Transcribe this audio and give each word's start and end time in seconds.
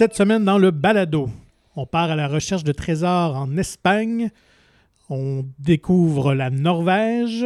Cette 0.00 0.14
semaine, 0.14 0.46
dans 0.46 0.56
le 0.56 0.70
balado, 0.70 1.28
on 1.76 1.84
part 1.84 2.10
à 2.10 2.16
la 2.16 2.26
recherche 2.26 2.64
de 2.64 2.72
trésors 2.72 3.36
en 3.36 3.58
Espagne. 3.58 4.30
On 5.10 5.44
découvre 5.58 6.32
la 6.32 6.48
Norvège. 6.48 7.44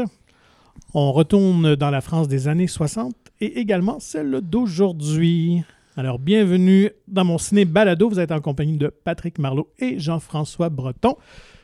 On 0.95 1.11
retourne 1.11 1.75
dans 1.75 1.91
la 1.91 2.01
France 2.01 2.29
des 2.29 2.47
années 2.47 2.69
60 2.69 3.13
et 3.41 3.59
également 3.59 3.99
celle 3.99 4.41
d'aujourd'hui. 4.41 5.65
Alors, 5.97 6.21
bienvenue 6.21 6.91
dans 7.09 7.25
mon 7.25 7.39
ciné 7.39 7.65
balado. 7.65 8.09
Vous 8.09 8.21
êtes 8.21 8.31
en 8.31 8.41
compagnie 8.41 8.79
de 8.79 8.87
Patrick 8.87 9.41
Marlot 9.41 9.73
et 9.81 9.99
Jean-François 9.99 10.69
Breton. 10.69 11.17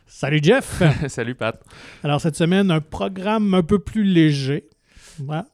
Salut 0.09 0.41
Jeff. 0.43 0.83
Salut 1.07 1.37
Pat. 1.37 1.63
Alors, 2.03 2.21
cette 2.21 2.35
semaine, 2.35 2.69
un 2.73 2.81
programme 2.81 3.55
un 3.55 3.63
peu 3.63 3.79
plus 3.79 4.03
léger. 4.03 4.69
Voilà. 5.21 5.47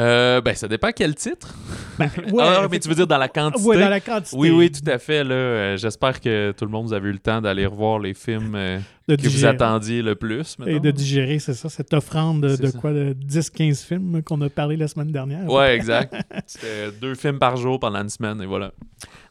Euh, 0.00 0.40
ben, 0.40 0.54
ça 0.54 0.66
dépend 0.66 0.90
quel 0.94 1.14
titre. 1.14 1.54
Ben, 1.98 2.10
ouais, 2.32 2.42
ah, 2.42 2.66
mais 2.70 2.78
tu 2.78 2.88
veux 2.88 2.94
dire 2.94 3.06
dans 3.06 3.18
la 3.18 3.28
quantité? 3.28 3.68
Ouais, 3.68 3.78
dans 3.78 3.90
la 3.90 4.00
quantité. 4.00 4.36
Oui, 4.36 4.50
oui, 4.50 4.70
tout 4.70 4.88
à 4.90 4.98
fait. 4.98 5.22
Là, 5.22 5.34
euh, 5.34 5.76
j'espère 5.76 6.20
que 6.20 6.52
tout 6.52 6.64
le 6.64 6.70
monde 6.70 6.86
vous 6.86 6.92
avez 6.94 7.10
eu 7.10 7.12
le 7.12 7.18
temps 7.18 7.42
d'aller 7.42 7.66
revoir 7.66 7.98
les 7.98 8.14
films 8.14 8.54
euh, 8.54 8.78
que 9.06 9.28
vous 9.28 9.44
attendiez 9.44 10.00
le 10.00 10.14
plus. 10.14 10.56
Et 10.66 10.80
de 10.80 10.90
digérer, 10.90 11.38
c'est 11.38 11.52
ça, 11.52 11.68
cette 11.68 11.92
offrande 11.92 12.40
de, 12.42 12.66
ça. 12.66 12.78
quoi, 12.78 12.92
de 12.92 13.14
10-15 13.26 13.84
films 13.86 14.22
qu'on 14.22 14.40
a 14.40 14.48
parlé 14.48 14.76
la 14.76 14.88
semaine 14.88 15.12
dernière. 15.12 15.46
Ouais, 15.50 15.74
exact. 15.74 16.14
C'était 16.46 16.90
deux 16.98 17.14
films 17.14 17.38
par 17.38 17.56
jour 17.56 17.78
pendant 17.78 18.00
une 18.00 18.08
semaine 18.08 18.40
et 18.40 18.46
voilà. 18.46 18.72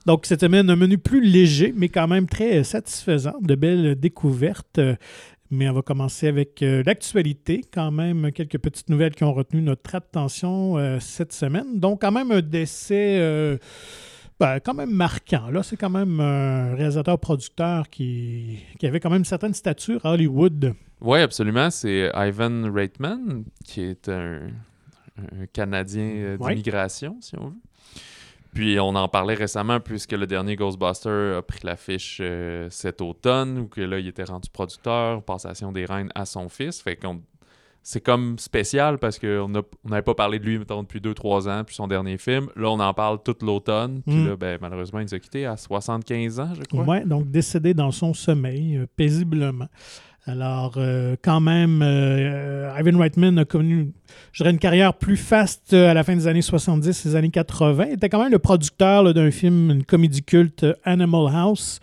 Donc, 0.06 0.26
cette 0.26 0.42
semaine, 0.42 0.70
un 0.70 0.76
menu 0.76 0.98
plus 0.98 1.22
léger, 1.22 1.74
mais 1.76 1.90
quand 1.90 2.08
même 2.08 2.28
très 2.28 2.64
satisfaisant, 2.64 3.36
de 3.42 3.56
belles 3.56 3.96
découvertes. 4.00 4.80
Mais 5.52 5.68
on 5.68 5.74
va 5.74 5.82
commencer 5.82 6.28
avec 6.28 6.62
euh, 6.62 6.84
l'actualité, 6.86 7.64
quand 7.74 7.90
même, 7.92 8.32
quelques 8.32 8.60
petites 8.60 8.90
nouvelles 8.90 9.16
qui 9.16 9.24
ont 9.24 9.34
retenu 9.34 9.62
notre 9.62 9.96
attention 9.96 10.78
euh, 10.78 11.00
cette 11.00 11.34
semaine. 11.34 11.80
Donc, 11.80 12.02
quand 12.02 12.12
même 12.12 12.32
un 12.32 12.42
décès 12.42 13.18
euh, 13.20 13.58
ben, 14.40 14.60
quand 14.60 14.76
même 14.76 14.92
marquant. 14.92 15.50
Là, 15.50 15.64
c'est 15.64 15.76
quand 15.76 15.90
même 15.90 16.20
un 16.20 16.76
réalisateur-producteur 16.76 17.90
qui, 17.90 18.60
qui 18.78 18.86
avait 18.86 19.00
quand 19.00 19.10
même 19.10 19.20
une 19.20 19.26
certaine 19.26 19.56
stature 19.56 20.06
à 20.06 20.12
Hollywood. 20.14 20.76
Oui, 21.02 21.20
absolument. 21.20 21.72
C'est 21.72 22.12
Ivan 22.14 22.72
Reitman, 22.72 23.44
qui 23.66 23.82
est 23.82 24.08
un, 24.08 24.50
un 25.18 25.46
Canadien 25.52 26.38
Ouais. 26.40 26.50
d'immigration, 26.54 27.18
si 27.22 27.36
on 27.38 27.48
veut. 27.48 27.56
Puis 28.54 28.80
on 28.80 28.96
en 28.96 29.08
parlait 29.08 29.36
récemment 29.36 29.80
puisque 29.80 30.12
le 30.14 30.26
dernier 30.28 30.56
Ghostbuster 30.56 31.36
a 31.38 31.42
pris 31.42 31.60
l'affiche 31.64 32.20
euh, 32.22 32.68
cet 32.70 33.02
automne, 33.02 33.60
où 33.60 33.68
que 33.68 33.82
là, 33.82 34.00
il 34.00 34.08
était 34.08 34.24
rendu 34.24 34.50
producteur, 34.50 35.22
passation 35.24 35.72
des 35.72 35.86
reines 35.86 36.12
à 36.16 36.26
son 36.26 36.50
fils. 36.50 36.82
Fait 36.82 36.96
qu'on 36.96 37.22
c'est 37.82 38.02
comme 38.02 38.38
spécial 38.38 38.98
parce 39.00 39.18
qu'on 39.18 39.48
n'avait 39.86 40.02
pas 40.04 40.14
parlé 40.14 40.38
de 40.38 40.44
lui, 40.46 40.60
mettons, 40.60 40.84
depuis 40.84 41.00
2-3 41.00 41.50
ans, 41.50 41.64
puis 41.64 41.74
son 41.76 41.88
dernier 41.88 42.18
film. 42.18 42.50
Là, 42.58 42.70
on 42.70 42.80
en 42.80 42.94
parle 42.94 43.24
tout 43.24 43.36
l'automne. 43.42 44.02
Puis 44.06 44.16
Mm. 44.18 44.28
là, 44.28 44.36
ben, 44.36 44.58
malheureusement, 44.62 45.00
il 45.00 45.04
nous 45.04 45.14
a 45.16 45.20
quittés 45.20 45.46
à 45.46 45.56
75 45.56 46.40
ans, 46.42 46.54
je 46.56 46.64
crois. 46.64 46.84
Ouais, 46.84 47.06
donc 47.06 47.32
décédé 47.32 47.74
dans 47.74 47.92
son 47.92 48.14
sommeil, 48.14 48.78
euh, 48.78 48.86
paisiblement. 48.98 49.68
Alors, 50.30 50.76
euh, 50.78 51.16
quand 51.24 51.40
même, 51.40 51.82
euh, 51.82 52.72
Ivan 52.80 53.00
Reitman 53.00 53.40
a 53.40 53.46
connu, 53.46 53.94
je 54.32 54.44
dirais, 54.44 54.52
une 54.52 54.60
carrière 54.60 54.94
plus 54.94 55.18
faste 55.18 55.74
euh, 55.74 55.90
à 55.90 55.96
la 55.96 56.04
fin 56.04 56.16
des 56.16 56.28
années 56.28 56.44
70 56.44 56.88
et 56.88 57.10
des 57.10 57.16
années 57.16 57.32
80. 57.32 57.86
Il 57.88 57.94
était 57.94 58.10
quand 58.10 58.22
même 58.22 58.32
le 58.32 58.38
producteur 58.38 59.12
d'un 59.12 59.32
film, 59.32 59.72
une 59.72 59.84
comédie 59.84 60.22
culte, 60.22 60.66
euh, 60.66 60.76
Animal 60.84 61.34
House, 61.34 61.80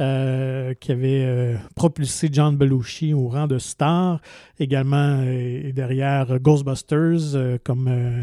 euh, 0.00 0.74
qui 0.80 0.90
avait 0.90 1.24
euh, 1.24 1.56
propulsé 1.76 2.28
John 2.32 2.56
Belushi 2.56 3.14
au 3.14 3.28
rang 3.28 3.46
de 3.46 3.58
star. 3.58 4.20
Également, 4.58 5.20
euh, 5.20 5.70
derrière 5.70 6.32
euh, 6.32 6.38
Ghostbusters, 6.40 7.36
euh, 7.36 7.58
comme 7.62 7.86
euh, 7.86 8.22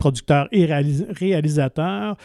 producteur 0.00 0.48
et 0.50 0.66
réalis- 0.66 1.06
réalisateur 1.10 2.16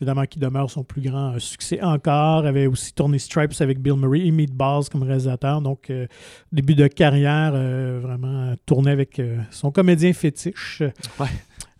évidemment 0.00 0.24
qui 0.24 0.38
demeure 0.38 0.70
son 0.70 0.84
plus 0.84 1.02
grand 1.02 1.34
euh, 1.34 1.38
succès 1.38 1.80
encore. 1.82 2.46
avait 2.46 2.66
aussi 2.66 2.92
tourné 2.92 3.18
Stripes 3.18 3.60
avec 3.60 3.78
Bill 3.80 3.94
Murray 3.96 4.26
et 4.26 4.30
Meatballs 4.30 4.84
comme 4.90 5.02
réalisateur. 5.02 5.60
Donc, 5.60 5.90
euh, 5.90 6.06
début 6.52 6.74
de 6.74 6.86
carrière, 6.86 7.52
euh, 7.54 8.00
vraiment 8.02 8.54
tourné 8.66 8.90
avec 8.90 9.18
euh, 9.18 9.38
son 9.50 9.70
comédien 9.70 10.12
fétiche. 10.12 10.82
Ouais. 11.18 11.26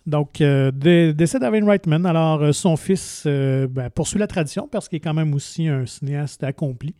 Donc, 0.07 0.35
dé- 0.39 1.15
décès 1.15 1.39
d'Ivan 1.41 1.67
Reitman. 1.67 2.05
Alors, 2.05 2.55
son 2.55 2.77
fils 2.77 3.23
ben, 3.27 3.89
poursuit 3.95 4.19
la 4.19 4.27
tradition 4.27 4.69
parce 4.71 4.87
qu'il 4.87 4.99
est 4.99 5.01
quand 5.01 5.15
même 5.15 5.33
aussi 5.33 5.67
un 5.67 5.87
cinéaste 5.87 6.45
accompli. 6.45 6.95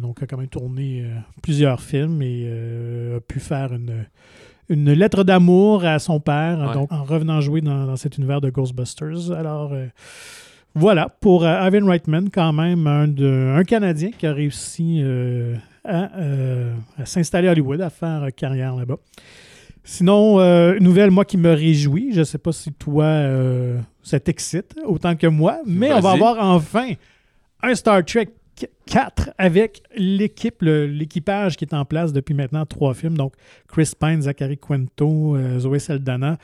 Donc, 0.00 0.20
a 0.22 0.26
quand 0.26 0.36
même 0.36 0.48
tourné 0.48 1.04
plusieurs 1.42 1.80
films 1.80 2.20
et 2.22 2.50
a 3.16 3.20
pu 3.20 3.38
faire 3.38 3.72
une, 3.72 4.04
une 4.68 4.92
lettre 4.92 5.24
d'amour 5.24 5.84
à 5.84 5.98
son 5.98 6.20
père, 6.20 6.58
Ouais. 6.68 6.74
donc 6.74 6.92
en 6.92 7.02
revenant 7.04 7.40
jouer 7.40 7.60
dans, 7.60 7.86
dans 7.86 7.96
cet 7.96 8.18
univers 8.18 8.40
de 8.40 8.50
Ghostbusters. 8.50 9.32
Alors, 9.32 9.72
euh, 9.72 9.86
voilà, 10.74 11.08
pour 11.20 11.44
euh, 11.44 11.66
Ivan 11.68 11.86
Reitman, 11.86 12.28
quand 12.30 12.52
même, 12.52 12.86
un, 12.86 13.08
de- 13.08 13.54
un 13.56 13.64
Canadien 13.64 14.10
qui 14.16 14.26
a 14.26 14.32
réussi 14.32 15.00
euh, 15.02 15.56
à, 15.84 16.10
euh, 16.18 16.72
à 16.98 17.06
s'installer 17.06 17.48
à 17.48 17.52
Hollywood, 17.52 17.80
à 17.80 17.90
faire 17.90 18.28
carrière 18.36 18.76
là-bas. 18.76 18.96
Sinon, 19.84 20.38
une 20.38 20.84
nouvelle, 20.84 21.10
moi, 21.10 21.24
qui 21.24 21.38
me 21.38 21.50
réjouit. 21.50 22.12
Je 22.12 22.18
ne 22.20 22.24
sais 22.24 22.36
pas 22.36 22.52
si 22.52 22.70
toi, 22.72 23.06
ça 24.02 24.20
t'excite 24.20 24.74
autant 24.84 25.16
que 25.16 25.26
moi, 25.26 25.60
mais 25.64 25.90
on 25.94 26.00
va 26.00 26.10
avoir 26.10 26.36
enfin 26.44 26.90
un 27.62 27.74
Star 27.74 28.04
Trek 28.04 28.28
4 28.86 29.30
avec 29.38 29.82
l'équipe, 29.96 30.62
le- 30.62 30.86
l'équipage 30.86 31.56
qui 31.56 31.64
est 31.64 31.74
en 31.74 31.84
place 31.84 32.12
depuis 32.12 32.34
maintenant 32.34 32.64
trois 32.66 32.94
films. 32.94 33.16
Donc, 33.16 33.34
Chris 33.68 33.92
Pine, 33.98 34.22
Zachary 34.22 34.58
Quinto, 34.58 35.36
euh, 35.36 35.58
Zoé 35.58 35.78
Saldana, 35.78 36.38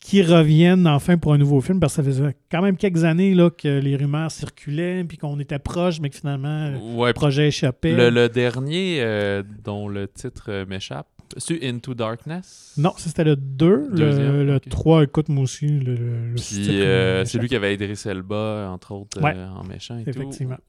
qui 0.00 0.22
reviennent 0.22 0.88
enfin 0.88 1.16
pour 1.16 1.32
un 1.32 1.38
nouveau 1.38 1.60
film 1.60 1.78
parce 1.78 1.92
que 1.94 2.02
ça 2.02 2.08
faisait 2.08 2.34
quand 2.50 2.60
même 2.60 2.76
quelques 2.76 3.04
années 3.04 3.34
là, 3.34 3.50
que 3.50 3.68
les 3.78 3.94
rumeurs 3.96 4.32
circulaient 4.32 5.04
puis 5.04 5.16
qu'on 5.16 5.38
était 5.38 5.60
proche, 5.60 6.00
mais 6.00 6.10
que 6.10 6.16
finalement, 6.16 6.70
le 6.70 6.78
Ouais, 6.96 7.12
projet 7.12 7.48
échappait. 7.48 7.94
Le, 7.94 8.10
le 8.10 8.28
dernier 8.28 8.96
euh, 9.00 9.42
dont 9.64 9.86
le 9.88 10.08
titre 10.08 10.46
euh, 10.48 10.66
m'échappe, 10.66 11.06
c'est 11.36 11.64
Into 11.66 11.94
Darkness? 11.94 12.74
Non, 12.76 12.92
c'était 12.96 13.22
le 13.24 13.36
2. 13.36 13.88
Le, 13.90 13.96
Deuxième, 13.96 14.42
le 14.44 14.56
ok. 14.56 14.68
3, 14.68 15.04
écoute, 15.04 15.28
moi 15.28 15.44
aussi, 15.44 15.66
le, 15.68 15.94
le- 15.94 16.28
le 16.30 16.34
Puis 16.34 16.80
euh, 16.82 17.24
c'est 17.24 17.38
lui 17.38 17.48
qui 17.48 17.54
avait 17.56 17.72
Idris 17.72 18.02
Elba, 18.04 18.68
entre 18.72 18.92
autres, 18.92 19.22
Ouais. 19.22 19.32
euh, 19.36 19.48
en 19.50 19.62
méchant 19.64 19.96
et 19.98 20.02
Effectivement. 20.10 20.56
tout. 20.56 20.62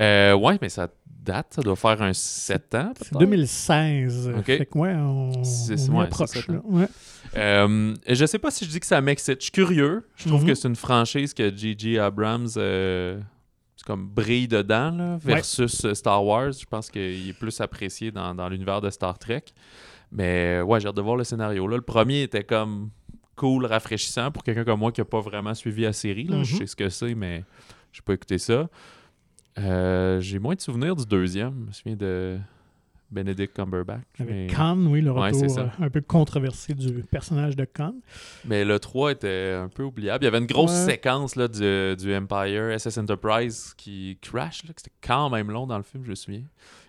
Euh, 0.00 0.34
ouais, 0.34 0.58
mais 0.62 0.68
ça 0.68 0.88
date, 1.20 1.54
ça 1.54 1.62
doit 1.62 1.76
faire 1.76 2.00
un 2.02 2.12
7 2.12 2.74
ans. 2.74 2.92
C'est 2.96 3.10
peut-être. 3.10 3.18
2016. 3.18 4.32
Ok. 4.38 4.44
Fait 4.46 4.66
que, 4.66 4.78
ouais, 4.78 4.94
on, 4.94 5.44
C'est- 5.44 5.90
on 5.90 6.02
y 6.02 6.06
ouais. 6.64 6.88
Euh, 7.36 7.94
je 8.08 8.24
sais 8.26 8.38
pas 8.38 8.50
si 8.50 8.64
je 8.64 8.70
dis 8.70 8.80
que 8.80 8.86
ça 8.86 9.00
m'excite. 9.00 9.38
Je 9.40 9.44
suis 9.44 9.52
curieux. 9.52 10.06
Je 10.16 10.28
trouve 10.28 10.42
Mhm. 10.42 10.48
que 10.48 10.54
c'est 10.54 10.68
une 10.68 10.76
franchise 10.76 11.34
que 11.34 11.54
J.J. 11.54 11.98
Abrams 11.98 12.48
euh, 12.56 13.20
comme 13.84 14.06
brille 14.08 14.48
dedans 14.48 14.90
là, 14.90 15.18
versus 15.22 15.84
euh, 15.84 15.94
Star 15.94 16.24
Wars. 16.24 16.52
Je 16.52 16.64
pense 16.64 16.90
qu'il 16.90 17.28
est 17.28 17.38
plus 17.38 17.60
apprécié 17.60 18.10
dans, 18.10 18.34
dans 18.34 18.48
l'univers 18.48 18.80
de 18.80 18.88
Star 18.90 19.18
Trek. 19.18 19.44
Mais 20.10 20.60
ouais, 20.62 20.80
j'ai 20.80 20.88
hâte 20.88 20.96
de 20.96 21.02
voir 21.02 21.16
le 21.16 21.24
scénario. 21.24 21.66
Là, 21.66 21.76
le 21.76 21.82
premier 21.82 22.22
était 22.22 22.44
comme 22.44 22.88
cool, 23.36 23.66
rafraîchissant 23.66 24.30
pour 24.30 24.42
quelqu'un 24.42 24.64
comme 24.64 24.80
moi 24.80 24.90
qui 24.92 25.00
n'a 25.00 25.04
pas 25.04 25.20
vraiment 25.20 25.54
suivi 25.54 25.82
la 25.82 25.92
série. 25.92 26.24
Là. 26.24 26.42
Je 26.42 26.54
Mhm. 26.54 26.58
sais 26.60 26.66
ce 26.66 26.76
que 26.76 26.88
c'est, 26.88 27.14
mais 27.14 27.44
j'ai 27.92 28.00
pas 28.02 28.14
écouté 28.14 28.38
ça. 28.38 28.68
Euh, 29.58 30.20
j'ai 30.20 30.38
moins 30.38 30.54
de 30.54 30.60
souvenirs 30.60 30.96
du 30.96 31.04
deuxième. 31.06 31.54
Je 31.62 31.66
me 31.66 31.72
souviens 31.72 31.96
de 31.96 32.38
Benedict 33.10 33.54
Cumberbatch. 33.54 34.02
Avec 34.20 34.30
mais... 34.32 34.46
Khan, 34.48 34.76
oui, 34.86 35.00
le 35.00 35.10
retour 35.12 35.58
euh, 35.58 35.66
un 35.80 35.88
peu 35.90 36.00
controversé 36.02 36.74
du 36.74 36.92
personnage 37.10 37.56
de 37.56 37.64
Khan. 37.64 37.94
Mais 38.44 38.64
le 38.64 38.78
3 38.78 39.12
était 39.12 39.54
un 39.58 39.68
peu 39.68 39.82
oubliable. 39.82 40.24
Il 40.24 40.26
y 40.26 40.28
avait 40.28 40.38
une 40.38 40.46
grosse 40.46 40.72
Ouais. 40.72 40.92
séquence 40.92 41.34
là, 41.36 41.48
du, 41.48 41.96
du 41.96 42.14
Empire 42.14 42.78
SS 42.78 42.98
Enterprise 42.98 43.72
qui 43.76 44.18
crash. 44.20 44.62
C'était 44.76 44.90
quand 45.00 45.30
même 45.30 45.50
long 45.50 45.66
dans 45.66 45.78
le 45.78 45.82
film, 45.84 46.04
je 46.04 46.10
me 46.10 46.14
souviens. 46.14 46.42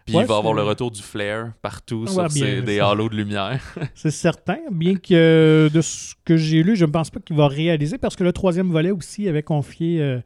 Puis 0.05 0.15
Ouais, 0.15 0.23
il 0.23 0.27
va 0.27 0.37
avoir 0.37 0.53
le 0.53 0.63
retour 0.63 0.91
du 0.91 1.01
flare 1.01 1.51
partout 1.61 2.05
Ouais, 2.07 2.11
sur 2.11 2.27
bien, 2.27 2.61
des 2.63 2.79
halos 2.79 3.09
de 3.09 3.15
lumière. 3.15 3.61
C'est 3.95 4.11
certain, 4.11 4.57
bien 4.71 4.95
que 4.95 5.13
euh, 5.13 5.69
de 5.69 5.81
ce 5.81 6.15
que 6.25 6.35
j'ai 6.35 6.63
lu, 6.63 6.75
je 6.75 6.83
ne 6.85 6.91
pense 6.91 7.09
pas 7.11 7.19
qu'il 7.19 7.35
va 7.37 7.47
réaliser 7.47 7.97
parce 7.97 8.15
que 8.15 8.23
le 8.23 8.33
troisième 8.33 8.71
volet 8.71 8.91
aussi 8.91 9.29
avait 9.29 9.43
confié 9.43 10.01
euh, 10.01 10.19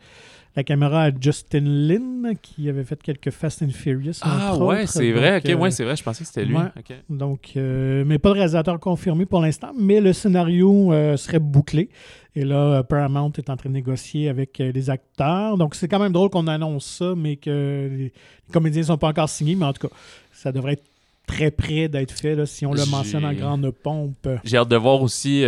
la 0.55 0.63
caméra 0.63 1.03
à 1.05 1.11
Justin 1.19 1.63
Lin 1.65 2.33
qui 2.41 2.69
avait 2.69 2.83
fait 2.83 3.01
quelques 3.01 3.31
Fast 3.31 3.63
and 3.63 3.69
Furious. 3.69 4.19
ah 4.21 4.55
ouais, 4.57 4.85
c'est 4.85 5.11
vrai. 5.11 5.37
Ok, 5.37 5.49
euh, 5.49 5.55
ouais, 5.55 5.71
c'est 5.71 5.83
vrai. 5.83 5.95
Je 5.95 6.03
pensais 6.03 6.23
que 6.23 6.27
c'était 6.27 6.45
lui. 6.45 6.55
ouais. 6.55 6.69
Donc, 7.09 7.53
euh, 7.55 8.03
mais 8.05 8.19
pas 8.19 8.29
de 8.29 8.35
réalisateur 8.35 8.79
confirmé 8.79 9.25
pour 9.25 9.41
l'instant, 9.41 9.71
mais 9.77 9.99
le 9.99 10.13
scénario 10.13 10.93
euh, 10.93 11.17
serait 11.17 11.39
bouclé. 11.39 11.89
Et 12.35 12.45
là, 12.45 12.55
euh, 12.55 12.83
Paramount 12.83 13.31
est 13.37 13.49
en 13.49 13.57
train 13.57 13.69
de 13.69 13.73
négocier 13.73 14.29
avec 14.29 14.59
euh, 14.59 14.71
les 14.71 14.89
acteurs. 14.89 15.57
Donc, 15.57 15.75
c'est 15.75 15.87
quand 15.87 15.99
même 15.99 16.13
drôle 16.13 16.29
qu'on 16.29 16.47
annonce 16.47 16.85
ça, 16.85 17.13
mais 17.15 17.35
que 17.35 17.89
les, 17.91 18.13
comédiens 18.51 18.81
ne 18.81 18.87
sont 18.87 18.97
pas 18.97 19.09
encore 19.09 19.29
signés. 19.29 19.55
Mais 19.55 19.65
en 19.65 19.73
tout 19.73 19.87
cas, 19.87 19.95
ça 20.31 20.51
devrait 20.51 20.73
être 20.73 20.85
très 21.25 21.51
près 21.51 21.87
d'être 21.87 22.11
fait 22.11 22.35
là, 22.35 22.45
si 22.45 22.65
on 22.65 22.73
le 22.73 22.85
mentionne 22.85 23.25
en 23.25 23.33
grande 23.33 23.71
pompe. 23.71 24.27
J'ai 24.43 24.57
hâte 24.57 24.69
de 24.69 24.75
voir 24.75 25.01
aussi. 25.01 25.43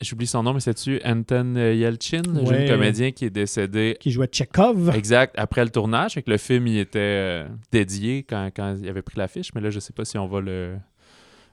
Euh, 0.00 0.04
J'oublie 0.04 0.26
son 0.26 0.42
nom, 0.42 0.54
mais 0.54 0.60
c'est-tu 0.60 1.00
Anton 1.04 1.54
Yelchin, 1.56 2.22
le 2.32 2.46
jeune 2.46 2.68
comédien 2.68 3.10
qui 3.12 3.24
est 3.26 3.30
décédé 3.30 3.96
Qui 4.00 4.10
jouait 4.10 4.26
Tchekhov. 4.26 4.90
Exact, 4.94 5.34
après 5.38 5.64
le 5.64 5.70
tournage, 5.70 6.14
fait 6.14 6.22
que 6.22 6.30
le 6.30 6.38
film 6.38 6.66
il 6.66 6.78
était 6.78 6.98
euh, 7.00 7.48
dédié 7.72 8.22
quand, 8.22 8.50
quand 8.54 8.76
il 8.80 8.88
avait 8.88 9.02
pris 9.02 9.18
l'affiche, 9.18 9.52
mais 9.54 9.60
là 9.60 9.70
je 9.70 9.78
sais 9.80 9.92
pas 9.92 10.04
si 10.04 10.16
on 10.18 10.26
va 10.26 10.40
le, 10.40 10.76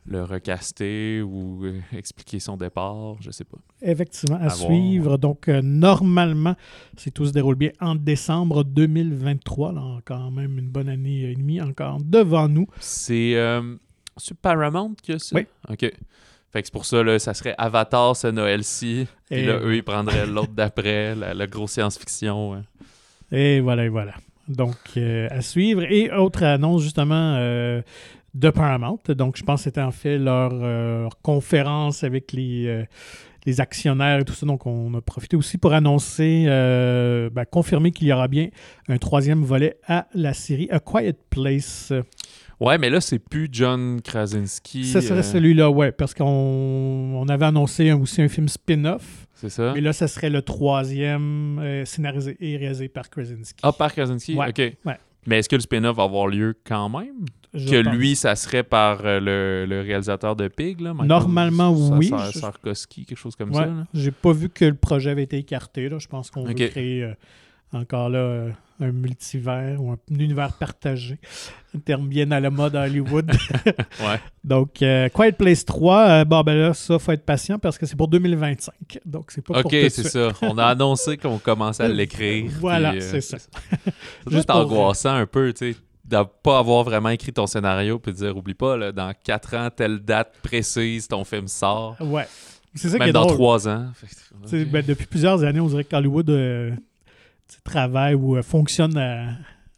le 0.05 0.23
recaster 0.23 1.21
ou 1.21 1.65
euh, 1.65 1.79
expliquer 1.95 2.39
son 2.39 2.55
départ, 2.57 3.15
je 3.19 3.31
sais 3.31 3.43
pas. 3.43 3.57
Effectivement, 3.81 4.37
à, 4.37 4.45
À 4.45 4.47
voir. 4.55 4.69
suivre. 4.71 5.17
Donc, 5.17 5.49
euh, 5.49 5.61
normalement, 5.61 6.55
si 6.95 7.11
tout 7.11 7.25
se 7.25 7.31
déroule 7.33 7.55
bien, 7.55 7.71
en 7.81 7.95
décembre 7.95 8.63
2023, 8.63 9.73
là, 9.73 9.99
quand 10.05 10.31
même 10.31 10.57
une 10.57 10.69
bonne 10.69 10.87
année 10.89 11.29
et 11.31 11.35
demie 11.35 11.59
encore 11.61 11.99
devant 12.01 12.47
nous. 12.47 12.67
C'est 12.79 13.35
euh, 13.35 13.75
c'est 14.15 14.37
Paramount 14.37 14.95
que 15.05 15.17
ça? 15.17 15.35
Oui. 15.35 15.45
OK. 15.69 15.91
Fait 16.57 16.63
que 16.63 16.67
c'est 16.69 16.73
pour 16.73 16.85
ça, 16.85 17.03
là, 17.03 17.19
ça 17.19 17.35
serait 17.35 17.53
Avatar 17.59 18.15
ce 18.15 18.25
Noël-ci. 18.25 19.05
Et- 19.29 19.45
là, 19.45 19.59
eux, 19.61 19.75
ils 19.75 19.83
prendraient 19.83 20.25
l'autre 20.25 20.53
d'après, 20.53 21.13
la, 21.13 21.35
la 21.35 21.45
grosse 21.45 21.73
science-fiction. 21.73 22.53
ouais. 22.53 22.59
Et 23.31 23.59
voilà, 23.59 23.85
et 23.85 23.89
voilà. 23.89 24.13
Donc, 24.47 24.75
euh, 24.97 25.27
à 25.29 25.41
suivre. 25.41 25.83
Et 25.83 26.09
autre 26.11 26.41
annonce, 26.41 26.81
justement, 26.81 27.35
euh, 27.37 27.83
de 28.33 28.49
Paramount. 28.49 28.97
Donc, 29.09 29.37
je 29.37 29.43
pense 29.43 29.59
que 29.59 29.63
c'était 29.65 29.81
en 29.81 29.91
fait 29.91 30.17
leur, 30.17 30.49
euh, 30.51 31.03
leur 31.03 31.21
conférence 31.21 32.03
avec 32.03 32.31
les, 32.31 32.85
les 33.45 33.61
actionnaires 33.61 34.21
et 34.21 34.25
tout 34.25 34.33
ça. 34.33 34.47
Donc, 34.47 34.65
on 34.65 34.91
a 34.95 35.01
profité 35.01 35.35
aussi 35.35 35.59
pour 35.59 35.73
annoncer, 35.73 36.45
ben, 36.47 37.45
confirmer 37.51 37.91
qu'il 37.91 38.07
y 38.07 38.13
aura 38.13 38.27
bien 38.27 38.47
un 38.87 38.97
troisième 38.97 39.43
volet 39.43 39.77
à 39.87 40.07
la 40.15 40.33
série 40.33 40.69
A 40.71 40.79
Quiet 40.79 41.17
Place. 41.29 41.93
Ouais, 42.59 42.77
mais 42.79 42.89
là, 42.89 42.99
c'est 43.01 43.19
plus 43.19 43.47
John 43.51 44.01
Krasinski. 44.01 44.85
Ça 44.85 44.99
serait 45.01 45.19
euh, 45.19 45.23
celui-là, 45.23 45.69
ouais, 45.69 45.91
parce 45.91 46.13
qu'on 46.15 46.25
on 46.25 47.27
avait 47.29 47.45
annoncé 47.45 47.89
un- 47.91 47.99
aussi 47.99 48.21
un 48.21 48.27
film 48.29 48.47
spin-off. 48.47 49.27
C'est 49.35 49.49
ça? 49.49 49.73
Mais 49.75 49.81
là, 49.81 49.93
ça 49.93 50.07
serait 50.07 50.31
le 50.31 50.41
troisième 50.41 51.59
euh, 51.59 51.85
scénarisé 51.85 52.35
et 52.39 52.57
réalisé 52.57 52.87
par 52.87 53.09
Krasinski. 53.11 53.59
Ah, 53.61 53.71
par 53.71 53.93
Krasinski? 53.93 54.33
Ouais, 54.35 54.49
OK. 54.49 54.57
ouais. 54.57 54.97
Mais 55.27 55.39
est-ce 55.39 55.49
que 55.49 55.55
le 55.55 55.61
spin-off 55.61 55.97
va 55.97 56.03
avoir 56.03 56.27
lieu 56.27 56.55
quand 56.65 56.89
même? 56.89 57.25
Je 57.53 57.69
que 57.69 57.83
pense. 57.83 57.93
lui, 57.95 58.15
ça 58.15 58.35
serait 58.35 58.63
par 58.63 59.05
euh, 59.05 59.19
le, 59.19 59.65
le 59.67 59.81
réalisateur 59.81 60.35
de 60.35 60.47
Pig, 60.47 60.79
là? 60.81 60.93
Normalement, 60.93 61.71
oui. 61.71 62.11
Je- 62.33 62.39
Sarkozy, 62.39 62.87
quelque 63.05 63.15
chose 63.17 63.35
comme 63.35 63.51
Ouais, 63.51 63.63
ça. 63.65 63.73
j'ai 63.93 64.11
pas 64.11 64.31
vu 64.31 64.49
que 64.49 64.65
le 64.65 64.73
projet 64.75 65.11
avait 65.11 65.23
été 65.23 65.37
écarté. 65.37 65.89
Là. 65.89 65.97
Je 65.99 66.07
pense 66.07 66.31
qu'on 66.31 66.49
Ok. 66.49 66.59
veut 66.59 66.67
créer 66.69 67.11
encore 67.73 68.09
là 68.09 68.47
un 68.79 68.91
multivers 68.91 69.81
ou 69.81 69.91
un 69.91 69.97
univers 70.11 70.53
partagé. 70.53 71.17
Un 71.75 71.79
terme 71.79 72.07
bien 72.07 72.29
à 72.31 72.39
la 72.39 72.49
mode 72.49 72.75
à 72.75 72.83
Hollywood. 72.83 73.31
Ouais. 73.99 74.19
Donc, 74.43 74.81
euh, 74.81 75.09
Quiet 75.09 75.31
Place 75.33 75.65
3, 75.65 76.07
euh, 76.09 76.25
bon, 76.25 76.41
ben 76.41 76.53
là, 76.55 76.73
ça, 76.73 76.99
faut 76.99 77.11
être 77.11 77.25
patient 77.25 77.57
parce 77.59 77.77
que 77.77 77.85
c'est 77.85 77.95
pour 77.95 78.07
2025. 78.07 78.73
Donc, 79.05 79.31
c'est 79.31 79.41
pas 79.43 79.61
pour 79.61 79.65
OK, 79.73 79.75
c'est 79.89 80.07
ça. 80.07 80.29
On 80.43 80.57
a 80.57 80.65
annoncé 80.65 81.17
qu'on 81.17 81.39
commençait 81.39 81.83
à 81.83 81.87
l'écrire. 81.87 82.49
Voilà, 82.59 82.93
euh, 82.93 82.99
c'est 83.01 83.21
ça. 83.21 83.37
Doit 84.25 84.37
Juste 84.37 84.49
angoissant 84.51 85.15
un 85.15 85.25
peu, 85.25 85.51
tu 85.53 85.73
sais, 85.73 85.79
de 86.05 86.17
pas 86.43 86.59
avoir 86.59 86.83
vraiment 86.83 87.09
écrit 87.09 87.33
ton 87.33 87.47
scénario 87.47 87.99
puis 87.99 88.13
de 88.13 88.17
dire, 88.17 88.37
oublie 88.37 88.53
pas, 88.53 88.77
là, 88.77 88.91
dans 88.91 89.11
4 89.23 89.55
ans, 89.55 89.69
telle 89.75 89.99
date 89.99 90.33
précise, 90.43 91.07
ton 91.07 91.23
film 91.23 91.47
sort. 91.47 91.97
Ouais. 91.99 92.27
C'est 92.75 92.89
ça 92.89 92.99
qui 92.99 93.09
est 93.09 93.13
dans 93.13 93.23
drôle. 93.25 93.33
3 93.35 93.67
ans. 93.67 93.87
Fait 93.95 94.07
que- 94.07 94.11
Tu 94.43 94.49
sais, 94.49 94.61
OK. 94.61 94.69
ben, 94.69 94.85
depuis 94.85 95.07
plusieurs 95.07 95.43
années, 95.43 95.59
on 95.59 95.67
dirait 95.67 95.83
qu'Hollywood 95.83 96.29
euh, 96.29 96.71
travaille 97.63 98.13
ou 98.15 98.37
euh, 98.37 98.41
fonctionne 98.41 98.97
à, 98.97 99.29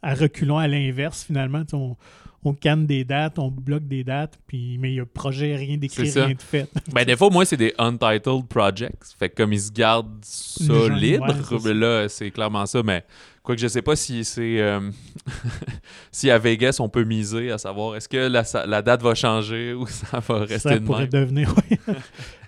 à 0.02 0.14
reculons 0.14 0.58
à 0.58 0.66
l'inverse, 0.68 1.24
finalement. 1.24 1.62
On, 1.72 1.96
on 2.42 2.54
canne 2.54 2.86
des 2.86 3.04
dates, 3.04 3.38
on 3.38 3.50
bloque 3.50 3.86
des 3.86 4.02
dates, 4.02 4.38
puis, 4.46 4.78
mais 4.78 4.92
il 4.92 4.94
y 4.96 5.00
a 5.00 5.04
projet, 5.04 5.56
rien 5.56 5.76
d'écrit, 5.76 6.10
rien 6.10 6.28
de 6.34 6.40
fait. 6.40 6.66
Ben, 6.92 7.04
des 7.04 7.14
fois, 7.16 7.28
moi, 7.30 7.44
c'est 7.44 7.56
des 7.58 7.74
untitled 7.78 8.46
projects. 8.48 9.04
Fait 9.18 9.28
que 9.28 9.36
comme 9.36 9.52
ils 9.52 9.60
se 9.60 9.70
gardent 9.72 10.18
ça 10.22 10.88
libre, 10.88 11.26
ouais, 11.64 11.74
là, 11.74 12.08
c'est 12.08 12.30
clairement 12.30 12.64
ça. 12.64 12.82
Mais 12.82 13.04
quoi 13.42 13.54
que 13.56 13.60
je 13.60 13.68
sais 13.68 13.82
pas 13.82 13.94
si 13.94 14.24
c'est. 14.24 14.58
euh, 14.58 14.80
si 16.12 16.30
à 16.30 16.38
Vegas, 16.38 16.76
on 16.80 16.88
peut 16.88 17.04
miser 17.04 17.50
à 17.50 17.58
savoir 17.58 17.96
est-ce 17.96 18.08
que 18.08 18.16
la, 18.28 18.42
la 18.66 18.82
date 18.82 19.02
va 19.02 19.14
changer 19.14 19.74
ou 19.74 19.86
ça 19.86 20.20
va 20.20 20.38
rester 20.40 20.58
ça 20.70 20.78
de 20.78 20.84
pourrait 20.84 21.08
même. 21.12 21.24
devenir 21.24 21.54
ouais, 21.56 21.78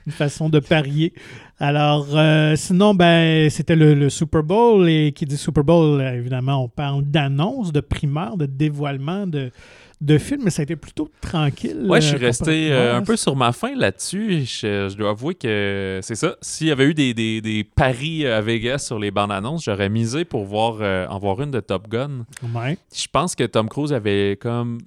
une 0.07 0.13
façon 0.13 0.49
de 0.49 0.59
parier. 0.59 1.13
Alors, 1.63 2.09
euh, 2.15 2.57
sinon, 2.57 2.93
ben, 2.93 3.49
c'était 3.49 3.77
le, 3.77 3.95
le 3.95 4.11
Super 4.11 4.43
Bowl, 4.43 4.89
et 4.89 5.13
qui 5.13 5.25
dit 5.27 5.37
Super 5.37 5.63
Bowl, 5.63 6.03
évidemment, 6.03 6.65
on 6.65 6.69
parle 6.69 7.05
d'annonces, 7.05 7.73
de 7.73 7.79
primeurs, 7.79 8.37
de 8.37 8.47
dévoilements, 8.47 9.29
de, 9.29 9.53
de 10.01 10.19
films, 10.19 10.41
mais 10.43 10.51
ça 10.51 10.63
a 10.63 10.65
été 10.65 10.75
plutôt 10.75 11.09
tranquille. 11.21 11.87
Ouais, 11.89 12.01
je 12.01 12.09
suis 12.09 12.17
euh, 12.17 12.27
resté 12.27 12.73
euh, 12.73 12.97
un 12.97 13.03
peu 13.03 13.17
sur 13.17 13.37
ma 13.37 13.53
faim 13.53 13.75
là-dessus. 13.77 14.41
Je, 14.45 14.89
je 14.91 14.97
dois 14.97 15.11
avouer 15.11 15.37
que 15.37 16.01
c'est 16.03 16.17
ça. 16.17 16.35
S'il 16.41 16.67
y 16.67 16.73
avait 16.73 16.87
eu 16.87 16.95
des, 16.95 17.15
des- 17.15 17.41
des 17.41 17.63
paris 17.63 18.27
à 18.27 18.41
Vegas 18.41 18.79
sur 18.79 18.99
les 18.99 19.13
bandes 19.13 19.31
annonces, 19.31 19.63
j'aurais 19.67 19.89
misé 19.89 20.25
pour 20.25 20.43
voir, 20.43 20.79
euh, 20.81 21.07
en 21.07 21.21
voir 21.21 21.41
une 21.43 21.53
de 21.53 21.61
Top 21.61 21.87
Gun. 21.89 22.27
Ouais. 22.53 22.77
Je 22.93 23.07
pense 23.13 23.37
que 23.37 23.45
Tom 23.45 23.69
Cruise 23.69 23.93
avait 23.93 24.37
comme 24.41 24.79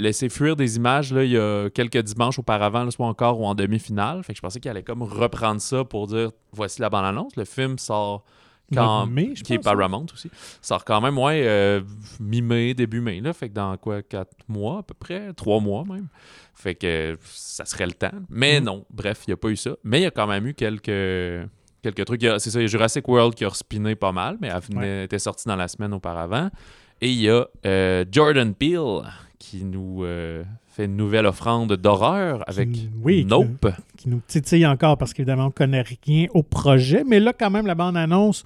laissé 0.00 0.28
fuir 0.28 0.56
des 0.56 0.76
images 0.76 1.12
là, 1.12 1.22
il 1.24 1.30
y 1.30 1.38
a 1.38 1.68
quelques 1.70 1.98
dimanches 1.98 2.38
auparavant, 2.38 2.84
là, 2.84 2.90
soit 2.90 3.06
encore 3.06 3.40
ou 3.40 3.44
en 3.46 3.54
demi-finale. 3.54 4.22
Fait 4.24 4.32
que 4.32 4.36
je 4.38 4.42
pensais 4.42 4.58
qu'il 4.60 4.70
allait 4.70 4.82
comme 4.82 5.02
reprendre 5.02 5.60
ça 5.60 5.84
pour 5.84 6.06
dire 6.06 6.30
voici 6.52 6.80
la 6.80 6.88
bande-annonce. 6.90 7.36
Le 7.36 7.44
film 7.44 7.78
sort 7.78 8.24
quand 8.72 9.06
mai, 9.06 9.32
je 9.34 9.42
qui 9.42 9.54
est 9.54 9.56
pense, 9.58 9.66
hein? 9.66 9.76
Paramount 9.76 10.06
aussi. 10.12 10.30
Sort 10.62 10.84
quand 10.84 11.00
même, 11.00 11.18
ouais, 11.18 11.42
euh, 11.44 11.80
mi-mai, 12.20 12.72
début 12.74 13.00
mai, 13.00 13.20
là. 13.20 13.32
Fait 13.32 13.48
que 13.48 13.54
dans 13.54 13.76
quoi, 13.76 14.00
quatre 14.02 14.30
mois 14.48 14.78
à 14.78 14.82
peu 14.84 14.94
près, 14.94 15.32
trois 15.34 15.58
mois 15.60 15.84
même. 15.84 16.06
Fait 16.54 16.74
que 16.76 17.18
ça 17.24 17.64
serait 17.64 17.86
le 17.86 17.92
temps. 17.94 18.12
Mais 18.28 18.60
Mhm. 18.60 18.66
non, 18.66 18.84
bref, 18.90 19.22
il 19.26 19.30
n'y 19.30 19.34
a 19.34 19.36
pas 19.36 19.48
eu 19.48 19.56
ça. 19.56 19.72
Mais 19.82 20.00
il 20.00 20.02
y 20.04 20.06
a 20.06 20.10
quand 20.12 20.26
même 20.28 20.46
eu 20.46 20.54
quelques, 20.54 21.48
quelques 21.82 22.04
trucs. 22.04 22.22
C'est 22.38 22.50
ça, 22.50 22.60
il 22.60 22.62
y 22.62 22.64
a 22.64 22.68
Jurassic 22.68 23.08
World 23.08 23.34
qui 23.34 23.44
a 23.44 23.48
respiné 23.48 23.96
pas 23.96 24.12
mal, 24.12 24.36
mais 24.40 24.48
elle 24.48 24.60
venait- 24.60 25.04
était 25.04 25.18
sortie 25.18 25.48
dans 25.48 25.56
la 25.56 25.66
semaine 25.68 25.92
auparavant. 25.92 26.48
Et 27.00 27.08
il 27.10 27.20
y 27.20 27.28
a 27.30 27.46
euh, 27.66 28.04
Jordan 28.12 28.54
Peele 28.54 29.02
qui 29.40 29.64
nous 29.64 30.04
euh, 30.04 30.44
fait 30.68 30.84
une 30.84 30.96
nouvelle 30.96 31.26
offrande 31.26 31.72
d'horreur 31.72 32.44
avec 32.46 32.70
Qui- 32.70 32.90
oui, 33.02 33.24
Nope. 33.24 33.68
qui 33.96 34.08
nous 34.08 34.20
titille 34.28 34.66
encore 34.66 34.96
parce 34.98 35.12
qu'évidemment, 35.14 35.44
on 35.44 35.46
ne 35.46 35.50
connaît 35.52 35.82
rien 36.06 36.26
au 36.34 36.42
projet. 36.44 37.02
Mais 37.04 37.18
là, 37.18 37.32
quand 37.32 37.50
même, 37.50 37.66
la 37.66 37.74
bande-annonce 37.74 38.44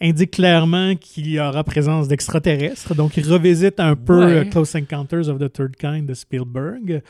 indique 0.00 0.30
clairement 0.30 0.94
qu'il 0.94 1.28
y 1.28 1.38
aura 1.40 1.62
présence 1.64 2.08
d'extraterrestres. 2.08 2.94
Donc, 2.94 3.16
il 3.18 3.30
revisite 3.30 3.80
un 3.80 3.96
peu 3.96 4.24
Ouais. 4.24 4.32
euh, 4.32 4.44
Close 4.44 4.74
Encounters 4.76 5.28
of 5.28 5.38
the 5.38 5.52
Third 5.52 5.76
Kind 5.76 6.06
de 6.06 6.14
Spielberg. 6.14 7.02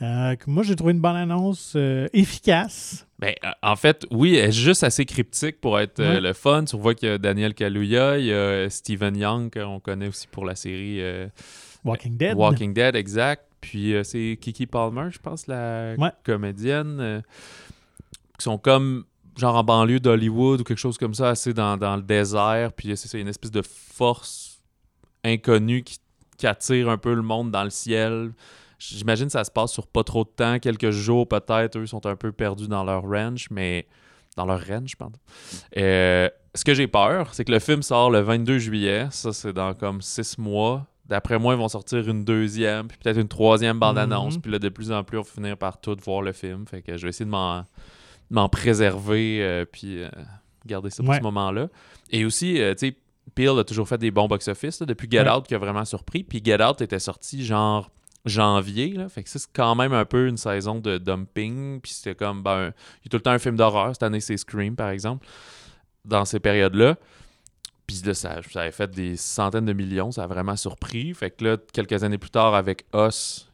Euh, 0.00 0.36
moi, 0.46 0.62
j'ai 0.62 0.76
trouvé 0.76 0.92
une 0.92 1.00
bande-annonce 1.00 1.72
euh, 1.74 2.06
efficace. 2.12 3.04
Ben, 3.18 3.34
en 3.64 3.74
fait, 3.74 4.06
oui, 4.12 4.36
elle 4.36 4.50
est 4.50 4.52
juste 4.52 4.84
assez 4.84 5.04
cryptique 5.04 5.60
pour 5.60 5.80
être 5.80 5.98
euh, 5.98 6.14
Ouais. 6.14 6.20
le 6.20 6.32
fun. 6.34 6.64
Tu 6.64 6.76
vois 6.76 6.94
qu'il 6.94 7.08
y 7.08 7.12
a 7.12 7.18
Daniel 7.18 7.54
Kaluuya, 7.54 8.18
il 8.18 8.26
y 8.26 8.32
a 8.32 8.70
Stephen 8.70 9.16
Young, 9.16 9.50
qu'on 9.52 9.80
connaît 9.80 10.06
aussi 10.06 10.28
pour 10.30 10.44
la 10.44 10.54
série 10.54 11.00
Walking 11.88 12.16
Dead. 12.16 12.36
Walking 12.36 12.72
Dead, 12.74 12.94
exact. 12.96 13.44
Puis 13.60 13.94
euh, 13.94 14.04
c'est 14.04 14.38
Kiki 14.40 14.66
Palmer, 14.66 15.08
je 15.10 15.18
pense, 15.18 15.46
la 15.46 15.94
Ouais. 15.98 16.10
comédienne, 16.24 16.98
euh, 17.00 17.20
qui 18.38 18.44
sont 18.44 18.58
comme 18.58 19.04
genre 19.36 19.56
en 19.56 19.64
banlieue 19.64 20.00
d'Hollywood 20.00 20.60
ou 20.60 20.64
quelque 20.64 20.78
chose 20.78 20.98
comme 20.98 21.14
ça, 21.14 21.30
assez 21.30 21.52
dans, 21.54 21.76
dans 21.76 21.96
le 21.96 22.02
désert. 22.02 22.72
Puis 22.72 22.96
c'est 22.96 23.08
ça, 23.08 23.18
une 23.18 23.28
espèce 23.28 23.50
de 23.50 23.62
force 23.62 24.60
inconnue 25.24 25.82
qui, 25.82 25.98
qui 26.36 26.46
attire 26.46 26.88
un 26.88 26.98
peu 26.98 27.14
le 27.14 27.22
monde 27.22 27.50
dans 27.50 27.64
le 27.64 27.70
ciel. 27.70 28.30
J'imagine 28.78 29.26
que 29.26 29.32
ça 29.32 29.42
se 29.44 29.50
passe 29.50 29.72
sur 29.72 29.86
pas 29.88 30.04
trop 30.04 30.22
de 30.24 30.28
temps, 30.30 30.58
quelques 30.60 30.90
jours 30.90 31.26
peut-être. 31.26 31.76
Eux 31.78 31.86
sont 31.86 32.06
un 32.06 32.14
peu 32.14 32.30
perdus 32.30 32.68
dans 32.68 32.84
leur 32.84 33.02
ranch, 33.02 33.48
mais 33.50 33.86
dans 34.36 34.46
leur 34.46 34.64
range, 34.64 34.94
pardon. 34.96 35.18
Euh, 35.76 36.28
ce 36.54 36.64
que 36.64 36.74
j'ai 36.74 36.86
peur, 36.86 37.34
c'est 37.34 37.44
que 37.44 37.50
le 37.50 37.58
film 37.58 37.82
sort 37.82 38.10
le 38.10 38.20
22 38.20 38.58
juillet. 38.58 39.08
Ça, 39.10 39.32
c'est 39.32 39.52
dans 39.52 39.74
comme 39.74 40.00
six 40.00 40.38
mois. 40.38 40.86
D'après 41.08 41.38
moi, 41.38 41.54
ils 41.54 41.58
vont 41.58 41.68
sortir 41.68 42.06
une 42.08 42.22
deuxième, 42.24 42.88
puis 42.88 42.98
peut-être 43.02 43.18
une 43.18 43.28
troisième 43.28 43.78
bande-annonce. 43.78 44.36
Mhm. 44.36 44.42
Puis 44.42 44.52
là, 44.52 44.58
de 44.58 44.68
plus 44.68 44.92
en 44.92 45.02
plus, 45.04 45.18
on 45.18 45.22
va 45.22 45.28
finir 45.28 45.56
par 45.56 45.80
tout 45.80 45.96
voir 46.04 46.20
le 46.22 46.32
film. 46.32 46.66
Fait 46.66 46.82
que 46.82 46.96
je 46.96 47.02
vais 47.02 47.08
essayer 47.08 47.24
de 47.24 47.30
m'en, 47.30 48.48
préserver, 48.50 49.38
euh, 49.42 49.64
puis 49.64 50.02
euh, 50.02 50.08
garder 50.66 50.90
ça 50.90 51.02
pour 51.02 51.10
Ouais. 51.12 51.18
ce 51.18 51.22
moment-là. 51.22 51.68
Et 52.10 52.24
aussi, 52.24 52.60
euh, 52.60 52.74
tu 52.74 52.88
sais, 52.88 52.96
Peel 53.34 53.58
a 53.58 53.64
toujours 53.64 53.88
fait 53.88 53.98
des 53.98 54.10
bons 54.10 54.26
box-office, 54.28 54.82
depuis 54.82 55.08
Get 55.10 55.22
Ouais. 55.22 55.30
Out 55.30 55.46
qui 55.46 55.54
a 55.54 55.58
vraiment 55.58 55.84
surpris. 55.84 56.24
Puis 56.24 56.42
Get 56.44 56.62
Out 56.62 56.80
était 56.82 56.98
sorti 56.98 57.44
genre 57.44 57.90
janvier, 58.24 58.90
là. 58.90 59.08
Fait 59.08 59.22
que 59.22 59.30
ça, 59.30 59.38
c'est 59.38 59.48
quand 59.54 59.74
même 59.74 59.92
un 59.94 60.04
peu 60.04 60.26
une 60.28 60.36
saison 60.36 60.78
de 60.78 60.98
dumping. 60.98 61.80
Puis 61.80 61.92
c'était 61.92 62.14
comme, 62.14 62.42
ben, 62.42 62.72
il 63.00 63.04
y 63.04 63.08
a 63.08 63.10
tout 63.10 63.16
le 63.16 63.22
temps 63.22 63.30
un 63.30 63.38
film 63.38 63.56
d'horreur. 63.56 63.94
Cette 63.94 64.02
année, 64.02 64.20
c'est 64.20 64.36
Scream, 64.36 64.76
par 64.76 64.90
exemple, 64.90 65.26
dans 66.04 66.24
ces 66.26 66.40
périodes-là. 66.40 66.96
Puis 67.88 68.02
là, 68.04 68.12
ça, 68.12 68.40
ça 68.48 68.60
avait 68.60 68.70
fait 68.70 68.90
des 68.90 69.16
centaines 69.16 69.64
de 69.64 69.72
millions. 69.72 70.12
Ça 70.12 70.24
a 70.24 70.26
vraiment 70.26 70.56
surpris. 70.56 71.14
Fait 71.14 71.30
que 71.30 71.42
là, 71.42 71.56
quelques 71.72 72.04
années 72.04 72.18
plus 72.18 72.30
tard, 72.30 72.54
avec 72.54 72.84
Us, 72.94 73.50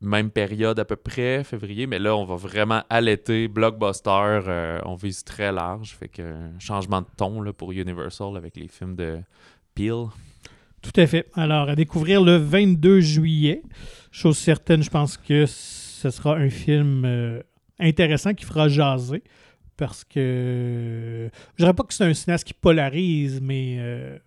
même 0.00 0.30
période 0.30 0.80
à 0.80 0.84
peu 0.84 0.96
près, 0.96 1.44
février. 1.44 1.86
Mais 1.86 2.00
là, 2.00 2.16
on 2.16 2.24
va 2.24 2.34
vraiment 2.34 2.82
l'été, 3.00 3.46
blockbuster. 3.46 4.10
euh, 4.10 4.80
on 4.84 4.96
vise 4.96 5.22
très 5.22 5.52
large. 5.52 5.94
Fait 5.94 6.08
que 6.08 6.20
euh, 6.20 6.48
changement 6.58 7.00
de 7.02 7.06
ton 7.16 7.44
pour 7.52 7.70
Universal 7.70 8.36
avec 8.36 8.56
les 8.56 8.66
films 8.66 8.96
de 8.96 9.20
Peel. 9.76 10.06
Tout 10.82 11.00
à 11.00 11.06
fait. 11.06 11.28
Alors, 11.34 11.68
à 11.68 11.76
découvrir 11.76 12.22
le 12.22 12.38
22 12.38 12.98
juillet. 13.00 13.62
Chose 14.10 14.36
certaine, 14.36 14.82
je 14.82 14.90
pense 14.90 15.16
que 15.16 15.46
ce 15.46 16.10
sera 16.10 16.34
un 16.34 16.50
film 16.50 17.04
euh, 17.04 17.40
intéressant 17.78 18.34
qui 18.34 18.44
fera 18.44 18.68
jaser. 18.68 19.22
Parce 19.80 20.04
que 20.04 21.30
je 21.56 21.64
dirais 21.64 21.74
pas 21.74 21.82
que 21.84 21.94
c'est 21.94 22.04
un 22.04 22.12
cinéaste 22.14 22.44
qui 22.46 22.52
polarise, 22.54 23.40
mais 23.42 23.76
euh, 23.78 24.18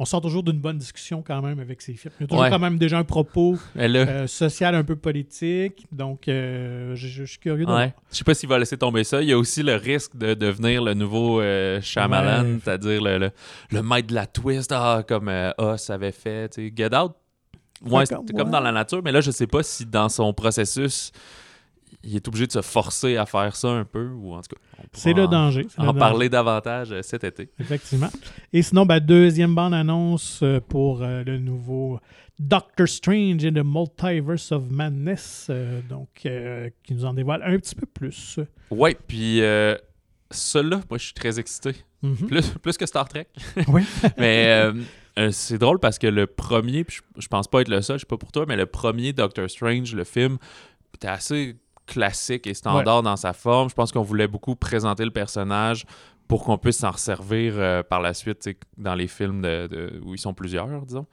on 0.00 0.04
sort 0.04 0.20
toujours 0.20 0.42
d'une 0.42 0.58
bonne 0.58 0.78
discussion 0.78 1.22
quand 1.24 1.40
même 1.42 1.60
avec 1.60 1.80
ces 1.80 1.94
films. 1.94 2.12
Il 2.18 2.22
y 2.22 2.24
a 2.24 2.26
toujours 2.26 2.42
Ouais. 2.42 2.50
quand 2.50 2.58
même 2.58 2.76
déjà 2.76 2.98
un 2.98 3.04
propos 3.04 3.56
euh, 3.76 4.26
social 4.26 4.74
un 4.74 4.82
peu 4.82 4.96
politique. 4.96 5.86
Donc, 5.92 6.26
euh, 6.26 6.96
je, 6.96 7.06
je 7.06 7.22
suis 7.24 7.38
curieux 7.38 7.60
de 7.64 7.70
voir. 7.70 7.78
Ouais. 7.78 7.94
Je 8.10 8.16
sais 8.16 8.24
pas 8.24 8.34
s'il 8.34 8.48
va 8.48 8.58
laisser 8.58 8.76
tomber 8.76 9.04
ça. 9.04 9.22
Il 9.22 9.28
y 9.28 9.32
a 9.32 9.38
aussi 9.38 9.62
le 9.62 9.76
risque 9.76 10.16
de 10.16 10.34
devenir 10.34 10.82
le 10.82 10.94
nouveau 10.94 11.40
euh, 11.40 11.80
Shyamalan, 11.80 12.44
Ouais. 12.44 12.58
c'est-à-dire 12.64 13.00
le, 13.00 13.18
le, 13.18 13.30
le 13.70 13.82
maître 13.82 14.08
de 14.08 14.14
la 14.14 14.26
twist, 14.26 14.72
ah, 14.74 15.04
comme 15.06 15.28
euh, 15.28 15.52
Us 15.60 15.88
avait 15.88 16.10
fait. 16.10 16.48
tu 16.48 16.66
sais. 16.68 16.72
Get 16.76 16.96
Out, 16.96 17.12
ouais, 17.82 18.02
comme 18.36 18.50
dans 18.50 18.60
la 18.60 18.72
nature, 18.72 19.02
mais 19.04 19.12
là, 19.12 19.20
je 19.20 19.30
sais 19.30 19.46
pas 19.46 19.62
si 19.62 19.86
dans 19.86 20.08
son 20.08 20.32
processus, 20.34 21.12
il 22.04 22.16
est 22.16 22.26
obligé 22.28 22.46
de 22.46 22.52
se 22.52 22.62
forcer 22.62 23.16
à 23.16 23.26
faire 23.26 23.54
ça 23.54 23.68
un 23.68 23.84
peu, 23.84 24.08
ou 24.08 24.32
en 24.34 24.40
tout 24.42 24.56
cas, 24.56 24.82
C'est 24.92 25.12
le 25.12 25.28
danger. 25.28 25.62
le 25.78 25.82
En 25.82 25.86
danger. 25.86 25.98
parler 25.98 26.28
davantage 26.28 26.90
euh, 26.92 27.02
cet 27.02 27.24
été. 27.24 27.50
Effectivement. 27.60 28.10
Et 28.52 28.62
sinon, 28.62 28.86
ben, 28.86 28.98
deuxième 29.00 29.54
bande-annonce 29.54 30.40
euh, 30.42 30.60
pour 30.60 31.02
euh, 31.02 31.22
le 31.24 31.38
nouveau 31.38 32.00
Doctor 32.38 32.88
Strange 32.88 33.44
and 33.44 33.52
the 33.52 33.64
Multiverse 33.64 34.50
of 34.52 34.68
Madness, 34.70 35.46
euh, 35.50 35.80
donc 35.88 36.08
euh, 36.26 36.70
qui 36.82 36.94
nous 36.94 37.04
en 37.04 37.14
dévoile 37.14 37.42
un 37.44 37.56
petit 37.58 37.74
peu 37.76 37.86
plus. 37.86 38.40
Ouais, 38.70 38.96
puis 39.06 39.40
celui-là, 40.30 40.80
moi, 40.88 40.98
je 40.98 41.04
suis 41.04 41.14
très 41.14 41.38
excité. 41.38 41.74
Mhm. 42.02 42.26
Plus, 42.26 42.48
plus 42.60 42.76
que 42.76 42.86
Star 42.86 43.08
Trek. 43.08 43.28
Oui. 43.68 43.82
mais 44.18 44.60
c'est 45.30 45.58
drôle 45.58 45.78
parce 45.78 45.98
que 45.98 46.06
le 46.08 46.26
premier, 46.26 46.82
puis 46.84 46.96
je, 47.16 47.20
je 47.22 47.28
pense 47.28 47.46
pas 47.46 47.60
être 47.60 47.68
le 47.68 47.80
seul, 47.82 47.98
je 47.98 48.00
sais 48.00 48.06
pas 48.06 48.16
pour 48.16 48.32
toi, 48.32 48.44
mais 48.48 48.56
le 48.56 48.66
premier 48.66 49.12
Doctor 49.12 49.48
Strange, 49.48 49.94
le 49.94 50.02
film, 50.04 50.38
était 50.94 51.06
assez 51.08 51.54
classique 51.86 52.46
et 52.46 52.54
standard 52.54 53.02
dans 53.02 53.16
sa 53.16 53.32
forme. 53.32 53.68
Je 53.68 53.74
pense 53.74 53.92
qu'on 53.92 54.02
voulait 54.02 54.28
beaucoup 54.28 54.54
présenter 54.56 55.04
le 55.04 55.10
personnage 55.10 55.84
pour 56.28 56.44
qu'on 56.44 56.56
puisse 56.56 56.78
s'en 56.78 56.92
resservir 56.92 57.54
euh, 57.56 57.82
par 57.82 58.00
la 58.00 58.14
suite 58.14 58.48
dans 58.78 58.94
les 58.94 59.08
films 59.08 59.42
de, 59.42 59.66
de- 59.66 60.00
où 60.04 60.14
ils 60.14 60.18
sont 60.20 60.32
plusieurs, 60.32 60.66
disons. 60.86 61.06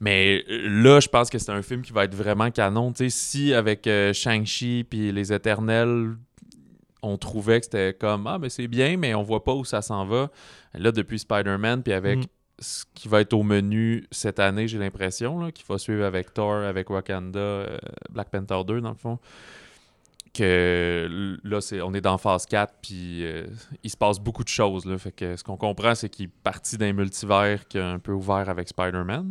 Mais 0.00 0.42
euh, 0.50 0.82
là, 0.82 0.98
je 1.00 1.08
pense 1.08 1.30
que 1.30 1.38
c'est 1.38 1.52
un 1.52 1.62
film 1.62 1.82
qui 1.82 1.92
va 1.92 2.04
être 2.04 2.14
vraiment 2.14 2.50
canon. 2.50 2.92
Si 3.08 3.54
avec 3.54 3.86
euh, 3.86 4.12
Shang-Chi 4.12 4.84
puis 4.88 5.12
Les 5.12 5.32
Éternels, 5.32 6.16
on 7.02 7.16
trouvait 7.18 7.60
que 7.60 7.66
c'était 7.66 7.94
comme 7.94 8.26
Ah, 8.26 8.38
mais 8.40 8.48
c'est 8.48 8.66
bien, 8.66 8.96
mais 8.96 9.14
on 9.14 9.22
voit 9.22 9.44
pas 9.44 9.54
où 9.54 9.64
ça 9.64 9.82
s'en 9.82 10.04
va. 10.06 10.30
Là, 10.74 10.90
depuis 10.90 11.18
Spider-Man, 11.20 11.82
puis 11.84 11.92
avec 11.92 12.18
Mm. 12.18 12.22
ce 12.58 12.84
qui 12.94 13.06
va 13.06 13.20
être 13.20 13.34
au 13.34 13.42
menu 13.44 14.06
cette 14.10 14.40
année, 14.40 14.66
j'ai 14.66 14.78
l'impression, 14.78 15.38
là, 15.38 15.52
qu'il 15.52 15.66
va 15.66 15.78
suivre 15.78 16.04
avec 16.04 16.32
Thor, 16.34 16.54
avec 16.64 16.90
Wakanda, 16.90 17.38
euh, 17.38 17.78
Black 18.10 18.30
Panther 18.30 18.64
2, 18.66 18.80
dans 18.80 18.88
le 18.90 18.96
fond. 18.96 19.18
Que 20.36 21.36
là, 21.44 21.58
on 21.84 21.94
est 21.94 22.00
dans 22.00 22.18
phase 22.18 22.46
4, 22.46 22.74
puis 22.82 23.24
euh, 23.24 23.46
il 23.82 23.90
se 23.90 23.96
passe 23.96 24.18
beaucoup 24.18 24.44
de 24.44 24.48
choses. 24.48 24.84
Là, 24.84 24.98
fait 24.98 25.12
que 25.12 25.36
ce 25.36 25.42
qu'on 25.42 25.56
comprend, 25.56 25.94
c'est 25.94 26.08
qu'il 26.08 26.26
est 26.26 26.30
parti 26.42 26.76
d'un 26.76 26.92
multivers 26.92 27.66
qui 27.68 27.78
est 27.78 27.82
un 27.82 27.98
peu 27.98 28.12
ouvert 28.12 28.48
avec 28.48 28.68
Spider-Man. 28.68 29.26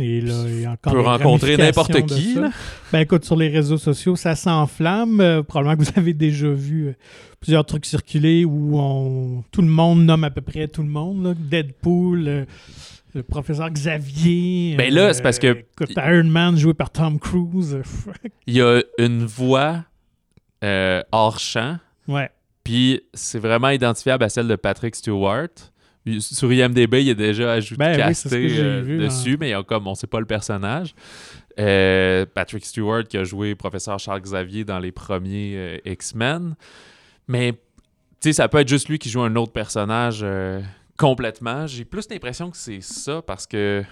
Et 0.00 0.20
là, 0.20 0.34
il 0.46 0.54
y 0.54 0.56
a 0.58 0.60
Il 0.60 0.68
encore 0.68 0.92
peut 0.92 1.00
rencontrer 1.00 1.56
n'importe 1.56 2.06
qui. 2.06 2.34
là. 2.34 2.50
Ben 2.92 3.00
écoute, 3.00 3.24
sur 3.24 3.34
les 3.34 3.48
réseaux 3.48 3.78
sociaux, 3.78 4.14
ça 4.14 4.36
s'enflamme. 4.36 5.20
Euh, 5.20 5.42
probablement 5.42 5.76
que 5.76 5.82
vous 5.90 5.98
avez 5.98 6.14
déjà 6.14 6.48
vu 6.50 6.86
euh, 6.88 6.92
plusieurs 7.40 7.64
trucs 7.66 7.84
circuler 7.84 8.44
où 8.44 8.78
on... 8.78 9.42
tout 9.50 9.60
le 9.62 9.66
monde 9.68 10.04
nomme 10.04 10.22
à 10.22 10.30
peu 10.30 10.40
près 10.40 10.68
tout 10.68 10.82
le 10.82 10.88
monde. 10.88 11.24
là. 11.24 11.34
Deadpool, 11.36 12.46
le 13.14 13.22
professeur 13.24 13.70
Xavier. 13.70 14.76
Ben 14.76 14.94
là, 14.94 15.12
c'est 15.14 15.22
parce 15.22 15.40
que- 15.40 15.64
écoute, 15.72 15.90
Iron 15.96 16.24
Man 16.28 16.56
joué 16.56 16.74
par 16.74 16.90
Tom 16.90 17.18
Cruise. 17.18 17.78
Il 18.46 18.54
y 18.54 18.60
a 18.62 18.80
une 18.98 19.24
voix 19.24 19.82
euh, 20.64 21.02
hors 21.12 21.38
champ 21.38 21.78
ouais. 22.08 22.30
Puis 22.64 23.00
c'est 23.14 23.38
vraiment 23.38 23.70
identifiable 23.70 24.24
à 24.24 24.28
celle 24.28 24.46
de 24.46 24.56
Patrick 24.56 24.94
Stewart. 24.94 25.48
Sur 26.20 26.52
IMDB, 26.52 27.02
il 27.02 27.08
est 27.10 27.14
déjà 27.14 27.52
ajouté 27.52 27.76
Ben 27.78 27.96
casté 27.96 28.58
euh, 28.58 28.82
vu, 28.82 28.98
dessus, 28.98 29.36
mais 29.38 29.50
y 29.50 29.54
a 29.54 29.62
comme 29.62 29.86
on 29.86 29.94
sait 29.94 30.06
pas 30.06 30.20
le 30.20 30.26
personnage. 30.26 30.94
Euh, 31.58 32.24
Patrick 32.26 32.64
Stewart 32.64 33.04
qui 33.04 33.16
a 33.16 33.24
joué 33.24 33.54
professeur 33.54 33.98
Charles 33.98 34.20
Xavier 34.20 34.64
dans 34.64 34.78
les 34.78 34.92
premiers 34.92 35.54
euh, 35.56 35.78
X-Men. 35.84 36.54
Mais 37.26 37.52
tu 37.52 37.58
sais, 38.20 38.32
ça 38.32 38.48
peut 38.48 38.58
être 38.58 38.68
juste 38.68 38.88
lui 38.88 38.98
qui 38.98 39.10
joue 39.10 39.22
un 39.22 39.34
autre 39.34 39.52
personnage 39.52 40.20
euh, 40.22 40.60
complètement. 40.96 41.66
J'ai 41.66 41.84
plus 41.84 42.08
l'impression 42.10 42.50
que 42.50 42.56
c'est 42.56 42.80
ça 42.80 43.22
parce 43.22 43.46
que 43.46 43.82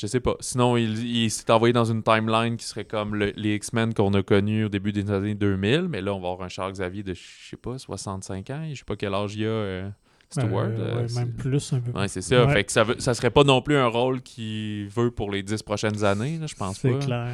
je 0.00 0.06
sais 0.06 0.20
pas. 0.20 0.36
Sinon, 0.40 0.76
il, 0.76 1.04
il 1.04 1.30
s'est 1.30 1.50
envoyé 1.50 1.72
dans 1.72 1.84
une 1.84 2.02
timeline 2.02 2.56
qui 2.56 2.64
serait 2.64 2.84
comme 2.84 3.14
le- 3.16 3.32
les 3.36 3.56
X-Men 3.56 3.92
qu'on 3.94 4.14
a 4.14 4.22
connus 4.22 4.64
au 4.64 4.68
début 4.68 4.92
des 4.92 5.10
années 5.10 5.34
2000. 5.34 5.88
Mais 5.88 6.00
là, 6.00 6.14
on 6.14 6.20
va 6.20 6.28
avoir 6.30 6.46
un 6.46 6.48
Charles 6.48 6.72
Xavier 6.72 7.02
de, 7.02 7.14
je 7.14 7.20
sais 7.50 7.56
pas, 7.56 7.78
65 7.78 8.50
ans. 8.50 8.66
Je 8.70 8.76
sais 8.76 8.84
pas 8.84 8.96
quel 8.96 9.12
âge 9.14 9.34
il 9.34 9.44
a, 9.44 9.48
euh, 9.48 9.88
Stewart. 10.30 10.64
Euh, 10.66 10.78
euh, 10.78 11.00
ouais, 11.02 11.08
c'est- 11.08 11.18
même 11.20 11.32
plus 11.32 11.72
un 11.72 11.80
peu. 11.80 11.98
Ouais, 11.98 12.06
c'est 12.06 12.20
ça. 12.20 12.44
Ouais. 12.46 12.52
Fait 12.52 12.64
que 12.64 12.70
ça, 12.72 12.84
veut- 12.84 13.00
ça 13.00 13.14
serait 13.14 13.30
pas 13.30 13.44
non 13.44 13.60
plus 13.62 13.76
un 13.76 13.86
rôle 13.88 14.20
qu'il 14.22 14.86
veut 14.88 15.10
pour 15.10 15.30
les 15.30 15.42
10 15.42 15.62
prochaines 15.62 16.04
années, 16.04 16.38
là, 16.38 16.46
je 16.46 16.54
pense 16.54 16.78
C'est 16.78 16.90
pas. 16.92 16.98
clair. 16.98 17.32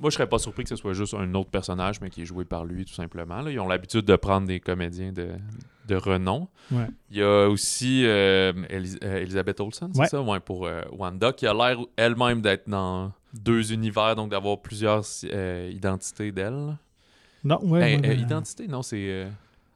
Moi, 0.00 0.08
je 0.10 0.14
serais 0.14 0.28
pas 0.28 0.38
surpris 0.38 0.62
que 0.64 0.70
ce 0.70 0.76
soit 0.76 0.94
juste 0.94 1.12
un 1.14 1.34
autre 1.34 1.50
personnage, 1.50 2.00
mais 2.00 2.08
qui 2.10 2.22
est 2.22 2.24
joué 2.26 2.44
par 2.46 2.64
lui, 2.64 2.84
tout 2.86 2.94
simplement. 2.94 3.42
là. 3.42 3.50
Ils 3.50 3.60
ont 3.60 3.68
l'habitude 3.68 4.06
de 4.06 4.16
prendre 4.16 4.46
des 4.46 4.58
comédiens 4.58 5.12
de, 5.12 5.28
de 5.86 5.94
renom. 5.94 6.48
Ouais. 6.72 6.86
Il 7.10 7.18
y 7.18 7.22
a 7.22 7.48
aussi 7.48 8.02
euh, 8.06 8.52
Elis- 8.70 8.98
euh, 9.04 9.20
Elizabeth 9.22 9.60
Olsen, 9.60 9.90
c'est 9.92 10.00
Ouais. 10.00 10.08
ça? 10.08 10.22
Ouais, 10.22 10.40
pour 10.40 10.66
euh, 10.66 10.80
Wanda, 10.92 11.32
qui 11.34 11.46
a 11.46 11.52
l'air 11.52 11.76
elle-même 11.96 12.40
d'être 12.40 12.68
dans 12.68 13.12
deux 13.34 13.72
univers, 13.72 14.16
donc 14.16 14.30
d'avoir 14.30 14.58
plusieurs 14.60 15.04
euh, 15.24 15.70
identités 15.72 16.32
d'elle. 16.32 16.76
Non, 17.44 17.58
ouais, 17.62 18.00
ouais. 18.00 18.16
identité? 18.16 18.66
Non, 18.68 18.82
c'est... 18.82 19.26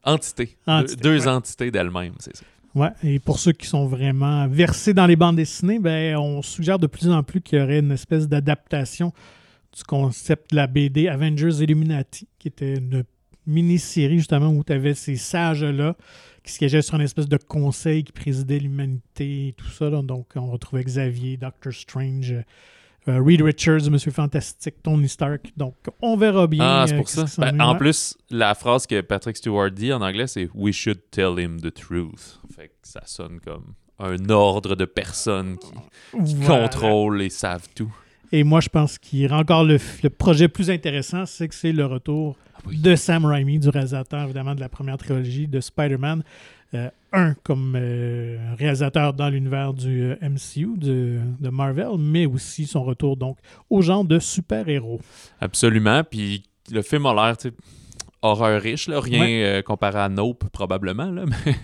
entité. 0.03 0.57
Entité, 0.67 1.01
Deux, 1.01 1.27
entités 1.27 1.69
d'elle-même, 1.71 2.13
c'est 2.19 2.35
ça. 2.35 2.43
Ouais, 2.73 2.89
et 3.03 3.19
pour 3.19 3.39
ceux 3.39 3.53
qui 3.53 3.67
sont 3.67 3.85
vraiment 3.87 4.47
versés 4.47 4.93
dans 4.93 5.05
les 5.05 5.15
bandes 5.15 5.37
dessinées, 5.37 5.79
ben, 5.79 6.17
on 6.17 6.41
suggère 6.41 6.77
de 6.77 6.87
plus 6.87 7.09
en 7.09 7.23
plus 7.23 7.41
qu'il 7.41 7.57
y 7.57 7.61
aurait 7.61 7.79
une 7.79 7.91
espèce 7.91 8.27
d'adaptation 8.27 9.13
du 9.75 9.83
concept 9.83 10.51
de 10.51 10.55
la 10.55 10.67
BD 10.67 11.07
Avengers 11.07 11.61
Illuminati, 11.61 12.27
qui 12.39 12.47
était 12.47 12.75
une 12.75 13.03
mini-série 13.45 14.17
justement 14.17 14.49
où 14.49 14.63
tu 14.63 14.73
avais 14.73 14.93
ces 14.93 15.15
sages-là 15.17 15.95
qui 16.43 16.53
siégeaient 16.53 16.81
sur 16.81 16.95
une 16.95 17.01
espèce 17.01 17.27
de 17.27 17.37
conseil 17.37 18.03
qui 18.03 18.11
présidait 18.11 18.59
l'humanité 18.59 19.49
et 19.49 19.53
tout 19.53 19.67
ça. 19.69 19.89
là. 19.89 20.01
Donc, 20.01 20.27
on 20.35 20.51
retrouvait 20.51 20.83
Xavier, 20.83 21.37
Doctor 21.37 21.73
Strange, 21.73 22.33
euh, 23.07 23.21
Reed 23.21 23.41
Richards, 23.41 23.89
Monsieur 23.91 24.11
Fantastique, 24.11 24.75
Tony 24.83 25.09
Stark. 25.09 25.51
Donc, 25.57 25.75
on 26.01 26.15
verra 26.17 26.47
bien. 26.47 26.63
Ah, 26.63 26.85
c'est 26.87 26.93
euh, 26.93 26.97
pour 26.97 27.09
ça. 27.09 27.25
Ben, 27.39 27.59
en 27.61 27.75
plus, 27.75 28.15
la 28.29 28.53
phrase 28.55 28.85
que 28.87 29.01
Patrick 29.01 29.37
Stewart 29.37 29.71
dit 29.71 29.91
en 29.93 30.01
anglais, 30.01 30.27
c'est 30.27 30.47
We 30.53 30.73
should 30.73 31.01
tell 31.11 31.39
him 31.39 31.59
the 31.59 31.73
truth. 31.73 32.39
Fait 32.55 32.67
que 32.69 32.73
ça 32.83 33.01
sonne 33.05 33.39
comme 33.39 33.73
un 33.99 34.29
ordre 34.29 34.75
de 34.75 34.85
personnes 34.85 35.57
qui, 35.57 35.71
qui 36.25 36.35
Voilà. 36.35 36.67
contrôlent 36.67 37.21
et 37.21 37.29
savent 37.29 37.67
tout. 37.75 37.93
Et 38.31 38.43
moi, 38.43 38.59
je 38.61 38.69
pense 38.69 38.97
qu'il 38.97 39.19
y 39.19 39.27
a 39.27 39.35
encore 39.35 39.63
le, 39.63 39.77
le 40.03 40.09
projet 40.09 40.47
plus 40.47 40.69
intéressant, 40.69 41.25
c'est 41.25 41.47
que 41.47 41.55
c'est 41.55 41.71
le 41.71 41.85
retour 41.85 42.37
oui. 42.67 42.77
de 42.77 42.95
Sam 42.95 43.25
Raimi, 43.25 43.59
du 43.59 43.69
réalisateur 43.69 44.23
évidemment 44.23 44.55
de 44.55 44.59
la 44.59 44.69
première 44.69 44.97
trilogie 44.97 45.47
de 45.47 45.59
Spider-Man. 45.59 46.23
Euh, 46.73 46.89
un 47.13 47.33
comme 47.43 47.75
euh, 47.77 48.37
réalisateur 48.57 49.13
dans 49.13 49.29
l'univers 49.29 49.73
du 49.73 50.03
euh, 50.03 50.15
MCU, 50.21 50.77
de, 50.77 51.19
de 51.39 51.49
Marvel, 51.49 51.97
mais 51.97 52.25
aussi 52.25 52.65
son 52.65 52.83
retour 52.83 53.15
donc 53.15 53.37
au 53.69 53.81
genre 53.81 54.03
de 54.03 54.19
super-héros. 54.19 54.99
Absolument. 55.39 56.03
Puis 56.03 56.43
le 56.71 56.81
film 56.81 57.05
a 57.05 57.13
l'air, 57.13 57.37
horreur 58.21 58.61
riche, 58.61 58.87
là. 58.87 58.99
rien 58.99 59.21
Ouais. 59.21 59.63
comparé 59.65 59.99
à 59.99 60.09
Nope, 60.09 60.49
probablement. 60.51 61.09
Là, 61.11 61.23
mais, 61.45 61.55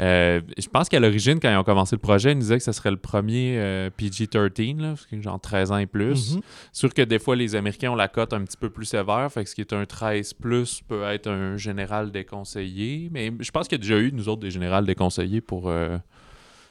euh, 0.00 0.40
je 0.56 0.68
pense 0.68 0.88
qu'à 0.88 0.98
l'origine, 0.98 1.38
quand 1.40 1.50
ils 1.50 1.56
ont 1.56 1.64
commencé 1.64 1.94
le 1.94 2.00
projet, 2.00 2.32
ils 2.32 2.36
nous 2.36 2.40
disaient 2.40 2.58
que 2.58 2.64
ce 2.64 2.72
serait 2.72 2.90
le 2.90 2.96
premier 2.96 3.58
euh, 3.58 3.90
PG-13, 3.90 4.80
là, 4.80 4.88
parce 4.90 5.06
que 5.06 5.20
genre 5.20 5.38
13 5.38 5.72
ans 5.72 5.76
et 5.76 5.86
plus. 5.86 6.36
Mhm. 6.36 6.42
Sûr 6.72 6.94
que 6.94 7.02
des 7.02 7.18
fois, 7.18 7.36
les 7.36 7.54
Américains 7.54 7.90
ont 7.90 7.96
la 7.96 8.08
cote 8.08 8.32
un 8.32 8.42
petit 8.44 8.56
peu 8.56 8.70
plus 8.70 8.86
sévère. 8.86 9.30
Fait 9.30 9.44
que 9.44 9.50
ce 9.50 9.54
qui 9.54 9.60
est 9.60 9.72
un 9.72 9.84
13 9.84 10.34
plus 10.34 10.80
peut 10.80 11.02
être 11.04 11.28
un 11.28 11.56
général 11.56 12.10
déconseillé. 12.10 13.08
Mais 13.12 13.32
je 13.38 13.50
pense 13.50 13.68
qu'il 13.68 13.76
y 13.76 13.80
a 13.80 13.82
déjà 13.82 13.98
eu, 13.98 14.10
nous 14.12 14.28
autres, 14.28 14.40
des 14.40 14.50
générales 14.50 14.86
déconseillés 14.86 15.42
pour 15.42 15.68
euh, 15.68 15.98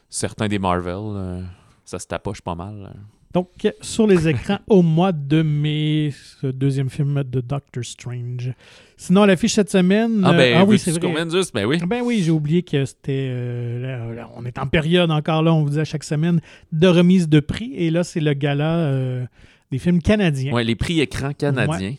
certains 0.10 0.48
des 0.48 0.60
Marvel. 0.60 1.46
ça 1.86 2.00
se 2.00 2.08
tapoche 2.08 2.42
pas 2.42 2.56
mal. 2.56 2.82
là. 2.82 2.94
Donc, 3.32 3.50
sur 3.82 4.08
les 4.08 4.28
écrans 4.28 4.58
au 4.68 4.82
mois 4.82 5.12
de 5.12 5.44
mai, 5.44 6.12
ce 6.42 6.48
deuxième 6.48 6.90
film 6.90 7.24
de 7.24 7.42
Doctor 7.42 7.84
Strange. 7.84 8.54
Sinon, 8.98 9.22
à 9.22 9.28
l'affiche 9.28 9.54
cette 9.54 9.70
semaine. 9.70 10.24
Ah, 10.26 10.32
euh, 10.32 10.38
ben, 10.38 10.58
ah 10.58 10.66
oui, 10.66 10.80
c'est 10.80 10.92
vrai. 10.92 11.30
juste? 11.30 11.54
Ben 11.54 11.66
oui. 11.66 11.78
Ben 11.86 12.02
oui, 12.04 12.24
j'ai 12.24 12.32
oublié 12.32 12.64
que 12.64 12.84
c'était. 12.86 13.30
euh, 13.30 13.82
là, 13.82 14.14
là, 14.14 14.30
on 14.36 14.46
est 14.46 14.58
en 14.58 14.66
période 14.66 15.12
encore 15.12 15.44
là, 15.44 15.54
on 15.54 15.64
vous 15.64 15.70
dit 15.70 15.80
à 15.80 15.86
chaque 15.86 16.04
semaine, 16.04 16.42
de 16.72 16.88
remise 16.88 17.30
de 17.30 17.40
prix. 17.40 17.72
Et 17.76 17.92
là, 17.92 18.04
c'est 18.04 18.20
le 18.20 18.34
gala 18.34 18.78
euh, 18.78 19.26
des 19.72 19.78
films 19.78 20.02
canadiens. 20.02 20.52
Ouais, 20.52 20.64
les 20.64 20.76
prix 20.76 21.00
écrans 21.00 21.34
canadiens. 21.34 21.94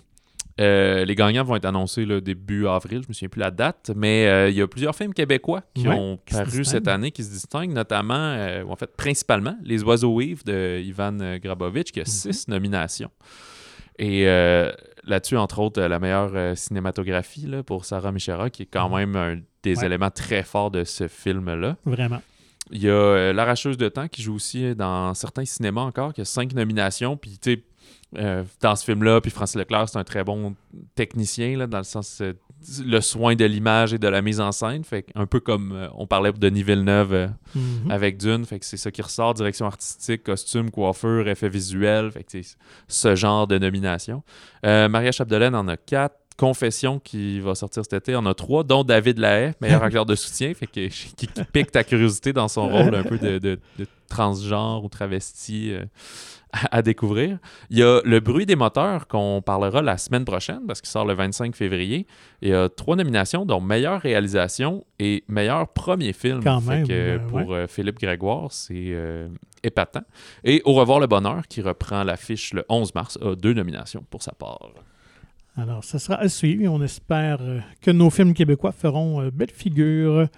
Euh, 0.60 1.04
les 1.06 1.14
gagnants 1.14 1.42
vont 1.44 1.56
être 1.56 1.64
annoncés 1.64 2.04
le 2.04 2.20
début 2.20 2.66
avril, 2.66 3.02
je 3.02 3.08
me 3.08 3.14
souviens 3.14 3.28
plus 3.30 3.40
la 3.40 3.50
date, 3.50 3.90
mais 3.96 4.26
euh, 4.26 4.50
il 4.50 4.56
y 4.56 4.60
a 4.60 4.68
plusieurs 4.68 4.94
films 4.94 5.14
québécois 5.14 5.62
qui 5.74 5.88
ont 5.88 6.18
qui 6.26 6.34
paru 6.34 6.64
cette 6.64 6.86
année, 6.88 7.10
qui 7.12 7.24
se 7.24 7.30
distinguent, 7.30 7.72
notamment, 7.72 8.14
euh, 8.14 8.62
ou 8.64 8.70
en 8.70 8.76
fait, 8.76 8.94
principalement, 8.96 9.56
Les 9.62 9.82
Oiseaux 9.82 10.20
Yves 10.20 10.44
de 10.44 10.78
Ivan 10.80 11.16
Grabovitch, 11.42 11.92
qui 11.92 12.00
a 12.00 12.02
Mhm. 12.02 12.06
six 12.06 12.48
nominations. 12.48 13.10
Et 13.98 14.24
là-dessus, 15.04 15.36
entre 15.36 15.58
autres, 15.60 15.80
la 15.82 15.98
meilleure 15.98 16.56
cinématographie 16.56 17.46
là, 17.46 17.62
pour 17.62 17.84
Sarah 17.84 18.12
Michera, 18.12 18.48
qui 18.50 18.62
est 18.62 18.66
quand 18.70 18.88
même 18.94 19.16
un 19.16 19.36
des 19.62 19.72
Mhm. 19.72 19.78
Ouais. 19.78 19.86
éléments 19.86 20.10
très 20.10 20.42
forts 20.42 20.70
de 20.70 20.84
ce 20.84 21.06
film-là. 21.08 21.76
Vraiment. 21.84 22.22
Il 22.72 22.82
y 22.82 22.88
a 22.88 23.32
L'Arracheuse 23.32 23.76
de 23.76 23.88
temps 23.88 24.08
qui 24.08 24.22
joue 24.22 24.34
aussi 24.34 24.74
dans 24.76 25.12
certains 25.14 25.44
cinémas 25.44 25.80
encore, 25.82 26.12
qui 26.14 26.20
a 26.20 26.24
cinq 26.24 26.54
nominations. 26.54 27.16
Puis, 27.16 27.32
tu 27.42 27.54
sais, 27.54 27.62
euh, 28.16 28.42
dans 28.60 28.74
ce 28.76 28.84
film-là, 28.84 29.20
puis 29.20 29.30
Francis 29.30 29.56
Leclerc, 29.56 29.88
c'est 29.88 29.98
un 29.98 30.04
très 30.04 30.24
bon 30.24 30.54
technicien, 30.94 31.56
là, 31.56 31.66
dans 31.66 31.78
le 31.78 31.84
sens 31.84 32.20
euh, 32.20 32.32
le 32.84 33.00
soin 33.00 33.34
de 33.36 33.44
l'image 33.44 33.94
et 33.94 33.98
de 33.98 34.08
la 34.08 34.20
mise 34.22 34.40
en 34.40 34.52
scène. 34.52 34.84
Fait 34.84 35.06
un 35.14 35.26
peu 35.26 35.40
comme 35.40 35.72
euh, 35.72 35.88
on 35.94 36.06
parlait 36.06 36.32
de 36.32 36.38
Denis 36.38 36.62
Villeneuve 36.62 37.30
Mhm. 37.54 37.90
avec 37.90 38.16
Dune. 38.18 38.44
Fait 38.44 38.58
que 38.58 38.64
c'est 38.66 38.76
ça 38.76 38.90
qui 38.90 39.00
ressort 39.02 39.34
direction 39.34 39.66
artistique, 39.66 40.22
costume, 40.24 40.70
coiffure, 40.70 41.26
effets 41.28 41.48
visuels. 41.48 42.10
Fait 42.10 42.22
que 42.24 42.30
c'est 42.32 42.56
ce 42.88 43.14
genre 43.16 43.46
de 43.46 43.58
nomination. 43.58 44.22
Maria 44.62 45.10
Chapdelaine 45.12 45.54
en 45.54 45.66
a 45.68 45.76
quatre. 45.76 46.16
Confession 46.36 47.00
qui 47.00 47.38
va 47.38 47.54
sortir 47.54 47.82
cet 47.82 47.92
été 47.92 48.16
en 48.16 48.24
a 48.24 48.32
trois, 48.32 48.64
dont 48.64 48.82
David 48.82 49.18
Lahaye, 49.18 49.52
meilleur 49.60 49.82
acteur 49.84 50.06
de 50.06 50.14
soutien, 50.14 50.54
fait 50.54 50.66
que, 50.66 50.88
qui, 50.88 51.12
qui 51.14 51.26
pique 51.52 51.70
ta 51.70 51.84
curiosité 51.84 52.32
dans 52.32 52.48
son 52.48 52.66
rôle 52.66 52.94
un 52.94 53.02
peu 53.02 53.18
de, 53.18 53.36
de- 53.38 53.58
de 53.78 53.86
transgenre 54.08 54.82
ou 54.82 54.88
travesti 54.88 55.74
à, 56.52 56.78
à 56.78 56.82
découvrir. 56.82 57.38
Il 57.70 57.78
y 57.78 57.82
a 57.82 58.00
Le 58.04 58.20
bruit 58.20 58.46
des 58.46 58.56
moteurs 58.56 59.06
qu'on 59.06 59.42
parlera 59.44 59.82
la 59.82 59.98
semaine 59.98 60.24
prochaine 60.24 60.60
parce 60.66 60.80
qu'il 60.80 60.90
sort 60.90 61.04
le 61.04 61.14
25 61.14 61.54
février. 61.54 62.06
Il 62.42 62.48
y 62.48 62.54
a 62.54 62.68
trois 62.68 62.96
nominations, 62.96 63.44
dont 63.44 63.60
meilleure 63.60 64.00
réalisation 64.00 64.84
et 64.98 65.24
meilleur 65.28 65.68
premier 65.68 66.12
film. 66.12 66.42
Quand 66.42 66.60
Fait 66.60 66.78
même, 66.78 66.86
que, 66.86 66.92
euh, 66.92 67.18
pour 67.18 67.52
euh, 67.52 67.66
Philippe 67.66 67.98
Grégoire, 68.00 68.50
c'est 68.50 68.74
euh, 68.74 69.28
épatant. 69.62 70.02
Et 70.44 70.62
Au 70.64 70.74
revoir 70.74 71.00
le 71.00 71.06
bonheur, 71.06 71.46
qui 71.48 71.62
reprend 71.62 72.04
l'affiche 72.04 72.52
le 72.54 72.64
11 72.68 72.94
mars, 72.94 73.18
a 73.22 73.34
deux 73.34 73.52
nominations 73.52 74.04
pour 74.10 74.22
sa 74.22 74.32
part. 74.32 74.70
Alors, 75.56 75.84
ça 75.84 75.98
sera 75.98 76.16
à 76.16 76.28
suivre 76.28 76.62
et 76.62 76.68
on 76.68 76.82
espère 76.82 77.40
que 77.80 77.90
nos 77.90 78.08
films 78.08 78.34
québécois 78.34 78.72
feront 78.72 79.28
belle 79.32 79.50
figure. 79.50 80.28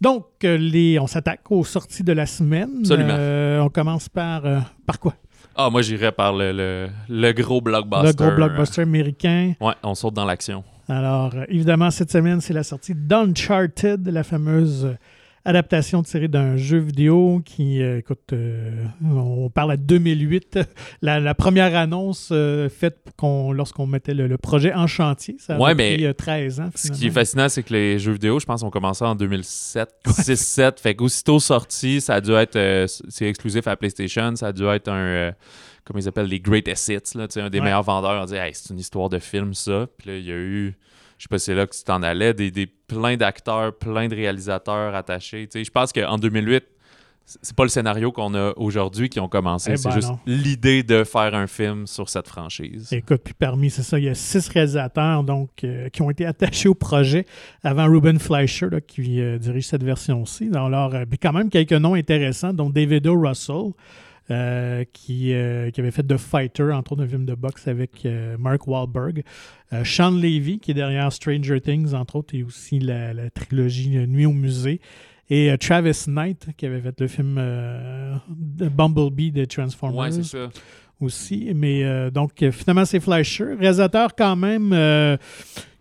Donc, 0.00 0.26
euh, 0.44 0.56
les, 0.56 0.98
on 0.98 1.06
s'attaque 1.06 1.50
aux 1.50 1.64
sorties 1.64 2.02
de 2.02 2.12
la 2.12 2.26
semaine. 2.26 2.70
Absolument. 2.80 3.14
Euh, 3.16 3.60
on 3.60 3.68
commence 3.68 4.08
par, 4.08 4.46
euh, 4.46 4.58
par 4.86 4.98
quoi? 4.98 5.14
Ah, 5.56 5.68
moi 5.68 5.82
j'irais 5.82 6.12
par 6.12 6.32
le, 6.32 6.52
le, 6.52 6.88
le 7.08 7.32
gros 7.32 7.60
blockbuster. 7.60 8.06
Le 8.06 8.12
gros 8.12 8.30
blockbuster 8.34 8.82
américain. 8.82 9.54
Ouais, 9.60 9.74
on 9.82 9.94
saute 9.94 10.14
dans 10.14 10.24
l'action. 10.24 10.64
Alors, 10.88 11.34
évidemment, 11.48 11.90
cette 11.90 12.10
semaine, 12.10 12.40
c'est 12.40 12.54
la 12.54 12.64
sortie 12.64 12.94
d'Uncharted, 12.94 14.08
la 14.08 14.24
fameuse 14.24 14.96
adaptation 15.44 16.02
tirée 16.02 16.28
d'un 16.28 16.56
jeu 16.56 16.78
vidéo 16.78 17.40
qui, 17.44 17.82
euh, 17.82 17.98
écoute, 17.98 18.32
euh, 18.32 18.84
on 19.04 19.48
parle 19.50 19.72
à 19.72 19.76
2008, 19.76 20.58
la, 21.02 21.18
la 21.20 21.34
première 21.34 21.74
annonce 21.76 22.28
euh, 22.32 22.68
faite 22.68 22.98
qu'on- 23.16 23.52
lorsqu'on 23.52 23.86
mettait 23.86 24.14
le, 24.14 24.26
le 24.26 24.36
projet 24.38 24.72
en 24.74 24.86
chantier. 24.86 25.36
Ça 25.38 25.56
a 25.56 25.58
Ouais, 25.58 25.74
pris 25.74 25.98
mais 25.98 26.04
euh, 26.06 26.12
13 26.12 26.60
ans. 26.60 26.70
Ce 26.74 26.90
qui 26.90 27.06
est 27.06 27.10
fascinant, 27.10 27.48
c'est 27.48 27.62
que 27.62 27.72
les 27.72 27.98
jeux 27.98 28.12
vidéo, 28.12 28.38
je 28.38 28.46
pense, 28.46 28.62
ont 28.62 28.70
commencé 28.70 29.04
en 29.04 29.14
2007, 29.14 29.88
6-7. 30.06 30.80
Fait 30.80 30.94
qu'aussitôt 30.94 31.40
sorti, 31.40 32.00
ça 32.00 32.14
a 32.16 32.20
dû 32.20 32.32
être. 32.32 32.86
c'est 33.08 33.26
exclusif 33.28 33.66
à 33.66 33.76
PlayStation. 33.76 34.36
Ça 34.36 34.48
a 34.48 34.52
dû 34.52 34.64
être 34.66 34.88
un. 34.88 35.32
comment 35.84 35.98
ils 36.00 36.08
appellent 36.08 36.26
les 36.26 36.40
greatest 36.40 36.88
hits, 36.88 37.16
là, 37.18 37.26
tu 37.28 37.34
sais, 37.34 37.40
un 37.40 37.50
des 37.50 37.58
Ouais. 37.58 37.64
meilleurs 37.64 37.82
vendeurs. 37.82 38.20
On 38.22 38.26
dit, 38.26 38.34
hey, 38.36 38.52
c'est 38.54 38.70
une 38.72 38.78
histoire 38.78 39.08
de 39.08 39.18
film, 39.18 39.54
ça. 39.54 39.86
Puis 39.98 40.10
là, 40.10 40.16
il 40.18 40.24
y 40.26 40.32
a 40.32 40.36
eu. 40.36 40.74
Je 41.20 41.24
sais 41.24 41.28
pas 41.28 41.38
si 41.38 41.44
c'est 41.44 41.54
là 41.54 41.66
que 41.66 41.76
tu 41.76 41.84
t'en 41.84 42.02
allais, 42.02 42.32
des, 42.32 42.50
des, 42.50 42.64
plein 42.64 43.18
d'acteurs, 43.18 43.76
plein 43.76 44.08
de 44.08 44.14
réalisateurs 44.14 44.94
attachés. 44.94 45.46
Tu 45.48 45.58
sais, 45.58 45.64
je 45.64 45.70
pense 45.70 45.92
qu'en 45.92 46.16
2008, 46.16 46.64
c'est 47.42 47.54
pas 47.54 47.64
le 47.64 47.68
scénario 47.68 48.10
qu'on 48.10 48.32
a 48.32 48.54
aujourd'hui 48.56 49.10
qui 49.10 49.20
ont 49.20 49.28
commencé. 49.28 49.72
Eh 49.74 49.76
c'est 49.76 49.90
ben 49.90 49.94
juste 49.96 50.12
l'idée 50.24 50.82
de 50.82 51.04
faire 51.04 51.34
un 51.34 51.46
film 51.46 51.86
sur 51.86 52.08
cette 52.08 52.26
franchise. 52.26 52.90
Écoute, 52.90 53.20
puis 53.22 53.34
parmi, 53.38 53.68
c'est 53.68 53.82
ça, 53.82 53.98
il 53.98 54.06
y 54.06 54.08
a 54.08 54.14
six 54.14 54.48
réalisateurs 54.48 55.22
donc, 55.22 55.50
euh, 55.62 55.90
qui 55.90 56.00
ont 56.00 56.08
été 56.08 56.24
attachés 56.24 56.70
au 56.70 56.74
projet 56.74 57.26
avant 57.62 57.86
Ruben 57.86 58.18
Fleischer, 58.18 58.70
là, 58.70 58.80
qui 58.80 59.20
euh, 59.20 59.36
dirige 59.36 59.66
cette 59.66 59.84
version-ci. 59.84 60.48
Alors, 60.54 60.94
euh, 60.94 61.04
quand 61.20 61.34
même 61.34 61.50
quelques 61.50 61.74
noms 61.74 61.96
intéressants, 61.96 62.54
dont 62.54 62.70
David 62.70 63.06
O. 63.06 63.20
Russell, 63.20 63.72
euh, 64.30 64.84
qui, 64.92 65.32
euh, 65.32 65.70
qui 65.70 65.80
avait 65.80 65.90
fait 65.90 66.02
The 66.02 66.16
Fighter, 66.16 66.72
entre 66.72 66.92
autres 66.92 67.02
un 67.02 67.08
film 67.08 67.24
de 67.24 67.34
boxe 67.34 67.66
avec 67.68 68.04
euh, 68.04 68.36
Mark 68.38 68.66
Wahlberg. 68.66 69.22
Sean 69.84 70.10
Levy, 70.10 70.58
qui 70.58 70.72
est 70.72 70.74
derrière 70.74 71.12
Stranger 71.12 71.60
Things, 71.60 71.94
entre 71.94 72.16
autres, 72.16 72.34
et 72.34 72.42
aussi 72.42 72.80
la, 72.80 73.14
la 73.14 73.30
trilogie 73.30 73.90
Nuit 74.08 74.26
au 74.26 74.32
musée. 74.32 74.80
Et 75.28 75.54
Travis 75.60 76.06
Knight, 76.08 76.48
qui 76.56 76.66
avait 76.66 76.80
fait 76.80 77.00
le 77.00 77.06
film 77.06 77.40
Bumblebee 78.28 79.30
de 79.30 79.44
Transformers 79.44 80.00
Ouais, 80.00 80.10
c'est 80.10 80.24
ça. 80.24 80.48
aussi. 81.00 81.52
Mais 81.54 82.10
donc, 82.10 82.44
finalement, 82.50 82.84
c'est 82.84 82.98
Fleischer. 82.98 83.54
Réalisateur 83.60 84.16
quand 84.16 84.34
même 84.34 84.72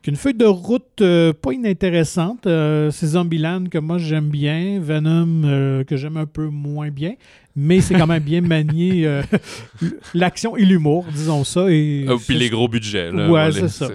qu'une 0.01 0.15
feuille 0.15 0.33
de 0.33 0.45
route 0.45 1.01
euh, 1.01 1.33
pas 1.33 1.51
inintéressante. 1.51 2.47
Euh, 2.47 2.91
c'est 2.91 3.07
Zombieland 3.07 3.65
que 3.65 3.77
moi 3.77 3.97
j'aime 3.97 4.29
bien. 4.29 4.79
Venom 4.79 5.43
euh, 5.43 5.83
que 5.83 5.97
j'aime 5.97 6.17
un 6.17 6.25
peu 6.25 6.47
moins 6.47 6.89
bien. 6.89 7.15
Mais 7.61 7.81
c'est 7.81 7.93
quand 7.95 8.07
même 8.07 8.23
bien 8.23 8.39
manié 8.41 9.05
euh, 9.05 9.21
l'action 10.13 10.55
et 10.55 10.63
l'humour, 10.63 11.05
disons 11.13 11.43
ça. 11.43 11.65
Et 11.69 12.05
Ah, 12.07 12.13
puis 12.25 12.37
les 12.37 12.49
gros 12.49 12.67
budgets. 12.69 13.11
Là, 13.11 13.29
Ouais, 13.29 13.51
c'est 13.51 13.67
ça. 13.67 13.89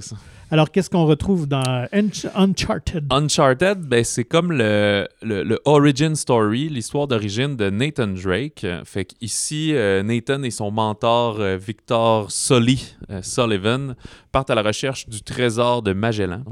Alors, 0.50 0.70
qu'est-ce 0.70 0.90
qu'on 0.90 1.06
retrouve 1.06 1.48
dans 1.48 1.62
Unch- 1.92 2.28
Uncharted? 2.34 3.06
Uncharted, 3.10 3.80
ben, 3.80 4.04
c'est 4.04 4.24
comme 4.24 4.52
le, 4.52 5.08
le, 5.22 5.58
origin 5.64 6.14
story, 6.14 6.68
l'histoire 6.68 7.08
d'origine 7.08 7.56
de 7.56 7.70
Nathan 7.70 8.08
Drake. 8.08 8.66
Fait 8.84 9.06
qu'ici, 9.06 9.74
euh, 9.74 10.02
Nathan 10.02 10.42
et 10.42 10.50
son 10.50 10.70
mentor 10.70 11.40
euh, 11.40 11.56
Victor 11.56 12.30
Soli, 12.30 12.94
euh, 13.10 13.20
Sullivan 13.22 13.94
partent 14.32 14.50
à 14.50 14.54
la 14.54 14.62
recherche 14.62 15.08
du 15.08 15.22
trésor 15.22 15.82
de 15.82 15.92
Magellan, 15.92 16.42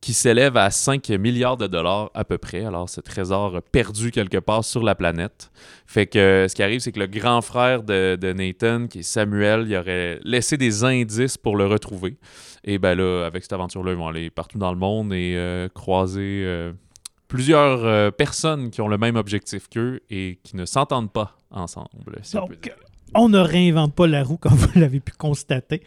qui 0.00 0.14
s'élève 0.14 0.56
à 0.56 0.70
5 0.70 1.08
milliards 1.10 1.56
de 1.56 1.66
dollars 1.66 2.10
à 2.14 2.24
peu 2.24 2.38
près. 2.38 2.64
Alors, 2.64 2.88
ce 2.88 3.00
trésor 3.00 3.60
perdu 3.72 4.10
quelque 4.10 4.38
part 4.38 4.64
sur 4.64 4.82
la 4.82 4.94
planète. 4.94 5.50
Fait 5.86 6.06
que 6.06 6.46
ce 6.48 6.54
qui 6.54 6.62
arrive, 6.62 6.80
c'est 6.80 6.92
que 6.92 7.00
le 7.00 7.06
grand 7.08 7.42
frère 7.42 7.82
de, 7.82 8.16
de 8.16 8.32
Nathan, 8.32 8.86
qui 8.86 9.00
est 9.00 9.02
Samuel, 9.02 9.66
il 9.68 9.76
aurait 9.76 10.18
laissé 10.24 10.56
des 10.56 10.82
indices 10.84 11.36
pour 11.36 11.56
le 11.56 11.66
retrouver. 11.66 12.16
Et 12.64 12.78
ben 12.78 12.94
là, 12.94 13.24
avec 13.26 13.42
cette 13.42 13.52
aventure-là, 13.52 13.92
ils 13.92 13.98
vont 13.98 14.08
aller 14.08 14.30
partout 14.30 14.58
dans 14.58 14.72
le 14.72 14.78
monde 14.78 15.12
et 15.12 15.34
euh, 15.36 15.68
croiser 15.68 16.42
euh, 16.44 16.72
plusieurs 17.28 17.84
euh, 17.84 18.10
personnes 18.10 18.70
qui 18.70 18.80
ont 18.80 18.88
le 18.88 18.98
même 18.98 19.16
objectif 19.16 19.68
qu'eux 19.68 20.00
et 20.10 20.38
qui 20.42 20.56
ne 20.56 20.64
s'entendent 20.64 21.12
pas 21.12 21.36
ensemble. 21.50 21.88
si 22.22 22.36
on 22.38 22.46
peut 22.46 22.54
Donc, 22.54 22.62
dire. 22.62 22.74
on 23.14 23.28
ne 23.28 23.38
réinvente 23.38 23.94
pas 23.94 24.06
la 24.06 24.24
roue, 24.24 24.36
comme 24.40 24.54
vous 24.54 24.78
l'avez 24.80 25.00
pu 25.00 25.12
constater. 25.12 25.82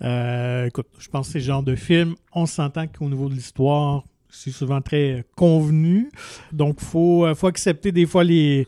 Écoute, 0.00 0.86
je 0.98 1.08
pense 1.08 1.26
que 1.26 1.32
c'est 1.34 1.38
le 1.40 1.44
genre 1.44 1.62
de 1.62 1.76
film, 1.76 2.14
on 2.32 2.46
s'entend 2.46 2.86
qu'au 2.86 3.08
niveau 3.08 3.28
de 3.28 3.34
l'histoire, 3.34 4.04
c'est 4.30 4.50
souvent 4.50 4.80
très 4.80 5.26
convenu. 5.36 6.10
Donc, 6.52 6.78
il 6.80 6.86
faut, 6.86 7.26
faut 7.34 7.46
accepter 7.46 7.92
des 7.92 8.06
fois 8.06 8.24
les, 8.24 8.66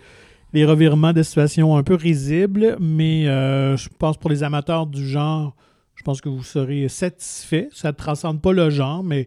les 0.55 0.65
revirements 0.65 1.13
de 1.13 1.23
situation 1.23 1.77
un 1.77 1.83
peu 1.83 1.97
risibles, 1.97 2.77
mais 2.81 3.27
euh, 3.27 3.77
je 3.77 3.89
pense 3.99 4.17
pour 4.17 4.31
les 4.31 4.45
amateurs 4.45 4.87
du 4.87 5.07
genre, 5.07 5.57
pense 6.05 6.21
que 6.21 6.29
vous 6.29 6.45
serez 6.45 6.89
satisfaits. 6.89 7.69
Ça 7.73 7.89
ne 7.89 7.97
transcende 7.97 8.41
pas 8.41 8.53
le 8.53 8.71
genre, 8.71 9.03
mais 9.03 9.27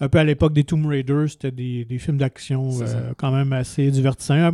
un 0.00 0.08
peu 0.08 0.18
à 0.18 0.24
l'époque 0.24 0.52
des 0.52 0.62
Tomb 0.64 0.86
Raider, 0.86 1.24
c'était 1.28 1.50
des, 1.50 1.84
des 1.84 1.98
films 1.98 2.18
d'action 2.18 2.70
euh, 2.82 3.12
quand 3.16 3.32
même 3.32 3.52
assez 3.52 3.90
divertissants. 3.90 4.34
Euh, 4.34 4.50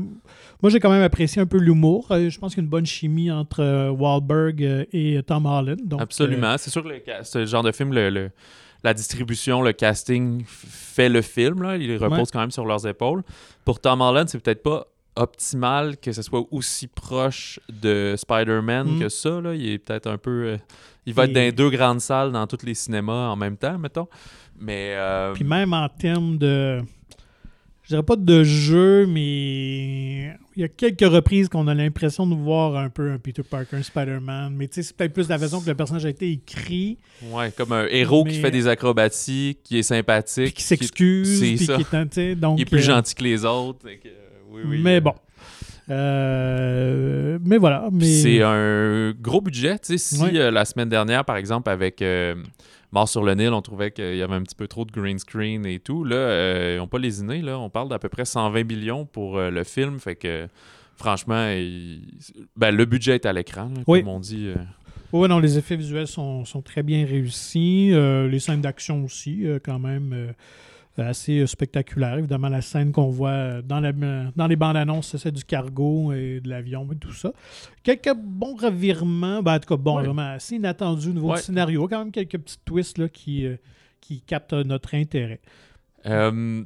Moi, 0.62 0.70
j'ai 0.70 0.80
quand 0.80 0.90
même 0.90 1.02
apprécié 1.02 1.42
un 1.42 1.46
peu 1.46 1.58
l'humour. 1.58 2.06
Euh, 2.12 2.30
je 2.30 2.38
pense 2.38 2.54
qu'il 2.54 2.62
y 2.62 2.64
a 2.64 2.64
une 2.64 2.70
bonne 2.70 2.86
chimie 2.86 3.30
entre 3.30 3.90
Wahlberg 3.90 4.86
et 4.92 5.20
Tom 5.26 5.44
Holland. 5.46 5.80
Donc, 5.84 6.00
Absolument. 6.00 6.56
C'est 6.58 6.70
sûr 6.70 6.82
que 6.82 6.88
le 6.88 7.02
ce 7.22 7.44
genre 7.44 7.62
de 7.62 7.72
film, 7.72 7.92
le, 7.92 8.08
le- 8.10 8.30
la 8.82 8.92
distribution, 8.94 9.62
le 9.62 9.72
casting 9.72 10.44
fait 10.46 11.08
le 11.08 11.22
film. 11.22 11.62
Là. 11.62 11.76
Il 11.76 11.94
repose 11.96 12.18
Ouais. 12.18 12.24
quand 12.32 12.40
même 12.40 12.50
sur 12.50 12.64
leurs 12.66 12.86
épaules. 12.86 13.22
Pour 13.64 13.80
Tom 13.80 14.00
Holland, 14.02 14.28
c'est 14.28 14.38
peut-être 14.38 14.62
pas 14.62 14.86
optimal 15.16 15.96
que 15.96 16.12
ce 16.12 16.22
soit 16.22 16.44
aussi 16.50 16.86
proche 16.88 17.60
de 17.68 18.14
Spider-Man 18.16 18.96
Mm. 18.96 19.00
que 19.00 19.08
ça. 19.08 19.40
Là. 19.40 19.54
Il 19.54 19.68
est 19.68 19.78
peut-être 19.78 20.06
un 20.08 20.18
peu... 20.18 20.30
euh, 20.44 20.56
il 21.06 21.14
va 21.14 21.24
Et- 21.24 21.26
être 21.28 21.32
dans 21.34 21.40
les 21.40 21.52
deux 21.52 21.70
grandes 21.70 22.00
salles 22.00 22.32
dans 22.32 22.46
tous 22.46 22.64
les 22.64 22.74
cinémas 22.74 23.28
en 23.28 23.36
même 23.36 23.56
temps, 23.56 23.78
mettons. 23.78 24.08
Mais... 24.58 24.94
euh, 24.96 25.32
Puis 25.34 25.44
même 25.44 25.72
en 25.72 25.88
termes 25.88 26.38
de. 26.38 26.80
Je 27.82 27.88
dirais 27.88 28.02
pas 28.02 28.16
de 28.16 28.42
jeu, 28.44 29.04
mais 29.06 30.34
il 30.56 30.60
y 30.62 30.64
a 30.64 30.68
quelques 30.68 31.02
reprises 31.06 31.50
qu'on 31.50 31.68
a 31.68 31.74
l'impression 31.74 32.26
de 32.26 32.34
voir 32.34 32.76
un 32.76 32.88
peu 32.88 33.12
un 33.12 33.18
Peter 33.18 33.42
Parker, 33.42 33.76
un 33.76 33.82
Spider-Man. 33.82 34.54
Mais 34.56 34.68
tu 34.68 34.76
sais, 34.76 34.82
c'est 34.84 34.96
peut-être 34.96 35.12
plus 35.12 35.28
la 35.28 35.38
façon 35.38 35.60
que 35.60 35.66
le 35.66 35.74
personnage 35.74 36.06
a 36.06 36.08
été 36.08 36.30
écrit, 36.30 36.96
Ouais, 37.30 37.52
comme 37.52 37.72
un 37.72 37.86
héros 37.90 38.24
qui 38.24 38.40
fait 38.40 38.50
des 38.50 38.68
acrobaties, 38.68 39.58
qui 39.62 39.76
est 39.78 39.82
sympathique. 39.82 40.44
puis 40.44 40.52
qui 40.54 40.62
s'excuse, 40.62 41.40
c'est 41.40 41.56
puis 41.56 41.66
ça. 41.66 41.76
qui 41.76 42.20
est. 42.20 42.34
Donc, 42.36 42.58
Il 42.58 42.62
est 42.62 42.64
plus 42.64 42.78
euh, 42.78 42.94
gentil 42.94 43.14
que 43.14 43.22
les 43.24 43.44
autres. 43.44 43.80
que, 43.86 44.08
oui, 44.54 44.62
oui, 44.66 44.80
mais 44.82 44.96
euh, 44.96 45.00
bon. 45.00 45.14
Euh, 45.90 47.38
mais 47.44 47.58
voilà. 47.58 47.88
Mais... 47.92 48.04
C'est 48.06 48.42
un 48.42 49.12
gros 49.20 49.40
budget. 49.40 49.76
Si 49.82 50.20
Ouais. 50.22 50.30
euh, 50.36 50.50
la 50.50 50.64
semaine 50.64 50.88
dernière, 50.88 51.24
par 51.24 51.36
exemple, 51.36 51.70
avec 51.70 52.00
euh, 52.02 52.34
Mort 52.92 53.08
sur 53.08 53.22
le 53.22 53.34
Nil, 53.34 53.50
on 53.52 53.62
trouvait 53.62 53.90
qu'il 53.90 54.16
y 54.16 54.22
avait 54.22 54.34
un 54.34 54.42
petit 54.42 54.54
peu 54.54 54.66
trop 54.68 54.84
de 54.84 54.92
green 54.92 55.18
screen 55.18 55.66
et 55.66 55.78
tout, 55.80 56.04
là, 56.04 56.74
ils 56.74 56.78
n'ont 56.78 56.86
pas 56.86 56.98
lésiné. 56.98 57.42
Là. 57.42 57.58
On 57.58 57.70
parle 57.70 57.88
d'à 57.88 57.98
peu 57.98 58.08
près 58.08 58.24
120 58.24 58.64
millions 58.64 59.04
pour 59.04 59.38
le 59.38 59.64
film. 59.64 59.98
Fait 59.98 60.16
que, 60.16 60.46
franchement, 60.96 61.48
il- 61.50 62.02
ben, 62.56 62.70
le 62.74 62.84
budget 62.84 63.16
est 63.16 63.26
à 63.26 63.32
l'écran, 63.32 63.70
Oui. 63.86 64.00
comme 64.00 64.08
on 64.08 64.20
dit. 64.20 64.50
Oui, 65.12 65.28
non, 65.28 65.38
les 65.38 65.58
effets 65.58 65.76
visuels 65.76 66.08
sont, 66.08 66.44
sont 66.44 66.62
très 66.62 66.82
bien 66.82 67.04
réussis. 67.06 67.90
Les 67.92 68.38
scènes 68.38 68.60
d'action 68.62 69.04
aussi, 69.04 69.44
quand 69.64 69.78
même. 69.78 70.32
Euh, 70.98 71.08
assez 71.08 71.40
euh, 71.40 71.46
spectaculaire. 71.46 72.18
Évidemment, 72.18 72.48
la 72.48 72.60
scène 72.62 72.92
qu'on 72.92 73.08
voit 73.08 73.30
euh, 73.30 73.62
dans, 73.62 73.80
la, 73.80 73.92
dans 73.92 74.46
les 74.46 74.56
bandes 74.56 74.76
annonces, 74.76 75.16
c'est 75.16 75.32
du 75.32 75.44
cargo 75.44 76.12
et 76.12 76.40
de 76.40 76.48
l'avion 76.48 76.88
et 76.92 76.96
tout 76.96 77.12
ça. 77.12 77.32
Quelques 77.82 78.14
bons 78.14 78.54
revirements, 78.56 79.42
ben, 79.42 79.54
en 79.54 79.58
tout 79.58 79.68
cas, 79.68 79.76
bon, 79.76 79.96
Ouais. 79.96 80.04
vraiment 80.04 80.32
assez 80.34 80.56
inattendus 80.56 81.08
au 81.08 81.12
niveau 81.12 81.30
Ouais. 81.30 81.36
du 81.38 81.42
scénario. 81.42 81.88
Quand 81.88 81.98
même 81.98 82.12
quelques 82.12 82.38
petits 82.38 82.58
twists 82.64 82.98
là, 82.98 83.08
qui, 83.08 83.46
euh, 83.46 83.56
qui 84.00 84.20
captent 84.20 84.52
notre 84.52 84.94
intérêt. 84.94 85.40
Euh, 86.06 86.62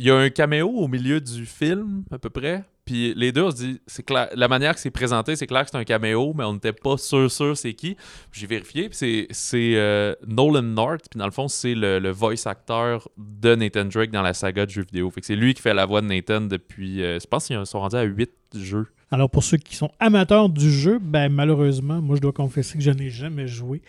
Il 0.00 0.06
y 0.06 0.10
a 0.10 0.16
un 0.16 0.30
caméo 0.30 0.68
au 0.70 0.86
milieu 0.86 1.20
du 1.20 1.44
film, 1.44 2.04
à 2.12 2.18
peu 2.18 2.30
près. 2.30 2.64
Puis 2.88 3.12
les 3.14 3.32
deux, 3.32 3.42
on 3.42 3.50
se 3.50 3.56
dit, 3.56 3.82
c'est 3.86 4.08
la 4.10 4.48
manière 4.48 4.72
que 4.72 4.80
c'est 4.80 4.90
présenté, 4.90 5.36
c'est 5.36 5.46
clair 5.46 5.62
que 5.62 5.70
c'est 5.70 5.76
un 5.76 5.84
caméo, 5.84 6.32
mais 6.34 6.44
on 6.44 6.54
n'était 6.54 6.72
pas 6.72 6.96
sûr, 6.96 7.30
sûr 7.30 7.54
c'est 7.54 7.74
qui. 7.74 7.98
J'ai 8.32 8.46
vérifié, 8.46 8.88
puis 8.88 8.96
c'est, 8.96 9.26
c'est 9.30 9.74
euh, 9.74 10.14
Nolan 10.26 10.62
North, 10.62 11.04
puis 11.10 11.18
dans 11.18 11.26
le 11.26 11.30
fond, 11.30 11.48
c'est 11.48 11.74
le, 11.74 11.98
le 11.98 12.10
voice 12.10 12.46
acteur 12.46 13.06
de 13.18 13.54
Nathan 13.56 13.84
Drake 13.84 14.10
dans 14.10 14.22
la 14.22 14.32
saga 14.32 14.64
de 14.64 14.70
jeux 14.70 14.86
vidéo. 14.90 15.10
Fait 15.10 15.20
que 15.20 15.26
c'est 15.26 15.36
lui 15.36 15.52
qui 15.52 15.60
fait 15.60 15.74
la 15.74 15.84
voix 15.84 16.00
de 16.00 16.06
Nathan 16.06 16.40
depuis, 16.40 17.02
euh, 17.02 17.18
je 17.20 17.26
pense 17.26 17.46
qu'ils 17.46 17.66
sont 17.66 17.80
rendus 17.80 17.96
à 17.96 18.04
8 18.04 18.30
jeux. 18.54 18.86
Alors, 19.10 19.30
pour 19.30 19.42
ceux 19.42 19.56
qui 19.56 19.74
sont 19.74 19.90
amateurs 20.00 20.48
du 20.50 20.70
jeu, 20.70 20.98
ben, 21.00 21.32
malheureusement, 21.32 22.02
moi, 22.02 22.16
je 22.16 22.20
dois 22.20 22.32
confesser 22.32 22.76
que 22.76 22.84
je 22.84 22.90
n'ai 22.90 23.08
jamais 23.08 23.48
joué 23.48 23.80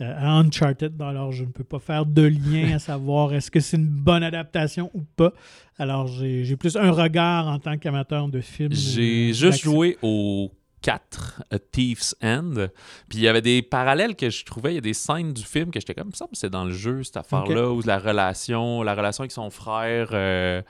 euh, 0.00 0.14
à 0.18 0.32
Uncharted. 0.38 1.00
Alors, 1.00 1.32
je 1.32 1.44
ne 1.44 1.48
peux 1.48 1.64
pas 1.64 1.78
faire 1.78 2.04
de 2.04 2.22
lien 2.22 2.74
à 2.74 2.78
savoir 2.80 3.32
est-ce 3.32 3.50
que 3.50 3.60
c'est 3.60 3.78
une 3.78 3.88
bonne 3.88 4.22
adaptation 4.22 4.90
ou 4.92 5.02
pas. 5.16 5.32
Alors, 5.78 6.06
j'ai 6.06 6.44
j'ai 6.44 6.56
plus 6.56 6.76
un 6.76 6.90
regard 6.90 7.48
en 7.48 7.58
tant 7.58 7.78
qu'amateur 7.78 8.28
de 8.28 8.40
film. 8.40 8.72
J'ai 8.72 9.30
euh, 9.30 9.32
juste 9.32 9.42
d'action. 9.42 9.72
joué 9.72 9.98
au 10.02 10.50
4, 10.82 11.42
A 11.50 11.58
Thief's 11.58 12.14
End. 12.22 12.68
Puis 13.08 13.18
il 13.18 13.22
y 13.22 13.28
avait 13.28 13.42
des 13.42 13.62
parallèles 13.62 14.14
que 14.14 14.30
je 14.30 14.44
trouvais. 14.44 14.72
Il 14.72 14.74
y 14.76 14.78
a 14.78 14.82
des 14.82 14.94
scènes 14.94 15.32
du 15.32 15.42
film 15.42 15.70
que 15.70 15.80
j'étais 15.80 15.94
comme 15.94 16.12
ça, 16.12 16.26
c'est 16.32 16.50
dans 16.50 16.64
le 16.64 16.72
jeu, 16.72 17.02
cette 17.02 17.16
affaire-là, 17.16 17.70
où 17.70 17.82
la 17.82 17.98
relation, 17.98 18.82
la 18.82 18.94
relation 18.94 19.22
avec 19.22 19.32
son 19.32 19.50
frère 19.50 20.10
euh, 20.12 20.62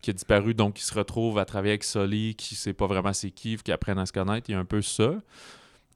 qui 0.00 0.10
a 0.10 0.12
disparu, 0.12 0.54
donc 0.54 0.74
qui 0.74 0.84
se 0.84 0.94
retrouve 0.94 1.38
à 1.38 1.44
travailler 1.44 1.72
avec 1.72 1.84
Sully, 1.84 2.34
qui 2.34 2.54
sait 2.54 2.72
pas 2.72 2.86
vraiment 2.86 3.12
c'est 3.12 3.30
qui, 3.30 3.56
qui 3.56 3.72
apprennent 3.72 3.98
à 3.98 4.06
se 4.06 4.12
connaître. 4.12 4.48
Il 4.48 4.52
y 4.52 4.54
a 4.54 4.58
un 4.58 4.64
peu 4.64 4.82
ça. 4.82 5.14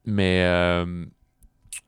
Mais 0.04 0.44
euh, 0.44 1.04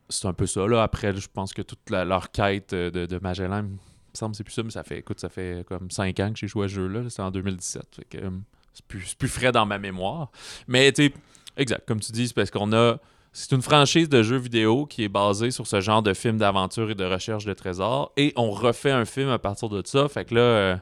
c'est 0.09 0.27
un 0.29 0.33
peu 0.33 0.47
ça. 0.47 0.67
Là. 0.67 0.83
Après, 0.83 1.15
je 1.17 1.29
pense 1.33 1.53
que 1.53 1.63
toute 1.63 1.91
la- 1.91 2.05
leur 2.05 2.31
quête 2.31 2.73
euh, 2.73 2.91
de, 2.91 3.07
de 3.07 3.19
Magellan, 3.19 3.59
il 3.59 3.71
me 3.73 3.79
semble 4.13 4.35
c'est 4.35 4.45
plus 4.45 4.53
ça, 4.53 4.63
mais 4.63 4.71
ça 4.71 4.85
fait, 4.85 4.99
écoute, 4.99 5.19
ça 5.21 5.29
fait 5.29 5.65
comme 5.67 5.91
5 5.91 6.21
ans 6.21 6.33
que 6.33 6.39
j'ai 6.39 6.47
joué 6.47 6.67
à 6.67 6.69
ce 6.69 6.75
jeu-là. 6.75 7.09
C'était 7.09 7.23
en 7.23 7.31
2017. 7.31 7.83
Fait 7.97 8.05
que, 8.05 8.19
euh, 8.19 8.31
c'est 8.73 8.87
plus, 8.87 9.29
frais 9.29 9.53
dans 9.53 9.67
ma 9.67 9.79
mémoire. 9.79 10.31
Mais 10.69 10.93
tu 10.93 11.13
exact, 11.57 11.87
comme 11.87 12.01
tu 12.01 12.13
dis, 12.13 12.29
c'est 12.29 12.35
parce 12.35 12.51
qu'on 12.51 12.73
a. 12.73 12.99
C'est 13.37 13.51
une 13.51 13.63
franchise 13.63 14.09
de 14.09 14.23
jeux 14.23 14.37
vidéo 14.37 14.87
qui 14.87 15.03
est 15.03 15.09
basée 15.09 15.51
sur 15.51 15.67
ce 15.67 15.81
genre 15.81 16.05
de 16.05 16.15
film 16.15 16.39
d'aventure 16.39 16.91
et 16.93 16.95
de 16.95 17.05
recherche 17.05 17.45
de 17.45 17.53
trésors. 17.53 18.13
Et 18.17 18.33
on 18.37 18.53
refait 18.53 18.93
un 18.93 19.05
film 19.05 19.29
à 19.29 19.41
partir 19.41 19.69
de 19.69 19.83
ça. 19.85 20.09
Fait 20.09 20.25
que 20.25 20.37
là, 20.37 20.41
euh, 20.41 20.77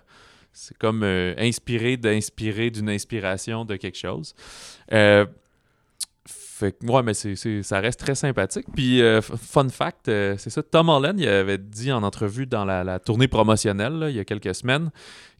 c'est 0.52 0.76
comme 0.78 1.02
euh, 1.02 1.34
inspiré 1.38 1.96
d'inspirer 1.96 2.70
d'une 2.70 2.88
inspiration 2.90 3.64
de 3.64 3.76
quelque 3.76 3.98
chose. 3.98 4.34
Euh, 4.92 5.26
fait 6.26 6.72
que, 6.78 6.86
ouais, 6.86 7.02
mais 7.02 7.14
ça 7.14 7.80
reste 7.80 7.98
très 8.00 8.14
sympathique. 8.14 8.66
Puis, 8.74 9.02
euh, 9.02 9.20
fun 9.20 9.68
fact, 9.68 10.08
euh, 10.08 10.36
c'est 10.38 10.50
ça, 10.50 10.62
Tom 10.62 10.88
Holland, 10.90 11.18
il 11.18 11.26
avait 11.26 11.58
dit 11.58 11.90
en 11.90 12.02
entrevue 12.04 12.46
dans 12.46 12.64
la, 12.64 12.84
la 12.84 13.00
tournée 13.00 13.26
promotionnelle, 13.26 13.94
là, 13.98 14.10
il 14.10 14.16
y 14.16 14.20
a 14.20 14.24
quelques 14.24 14.54
semaines, 14.54 14.90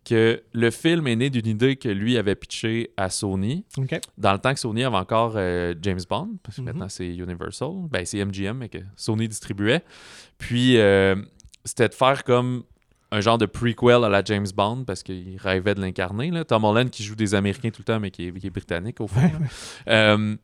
que 0.05 0.43
le 0.53 0.71
film 0.73 1.07
est 1.07 1.15
né 1.15 1.31
d'une 1.31 1.47
idée 1.47 1.77
que 1.77 1.89
lui 1.89 2.19
avait 2.19 2.35
pitchée 2.35 2.91
à 2.97 3.09
Sony, 3.09 3.65
OK. 3.79 4.01
dans 4.19 4.33
le 4.33 4.41
temps 4.41 4.53
que 4.53 4.59
Sony 4.59 4.83
avait 4.83 4.97
encore 4.97 5.35
euh, 5.37 5.75
James 5.81 6.01
Bond, 6.11 6.31
parce 6.43 6.57
que 6.57 6.63
Mhm. 6.63 6.67
maintenant 6.67 6.89
c'est 6.89 7.07
Universal, 7.07 7.69
ben 7.89 8.05
c'est 8.05 8.19
MGM, 8.25 8.57
mais 8.59 8.69
que 8.69 8.79
Sony 8.97 9.29
distribuait. 9.29 9.83
Puis, 10.39 10.77
euh, 10.79 11.15
c'était 11.65 11.89
de 11.89 11.95
faire 11.95 12.25
comme 12.25 12.65
un 13.13 13.21
genre 13.21 13.39
de 13.39 13.47
prequel 13.47 14.03
à 14.05 14.09
la 14.09 14.25
James 14.25 14.47
Bond, 14.57 14.85
parce 14.85 15.03
qu'il 15.05 15.37
rêvait 15.39 15.75
de 15.77 15.81
l'incarner. 15.81 16.31
là. 16.31 16.45
Tom 16.45 16.65
Holland 16.65 16.91
qui 16.91 17.05
joue 17.05 17.15
des 17.15 17.35
Américains 17.35 17.71
tout 17.71 17.83
le 17.83 17.85
temps, 17.85 18.01
mais 18.01 18.11
qui 18.11 18.27
est, 18.27 18.33
qui 18.33 18.47
est 18.47 18.51
britannique 18.51 19.01
au 19.01 19.07
fond. 19.07 19.21
Ouais, 19.23 19.31
là. 19.33 19.39
ouais. 19.39 19.47
Euh, 19.89 20.37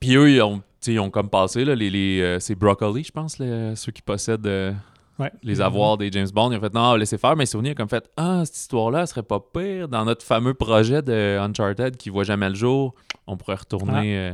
puis 0.00 0.16
eux, 0.16 0.30
ils 0.30 0.42
ont, 0.42 0.62
ils 0.86 0.98
ont 1.00 1.10
comme 1.10 1.30
passé, 1.30 1.64
là, 1.64 1.74
les, 1.74 1.88
les, 1.88 2.20
euh, 2.20 2.40
c'est 2.40 2.54
Broccoli, 2.56 3.04
je 3.04 3.12
pense, 3.12 3.38
les- 3.38 3.74
ceux 3.76 3.92
qui 3.92 4.02
possèdent 4.02 4.46
euh, 4.46 4.72
Ouais. 5.18 5.32
les 5.42 5.60
avoirs 5.62 5.96
des 5.96 6.10
James 6.12 6.28
Bond. 6.32 6.52
Ils 6.52 6.58
ont 6.58 6.60
fait 6.60 6.74
non, 6.74 6.94
laissez 6.94 7.16
faire, 7.18 7.36
mais 7.36 7.46
Sony 7.46 7.70
a 7.70 7.74
comme 7.74 7.88
fait 7.88 8.08
Ah, 8.16 8.42
cette 8.44 8.56
histoire-là, 8.56 9.00
elle 9.00 9.06
serait 9.06 9.22
pas 9.22 9.40
pire. 9.40 9.88
Dans 9.88 10.04
notre 10.04 10.24
fameux 10.24 10.52
projet 10.54 11.00
de 11.02 11.38
Uncharted 11.40 11.96
qui 11.96 12.10
voit 12.10 12.24
jamais 12.24 12.48
le 12.50 12.54
jour, 12.54 12.94
on 13.26 13.36
pourrait 13.36 13.54
retourner. 13.56 14.18
euh, 14.18 14.32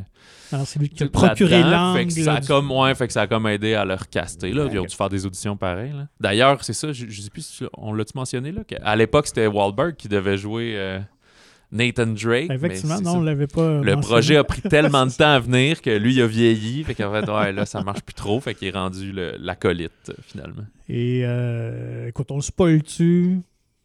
Alors, 0.53 0.67
c'est 0.67 0.79
lui 0.81 0.89
qui 0.89 1.05
a 1.05 1.09
procuré 1.09 1.63
l'angle. 1.63 2.11
Fait 2.11 2.23
ça 2.23 2.35
a 2.35 2.41
comme, 2.41 2.71
ouais, 2.73 2.95
fait 2.95 3.07
que 3.07 3.13
ça 3.13 3.23
a 3.23 3.27
comme 3.27 3.47
aidé 3.47 3.75
à 3.75 3.85
le 3.85 3.95
recaster. 3.95 4.53
Là. 4.53 4.67
Ils 4.73 4.79
ont 4.81 4.85
dû 4.85 4.95
faire 4.97 5.09
des 5.09 5.25
auditions 5.25 5.57
pareilles. 5.57 5.95
D'ailleurs, 6.21 6.63
c'est 6.65 6.73
ça, 6.73 6.93
je, 6.93 7.07
je 7.09 7.23
sais 7.23 7.31
plus 7.31 7.47
si 7.47 7.65
on 7.79 7.93
l'a-tu 7.95 8.13
mentionné 8.17 8.51
là. 8.53 8.63
À 8.83 8.97
l'époque, 8.97 9.29
c'était 9.29 9.47
Wahlberg 9.47 9.95
qui 9.97 10.09
devait 10.09 10.37
jouer 10.37 10.75
euh, 10.77 10.99
Nathan 11.73 12.07
Drake. 12.09 12.51
Effectivement, 12.51 13.01
non, 13.01 13.13
ça. 13.13 13.19
on 13.19 13.23
l'avait 13.23 13.47
pas. 13.47 13.69
Le 13.81 13.95
mentionné. 13.95 14.01
projet 14.03 14.37
a 14.37 14.45
pris 14.45 14.61
tellement 14.69 15.07
de 15.07 15.13
temps 15.13 15.33
à 15.33 15.39
venir 15.41 15.81
que 15.81 15.91
lui, 15.91 16.15
il 16.15 16.21
a 16.23 16.27
vieilli. 16.27 16.85
Fait 16.85 16.95
qu'en 16.95 17.11
fait, 17.13 17.29
ouais, 17.31 17.53
là, 17.53 17.65
ça 17.67 17.83
marche 17.83 18.03
plus 18.03 18.15
trop. 18.15 18.39
Fait 18.41 18.55
qu'il 18.55 18.69
est 18.69 18.73
rendu 18.73 19.13
l'acolyte, 19.39 19.91
euh, 20.11 20.15
finalement. 20.27 20.65
Et 20.89 21.23
euh, 21.25 22.09
écoute, 22.09 22.31
on 22.31 22.37
le 22.37 22.43
spoil-tu? 22.43 23.39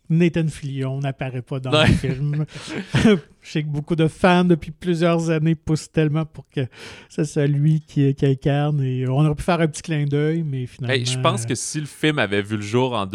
Nathan 0.09 0.47
Fillion 0.47 0.99
n'apparaît 1.01 1.41
pas 1.41 1.59
dans 1.59 1.71
Ouais. 1.71 1.87
le 1.87 1.93
film. 1.93 2.45
Je 3.03 3.17
sais 3.51 3.61
que 3.63 3.67
beaucoup 3.67 3.95
de 3.97 4.07
fans 4.07 4.45
depuis 4.45 4.71
plusieurs 4.71 5.29
années 5.29 5.55
poussent 5.55 5.91
tellement 5.91 6.23
pour 6.25 6.45
que 6.49 6.61
ce 7.09 7.25
soit 7.25 7.47
lui 7.47 7.81
qui, 7.85 8.13
qui 8.15 8.25
incarne. 8.25 8.81
Et 8.81 9.05
on 9.07 9.19
aurait 9.25 9.35
pu 9.35 9.43
faire 9.43 9.59
un 9.59 9.67
petit 9.67 9.81
clin 9.81 10.05
d'œil, 10.05 10.43
mais 10.43 10.65
finalement. 10.65 10.93
Hey, 10.93 11.05
je 11.05 11.19
pense 11.19 11.45
que 11.45 11.55
si 11.55 11.81
le 11.81 11.85
film 11.87 12.19
avait 12.19 12.41
vu 12.41 12.55
le 12.55 12.61
jour 12.61 12.93
en 12.93 13.05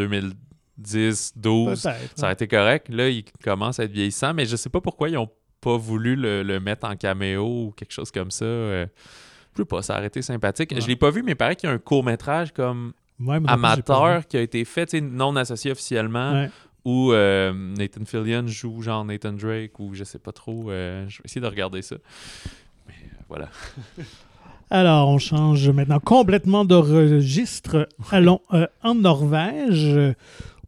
2010, 0.79 1.33
12, 1.37 1.83
Peut-être. 1.83 1.99
ça 2.17 2.25
aurait 2.27 2.33
été 2.33 2.49
correct. 2.49 2.89
Là, 2.89 3.09
il 3.09 3.25
commence 3.45 3.79
à 3.81 3.85
être 3.85 3.93
vieillissant, 3.93 4.35
mais 4.35 4.47
je 4.47 4.57
sais 4.57 4.71
pas 4.71 4.81
pourquoi 4.81 5.09
ils 5.09 5.19
ont 5.19 5.31
pas 5.61 5.77
voulu 5.77 6.17
le, 6.17 6.43
le 6.43 6.61
mettre 6.61 6.87
en 6.87 6.97
caméo 6.97 7.45
ou 7.47 7.73
quelque 7.77 7.93
chose 7.93 8.11
comme 8.11 8.31
ça. 8.31 8.45
Euh, 8.45 8.87
je 9.55 9.63
sais 9.63 9.67
pas, 9.67 9.83
ça 9.83 9.97
aurait 9.99 10.07
été 10.07 10.23
sympathique. 10.23 10.73
Ouais. 10.73 10.81
Je 10.81 10.87
l'ai 10.89 10.97
pas 10.97 11.11
vu, 11.11 11.23
mais 11.23 11.33
il 11.33 11.37
paraît 11.37 11.57
qu'il 11.57 11.69
y 11.69 11.73
a 11.73 11.75
un 11.75 11.79
court-métrage 11.79 12.53
comme 12.53 12.93
Ouais, 13.21 13.39
plus, 13.39 13.49
amateur 13.49 14.27
qui 14.27 14.37
a 14.37 14.41
été 14.41 14.65
fait, 14.65 14.93
non 14.95 15.37
associé 15.37 15.71
officiellement. 15.71 16.33
Ouais. 16.33 16.51
où 16.85 17.13
euh, 17.13 17.53
Nathan 17.53 18.05
Fillion 18.05 18.45
joue 18.49 18.83
genre 18.83 19.05
Nathan 19.05 19.33
Drake 19.35 19.79
ou 19.79 19.95
je 19.95 20.03
sais 20.03 20.19
pas 20.19 20.33
trop. 20.33 20.71
euh, 20.71 21.07
je 21.09 21.19
vais 21.19 21.23
essayer 21.27 21.41
de 21.41 21.47
regarder 21.47 21.83
ça. 21.83 21.95
Mais 22.89 22.95
euh, 23.05 23.23
voilà. 23.29 23.49
Alors, 24.71 25.09
on 25.11 25.19
change 25.19 25.69
maintenant 25.69 26.01
complètement 26.01 26.65
de 26.65 26.75
registre. 26.75 27.87
Allons 28.11 28.41
euh, 28.55 28.67
en 28.83 28.95
Norvège 28.95 30.15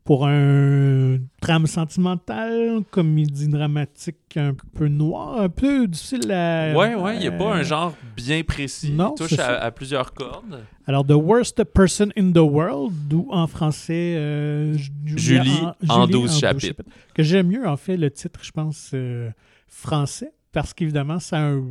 pour 0.05 0.27
un 0.27 1.17
drame 1.41 1.67
sentimental, 1.67 2.83
comédie 2.91 3.49
dramatique 3.49 4.37
un 4.37 4.55
peu 4.75 4.89
noire, 4.89 5.41
un 5.41 5.49
peu 5.49 5.89
difficile 5.89 6.31
à. 6.31 6.75
Ouais, 6.77 6.95
ouais, 6.95 7.17
il 7.17 7.21
n'y 7.21 7.27
a 7.27 7.33
pas 7.33 7.57
euh, 7.57 7.61
un 7.61 7.63
genre 7.63 7.95
bien 8.15 8.43
précis. 8.43 8.93
non, 8.93 9.15
il 9.17 9.23
touche 9.23 9.31
c'est 9.31 9.41
à, 9.41 9.71
plusieurs 9.71 10.13
cordes. 10.13 10.63
Alors, 10.87 11.07
The 11.07 11.13
Worst 11.13 11.65
Person 11.65 12.09
in 12.19 12.33
the 12.33 12.39
World, 12.39 13.13
ou 13.15 13.29
en 13.31 13.47
français, 13.47 14.17
euh, 14.19 14.77
Julia 15.07 15.43
Julie 15.43 15.61
en 15.89 16.07
12 16.07 16.39
chapitres. 16.39 16.67
chapitres. 16.67 16.91
Que 17.15 17.23
j'aime 17.23 17.49
mieux, 17.49 17.67
en 17.67 17.79
fait, 17.79 17.97
le 17.97 18.11
titre, 18.11 18.41
je 18.43 18.51
pense, 18.51 18.91
euh, 18.93 19.31
français, 19.69 20.35
parce 20.53 20.75
qu'évidemment, 20.75 21.19
ça 21.19 21.39
a 21.39 21.41
un, 21.41 21.65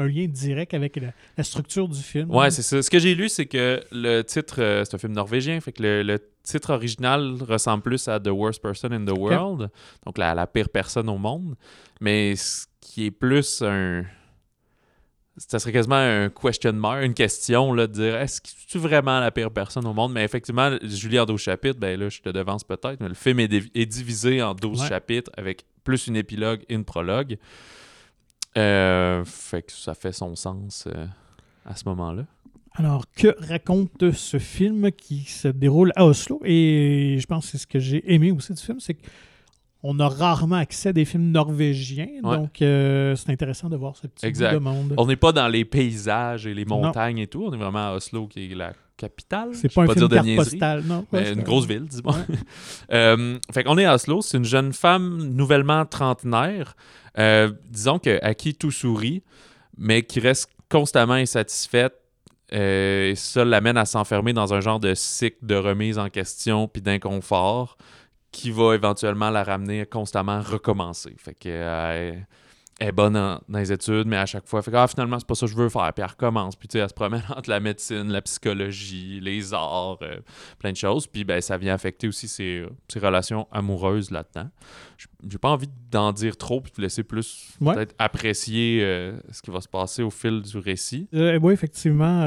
un 0.00 0.06
lien 0.08 0.26
direct 0.26 0.74
avec 0.74 0.96
la, 0.96 1.12
la 1.36 1.44
structure 1.44 1.88
du 1.88 2.00
film. 2.00 2.30
Ouais, 2.30 2.50
c'est 2.50 2.62
ça. 2.62 2.82
Ce 2.82 2.90
que 2.90 2.98
j'ai 2.98 3.14
lu, 3.14 3.28
c'est 3.28 3.46
que 3.46 3.80
le 3.92 4.22
titre, 4.22 4.56
euh, 4.60 4.84
c'est 4.84 4.94
un 4.94 4.98
film 4.98 5.12
norvégien, 5.12 5.60
fait 5.60 5.72
que 5.72 5.82
le, 5.82 6.02
le 6.02 6.18
titre 6.42 6.72
original 6.72 7.36
ressemble 7.48 7.82
plus 7.82 8.08
à 8.08 8.18
The 8.18 8.28
Worst 8.28 8.62
Person 8.62 8.92
in 8.92 9.04
the 9.04 9.16
World, 9.16 9.68
donc 10.06 10.18
la, 10.18 10.34
la 10.34 10.46
pire 10.46 10.68
personne 10.68 11.08
au 11.08 11.18
monde, 11.18 11.54
mais 12.00 12.34
ce 12.36 12.66
qui 12.80 13.06
est 13.06 13.10
plus 13.10 13.62
un... 13.62 14.04
Ça 15.36 15.58
serait 15.58 15.72
quasiment 15.72 15.94
un 15.96 16.28
question 16.28 16.72
mark, 16.74 17.02
une 17.02 17.14
question, 17.14 17.72
là, 17.72 17.86
de 17.86 17.92
dire 17.92 18.16
est-ce 18.16 18.42
que 18.42 18.48
tu 18.68 18.76
vraiment 18.78 19.20
la 19.20 19.30
pire 19.30 19.50
personne 19.50 19.86
au 19.86 19.94
monde? 19.94 20.12
Mais 20.12 20.22
effectivement, 20.24 20.76
Julie 20.82 21.18
en 21.18 21.24
12 21.24 21.40
chapitres, 21.40 21.78
ben 21.80 21.98
là, 21.98 22.08
je 22.10 22.20
te 22.20 22.28
devance 22.28 22.62
peut-être, 22.62 22.98
mais 23.00 23.08
le 23.08 23.14
film 23.14 23.40
est, 23.40 23.48
div- 23.48 23.70
est 23.74 23.86
divisé 23.86 24.42
en 24.42 24.54
12 24.54 24.82
Ouais. 24.82 24.88
chapitres 24.88 25.30
avec 25.38 25.64
plus 25.82 26.08
une 26.08 26.16
épilogue 26.16 26.60
et 26.68 26.74
une 26.74 26.84
prologue. 26.84 27.38
Euh, 28.58 29.24
fait 29.24 29.62
que 29.62 29.72
ça 29.72 29.94
fait 29.94 30.12
son 30.12 30.34
sens 30.34 30.86
euh, 30.86 31.06
à 31.64 31.76
ce 31.76 31.88
moment-là. 31.88 32.24
Alors, 32.72 33.04
que 33.14 33.34
raconte 33.46 34.12
ce 34.12 34.38
film 34.38 34.90
qui 34.92 35.24
se 35.24 35.48
déroule 35.48 35.92
à 35.96 36.06
Oslo? 36.06 36.40
Et 36.44 37.16
je 37.20 37.26
pense 37.26 37.46
que 37.46 37.50
c'est 37.52 37.58
ce 37.58 37.66
que 37.66 37.78
j'ai 37.78 38.12
aimé 38.12 38.30
aussi 38.30 38.52
du 38.52 38.62
film, 38.62 38.80
c'est 38.80 38.96
qu'on 39.82 39.98
a 39.98 40.08
rarement 40.08 40.56
accès 40.56 40.90
à 40.90 40.92
des 40.92 41.04
films 41.04 41.30
norvégiens, 41.30 42.08
Ouais. 42.22 42.36
donc 42.36 42.60
euh, 42.62 43.14
c'est 43.16 43.30
intéressant 43.30 43.68
de 43.68 43.76
voir 43.76 43.96
ce 43.96 44.06
petit 44.06 44.26
Exact. 44.26 44.52
bout 44.52 44.58
de 44.58 44.64
monde. 44.64 44.94
On 44.98 45.06
n'est 45.06 45.16
pas 45.16 45.32
dans 45.32 45.48
les 45.48 45.64
paysages 45.64 46.46
et 46.46 46.52
les 46.54 46.64
Non. 46.64 46.82
montagnes 46.82 47.18
et 47.18 47.26
tout. 47.26 47.44
On 47.46 47.52
est 47.52 47.56
vraiment 47.56 47.88
à 47.90 47.94
Oslo, 47.94 48.26
qui 48.26 48.52
est 48.52 48.54
la 48.54 48.72
capitale. 48.96 49.50
C'est 49.54 49.72
pas 49.72 49.82
un 49.84 49.86
film 49.88 50.08
dire 50.08 50.22
de 50.22 50.36
postale, 50.36 50.82
non? 50.86 51.06
mais 51.12 51.20
Ouais, 51.20 51.32
une 51.32 51.42
grosse 51.42 51.66
ville, 51.66 51.84
dis-moi. 51.86 52.14
Ouais. 52.28 52.36
Euh, 52.92 53.38
fait 53.52 53.64
qu'on 53.64 53.78
est 53.78 53.84
à 53.86 53.94
Oslo. 53.94 54.20
C'est 54.20 54.36
une 54.36 54.44
jeune 54.44 54.72
femme 54.74 55.16
nouvellement 55.34 55.86
trentenaire. 55.86 56.76
euh, 57.18 57.50
disons 57.70 57.98
que, 57.98 58.18
à 58.22 58.34
qui 58.34 58.54
tout 58.54 58.70
sourit, 58.70 59.22
mais 59.78 60.02
qui 60.02 60.20
reste 60.20 60.50
constamment 60.68 61.14
insatisfaite. 61.14 61.94
Euh, 62.52 63.10
et 63.12 63.14
ça 63.14 63.44
l'amène 63.44 63.76
à 63.76 63.84
s'enfermer 63.84 64.32
dans 64.32 64.52
un 64.52 64.60
genre 64.60 64.80
de 64.80 64.94
cycle 64.94 65.38
de 65.42 65.54
remise 65.54 65.98
en 65.98 66.08
question 66.10 66.66
puis 66.68 66.82
d'inconfort 66.82 67.76
qui 68.32 68.50
va 68.50 68.74
éventuellement 68.74 69.30
la 69.30 69.42
ramener 69.44 69.86
constamment 69.86 70.40
recommencer. 70.40 71.14
Fait 71.18 71.34
que 71.34 71.48
euh, 71.48 72.12
elle 72.78 72.88
est 72.88 72.92
bonne 72.92 73.14
en- 73.16 73.40
dans 73.48 73.58
les 73.58 73.70
études, 73.72 74.06
mais 74.06 74.16
à 74.16 74.24
chaque 74.24 74.46
fois, 74.46 74.62
fait 74.62 74.70
que, 74.70 74.76
ah, 74.76 74.86
finalement, 74.88 75.18
c'est 75.18 75.26
pas 75.26 75.34
ça 75.34 75.44
que 75.44 75.52
je 75.52 75.56
veux 75.56 75.68
faire. 75.68 75.92
Puis 75.92 76.02
elle 76.02 76.08
recommence. 76.10 76.56
Puis 76.56 76.66
tu 76.68 76.72
sais, 76.74 76.78
elle 76.78 76.88
se 76.88 76.94
promène 76.94 77.22
entre 77.36 77.50
la 77.50 77.60
médecine, 77.60 78.10
la 78.10 78.22
psychologie, 78.22 79.20
les 79.20 79.52
arts, 79.52 79.98
euh, 80.02 80.20
plein 80.58 80.72
de 80.72 80.76
choses. 80.76 81.06
Puis 81.06 81.24
ben, 81.24 81.40
ça 81.42 81.58
vient 81.58 81.74
affecter 81.74 82.08
aussi 82.08 82.26
ses, 82.28 82.64
ses 82.88 82.98
relations 83.00 83.46
amoureuses 83.52 84.10
là-dedans. 84.10 84.48
J'ai 85.28 85.38
pas 85.38 85.50
envie 85.50 85.68
d'en 85.90 86.12
dire 86.12 86.36
trop, 86.38 86.60
puis 86.62 86.72
de 86.76 86.80
laisser 86.82 87.02
plus 87.02 87.50
Ouais. 87.60 87.74
peut-être 87.74 87.94
apprécier 87.98 88.80
euh, 88.82 89.12
ce 89.30 89.42
qui 89.42 89.50
va 89.50 89.60
se 89.60 89.68
passer 89.68 90.02
au 90.02 90.10
fil 90.10 90.40
du 90.40 90.56
récit. 90.56 91.06
Oui, 91.12 91.52
effectivement, 91.52 92.22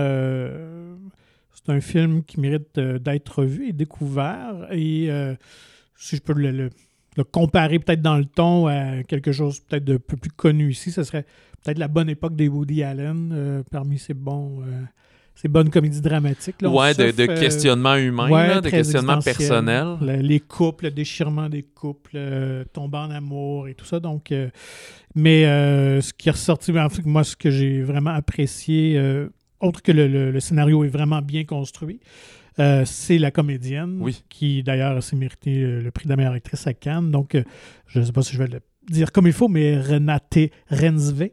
c'est 1.53 1.71
un 1.71 1.81
film 1.81 2.23
qui 2.23 2.39
mérite 2.39 2.77
d'être 2.79 3.43
vu 3.43 3.69
et 3.69 3.73
découvert. 3.73 4.67
Et 4.71 5.09
si 5.97 6.15
je 6.17 6.21
peux 6.21 6.33
le, 6.33 6.51
le- 6.51 6.69
le 7.15 7.23
comparer 7.23 7.77
peut-être 7.77 8.01
dans 8.01 8.17
le 8.17 8.25
ton 8.25 8.65
à 8.67 9.03
quelque 9.03 9.31
chose 9.31 9.59
peut-être 9.59 9.85
de 9.85 9.97
peu 9.97 10.17
plus 10.17 10.31
connu 10.31 10.71
ici, 10.71 10.91
ce 10.91 11.03
serait 11.03 11.25
peut-être 11.63 11.77
la 11.77 11.87
bonne 11.87 12.09
époque 12.09 12.35
des 12.35 12.47
Woody 12.47 12.81
Allen 12.83 13.31
euh, 13.31 13.63
parmi 13.71 13.99
ces 13.99 14.15
bons, 14.15 14.61
euh, 14.61 14.81
ces 15.35 15.47
bonnes 15.47 15.69
comédies 15.69 16.01
dramatiques. 16.01 16.61
là. 16.63 16.69
Ouais, 16.69 16.93
de, 16.95 17.11
de 17.11 17.23
euh, 17.31 17.39
questionnements 17.39 17.97
humains, 17.97 18.29
ouais, 18.29 18.47
là, 18.47 18.61
de 18.61 18.69
personnels. 19.21 19.97
Le- 20.01 20.21
les 20.27 20.39
couples, 20.39 20.85
le 20.85 20.91
déchirement 20.91 21.49
des 21.49 21.61
couples, 21.61 22.13
euh, 22.15 22.63
tomber 22.73 22.97
en 22.97 23.11
amour 23.11 23.67
et 23.67 23.75
tout 23.75 23.85
ça. 23.85 23.99
Donc, 23.99 24.31
euh, 24.31 24.49
mais 25.15 25.45
euh, 25.45 26.01
ce 26.01 26.13
qui 26.13 26.29
est 26.29 26.31
ressorti, 26.31 26.71
en 26.77 26.89
fait, 26.89 27.05
moi, 27.05 27.23
ce 27.23 27.35
que 27.35 27.51
j'ai 27.51 27.83
vraiment 27.83 28.09
apprécié, 28.11 28.97
euh, 28.97 29.29
autre 29.59 29.81
que 29.83 29.91
le, 29.91 30.07
le- 30.07 30.31
le 30.31 30.39
scénario 30.39 30.83
est 30.83 30.87
vraiment 30.89 31.21
bien 31.21 31.43
construit, 31.45 31.99
euh, 32.59 32.83
c'est 32.85 33.17
la 33.17 33.31
comédienne, 33.31 33.97
Oui. 34.01 34.23
qui 34.29 34.63
d'ailleurs 34.63 35.01
s'est 35.01 35.15
mérité 35.15 35.61
euh, 35.63 35.81
le 35.81 35.91
prix 35.91 36.05
de 36.05 36.09
la 36.09 36.15
meilleure 36.17 36.33
actrice 36.33 36.67
à 36.67 36.73
Cannes. 36.73 37.11
Donc, 37.11 37.35
euh, 37.35 37.43
je 37.87 37.99
ne 37.99 38.05
sais 38.05 38.11
pas 38.11 38.21
si 38.21 38.33
je 38.33 38.37
vais 38.39 38.47
le 38.47 38.59
dire 38.89 39.11
comme 39.11 39.27
il 39.27 39.33
faut, 39.33 39.47
mais 39.47 39.79
Renate 39.79 40.37
Rensve, 40.69 41.29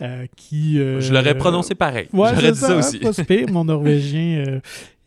euh, 0.00 0.26
qui... 0.36 0.78
euh, 0.78 1.00
Je 1.00 1.12
l'aurais 1.12 1.36
prononcé 1.36 1.74
pareil. 1.74 2.08
Ouais, 2.12 2.30
J'aurais 2.34 2.52
dit 2.52 2.58
ça, 2.58 2.76
aussi. 2.76 2.98
Pas 2.98 3.12
pire, 3.24 3.50
mon 3.50 3.64
norvégien 3.64 4.44
euh, 4.48 4.60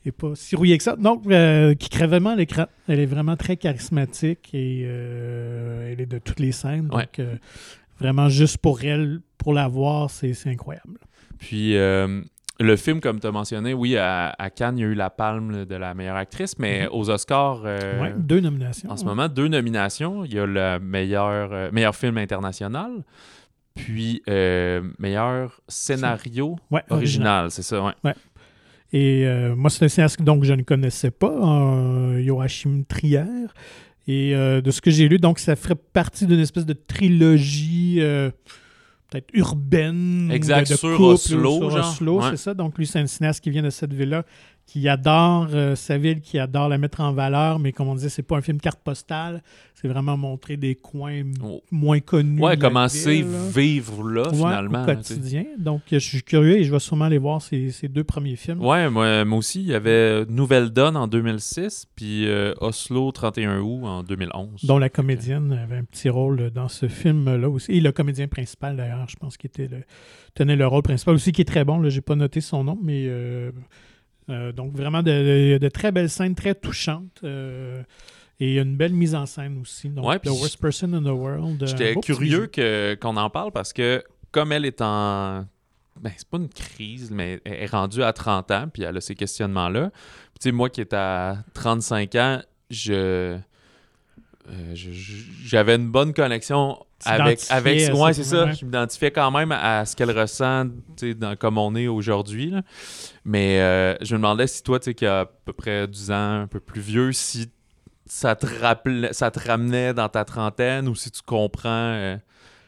est 0.05 0.11
pas 0.11 0.31
si 0.35 0.55
rouillé 0.55 0.77
que 0.77 0.83
ça. 0.83 0.95
Donc, 0.95 1.23
qui 1.23 1.89
crève 1.89 2.09
vraiment 2.11 2.35
l'écran. 2.35 2.65
Elle 2.87 2.99
est 2.99 3.05
vraiment 3.07 3.35
très 3.35 3.57
charismatique 3.57 4.49
et 4.53 4.81
elle 4.81 5.99
est 5.99 6.05
de 6.05 6.19
toutes 6.19 6.39
les 6.39 6.51
scènes. 6.51 6.87
Ouais. 6.93 7.07
Donc, 7.17 7.27
vraiment, 7.99 8.29
juste 8.29 8.59
pour 8.59 8.83
elle, 8.83 9.19
pour 9.39 9.53
la 9.53 9.67
voir, 9.67 10.09
c'est 10.11 10.33
c'est 10.33 10.49
incroyable. 10.49 10.99
Puis 11.39 11.75
le 12.59 12.75
film, 12.75 12.99
comme 13.01 13.19
tu 13.19 13.27
as 13.27 13.31
mentionné, 13.31 13.73
oui, 13.73 13.97
à, 13.97 14.33
à 14.37 14.49
Cannes, 14.49 14.77
il 14.77 14.81
y 14.81 14.83
a 14.83 14.87
eu 14.87 14.93
la 14.95 15.09
palme 15.09 15.65
de 15.65 15.75
la 15.75 15.93
meilleure 15.93 16.15
actrice, 16.15 16.57
mais 16.57 16.83
Mhm. 16.83 16.89
aux 16.91 17.09
Oscars, 17.09 17.61
euh, 17.65 18.01
Ouais, 18.01 18.13
deux 18.17 18.39
nominations. 18.39 18.89
en 18.89 18.97
ce 18.97 19.05
moment, 19.05 19.27
deux 19.27 19.47
nominations. 19.47 20.25
Il 20.25 20.33
y 20.33 20.39
a 20.39 20.45
le 20.45 20.79
meilleur, 20.79 21.53
euh, 21.53 21.69
meilleur 21.71 21.95
film 21.95 22.17
international, 22.17 22.91
puis 23.75 24.21
euh, 24.27 24.81
meilleur 24.97 25.61
scénario 25.67 26.55
Ouais, 26.71 26.81
original, 26.89 27.51
c'est 27.51 27.61
ça, 27.63 27.83
ouais. 28.03 28.13
Et 28.93 29.27
moi, 29.55 29.69
c'est 29.69 29.85
un 29.85 29.89
cinéaste 29.89 30.21
donc 30.21 30.43
je 30.45 30.53
ne 30.53 30.63
connaissais 30.63 31.11
pas, 31.11 31.31
Joachim 32.19 32.83
Trier. 32.87 33.25
Et 34.07 34.31
de 34.33 34.71
ce 34.71 34.79
que 34.79 34.89
j'ai 34.89 35.09
lu, 35.09 35.17
donc 35.19 35.39
ça 35.39 35.57
ferait 35.57 35.75
partie 35.75 36.25
d'une 36.25 36.39
espèce 36.39 36.65
de 36.65 36.71
trilogie 36.73 38.01
peut-être 39.09 39.29
urbaine. 39.33 40.29
Exact, 40.31 40.67
de, 40.67 40.73
de 40.73 40.77
sur 40.77 40.89
couple, 40.91 41.03
Oslo, 41.03 41.69
sur. 41.71 41.79
Oslo, 41.79 42.21
Ouais. 42.21 42.29
c'est 42.31 42.37
ça. 42.37 42.53
Donc 42.53 42.77
lui, 42.77 42.85
c'est 42.87 42.99
un 42.99 43.07
cinéaste 43.07 43.41
qui 43.43 43.49
vient 43.49 43.63
de 43.63 43.69
cette 43.69 43.93
ville-là, 43.93 44.23
qui 44.67 44.87
adore 44.89 45.47
euh, 45.53 45.75
sa 45.75 45.97
ville, 45.97 46.19
qui 46.19 46.37
adore 46.39 46.67
la 46.67 46.77
mettre 46.77 46.99
en 46.99 47.13
valeur, 47.13 47.57
mais 47.57 47.71
comme 47.71 47.87
on 47.87 47.95
disait, 47.95 48.09
c'est 48.09 48.21
pas 48.21 48.35
un 48.35 48.41
film 48.41 48.59
carte 48.59 48.81
postale. 48.83 49.41
C'est 49.73 49.87
vraiment 49.87 50.17
montrer 50.17 50.57
des 50.57 50.75
coins 50.75 51.21
Oh. 51.41 51.61
moins 51.71 51.99
connus. 52.01 52.41
Ouais, 52.41 52.57
ville, 52.57 53.31
là. 53.31 53.49
vivre 53.55 54.09
là, 54.09 54.27
Ouais, 54.29 54.35
finalement. 54.35 54.81
au 54.83 54.85
quotidien. 54.85 55.45
Donc, 55.57 55.81
je 55.89 55.97
suis 55.99 56.21
curieux 56.21 56.57
et 56.57 56.63
je 56.65 56.71
vais 56.71 56.79
sûrement 56.79 57.05
aller 57.05 57.17
voir 57.17 57.41
ces, 57.41 57.71
ces 57.71 57.87
deux 57.87 58.03
premiers 58.03 58.35
films. 58.35 58.61
Ouais, 58.61 58.89
moi, 58.89 59.23
moi 59.23 59.37
aussi, 59.37 59.61
il 59.61 59.67
y 59.67 59.73
avait 59.73 60.25
Nouvelle 60.25 60.71
Donne 60.71 60.97
en 60.97 61.07
2006, 61.07 61.85
puis 61.95 62.27
euh, 62.27 62.53
Oslo 62.59 63.09
31 63.11 63.61
août 63.61 63.85
en 63.85 64.03
2011. 64.03 64.65
dont 64.65 64.79
la 64.79 64.89
comédienne 64.89 65.53
avait 65.53 65.77
un 65.77 65.83
petit 65.85 66.09
rôle 66.09 66.49
dans 66.51 66.67
ce 66.67 66.87
film-là 66.89 67.47
aussi. 67.49 67.71
Et 67.71 67.79
le 67.79 67.93
comédien 67.93 68.27
principal, 68.27 68.75
d'ailleurs, 68.75 69.07
je 69.07 69.15
pense 69.15 69.37
qu'il 69.37 69.47
était 69.47 69.67
le, 69.69 69.83
tenait 70.33 70.57
le 70.57 70.67
rôle 70.67 70.81
principal 70.83 71.15
aussi, 71.15 71.31
qui 71.31 71.39
est 71.41 71.45
très 71.45 71.63
bon. 71.63 71.81
Je 71.87 71.95
n'ai 71.95 72.01
pas 72.01 72.15
noté 72.15 72.41
son 72.41 72.63
nom, 72.65 72.77
mais 72.83 73.05
euh, 73.07 73.51
euh, 74.29 74.51
donc 74.51 74.73
vraiment 74.75 75.01
de, 75.03 75.11
de- 75.53 75.57
de 75.57 75.69
très 75.69 75.91
belles 75.91 76.09
scènes, 76.09 76.35
très 76.35 76.55
touchantes. 76.55 77.19
euh, 77.23 77.81
et 78.39 78.59
une 78.59 78.77
belle 78.77 78.93
mise 78.93 79.15
en 79.15 79.25
scène 79.25 79.59
aussi. 79.59 79.89
Donc, 79.89 80.05
Ouais, 80.05 80.19
The 80.19 80.27
Worst 80.27 80.59
Person 80.61 80.93
in 80.93 81.01
the 81.01 81.05
World. 81.07 81.63
euh, 81.63 81.65
J'étais 81.65 81.95
curieux 81.95 82.45
que, 82.45 82.93
qu'on 83.01 83.17
en 83.17 83.31
parle 83.31 83.51
parce 83.51 83.73
que 83.73 84.03
comme 84.31 84.51
elle 84.51 84.65
est 84.65 84.79
en... 84.81 85.45
Ben, 85.99 86.11
c'est 86.15 86.27
pas 86.27 86.37
une 86.37 86.47
crise, 86.49 87.09
mais 87.09 87.41
elle 87.43 87.53
est 87.53 87.65
rendue 87.65 88.03
à 88.03 88.13
30 88.13 88.51
ans, 88.51 88.67
puis 88.71 88.83
elle 88.83 88.95
a 88.95 89.01
ces 89.01 89.15
questionnements-là. 89.15 89.89
Puis, 89.89 90.39
Tu 90.39 90.43
sais, 90.49 90.51
moi 90.51 90.69
qui 90.69 90.81
est 90.81 90.93
à 90.93 91.37
35 91.55 92.13
ans, 92.15 92.41
je... 92.69 93.39
euh, 94.49 94.73
j'avais 95.45 95.75
une 95.75 95.89
bonne 95.89 96.13
connexion 96.13 96.77
avec, 97.03 97.39
avec 97.49 97.81
à 97.81 97.93
ouais 97.93 98.13
ça, 98.13 98.13
c'est 98.13 98.23
ça 98.23 98.45
ouais. 98.45 98.53
je 98.53 98.63
m'identifiais 98.65 99.11
quand 99.11 99.29
même 99.31 99.51
à 99.51 99.85
ce 99.85 99.95
qu'elle 99.95 100.17
ressent 100.17 100.65
dans- 101.17 101.35
comme 101.35 101.57
on 101.57 101.75
est 101.75 101.87
aujourd'hui 101.87 102.51
là. 102.51 102.61
mais 103.25 103.59
euh, 103.59 103.95
je 104.01 104.15
me 104.15 104.19
demandais 104.19 104.47
si 104.47 104.63
toi 104.63 104.79
tu 104.79 104.85
sais 104.85 104.93
qui 104.93 105.05
a 105.05 105.21
à 105.21 105.25
peu 105.25 105.53
près 105.53 105.87
10 105.87 106.11
ans 106.11 106.41
un 106.41 106.47
peu 106.47 106.59
plus 106.59 106.81
vieux 106.81 107.11
si 107.11 107.49
ça 108.05 108.35
te 108.37 108.45
rappelait 108.61 109.11
ça 109.13 109.31
te 109.31 109.39
ramenait 109.45 109.93
dans 109.93 110.07
ta 110.09 110.23
trentaine 110.23 110.87
ou 110.87 110.95
si 110.95 111.11
tu 111.11 111.21
comprends 111.21 111.69
euh, 111.93 112.15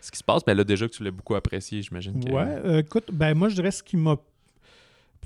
ce 0.02 0.12
qui 0.12 0.18
se 0.18 0.24
passe 0.24 0.42
mais 0.48 0.54
là 0.56 0.64
déjà 0.66 0.86
que 0.88 0.94
tu 0.94 1.04
l'as 1.04 1.12
beaucoup 1.12 1.36
apprécié 1.36 1.82
j'imagine 1.82 2.24
que... 2.24 2.30
Ouais, 2.32 2.80
écoute, 2.80 3.06
ben 3.14 3.34
moi, 3.36 3.48
je 3.50 3.56
dirais 3.56 3.72
ce 3.72 3.84
qui 3.84 3.96
m'a. 3.98 4.18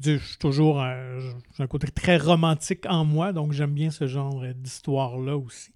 Je 0.03 0.17
suis 0.17 0.37
toujours. 0.37 0.81
un- 0.81 1.19
J'ai 1.55 1.63
un 1.63 1.67
côté 1.67 1.87
très 1.91 2.17
romantique 2.17 2.85
en 2.89 3.05
moi, 3.05 3.31
donc 3.31 3.53
j'aime 3.53 3.73
bien 3.73 3.91
ce 3.91 4.07
genre 4.07 4.41
euh, 4.43 4.51
d'histoire-là 4.55 5.37
aussi. 5.37 5.71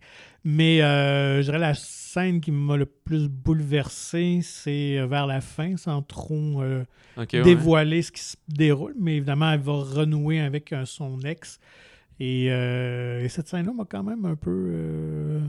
Mais 0.49 0.81
euh, 0.81 1.39
je 1.39 1.41
dirais 1.43 1.57
la 1.59 1.73
scène 1.73 2.39
qui 2.39 2.51
m'a 2.51 2.77
le 2.77 2.85
plus 2.85 3.27
bouleversé, 3.27 4.39
c'est 4.41 4.97
euh, 4.97 5.05
vers 5.05 5.27
la 5.27 5.41
fin, 5.41 5.75
sans 5.75 6.01
trop 6.01 6.61
euh, 6.61 6.85
ouais. 7.17 7.25
dévoiler 7.41 8.01
ce 8.01 8.13
qui 8.13 8.21
se 8.21 8.37
déroule. 8.47 8.93
Mais 8.97 9.17
évidemment, 9.17 9.51
elle 9.51 9.59
va 9.59 9.73
renouer 9.73 10.39
avec 10.39 10.71
euh, 10.71 10.85
son 10.85 11.19
ex. 11.19 11.59
Et, 12.21 12.45
et 12.45 13.27
cette 13.29 13.49
scène-là 13.49 13.73
m'a 13.73 13.83
quand 13.83 14.03
même 14.03 14.23
un 14.25 14.35
peu. 14.35 15.41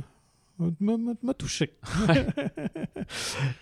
m'a- 0.58 1.34
touché. 1.34 1.72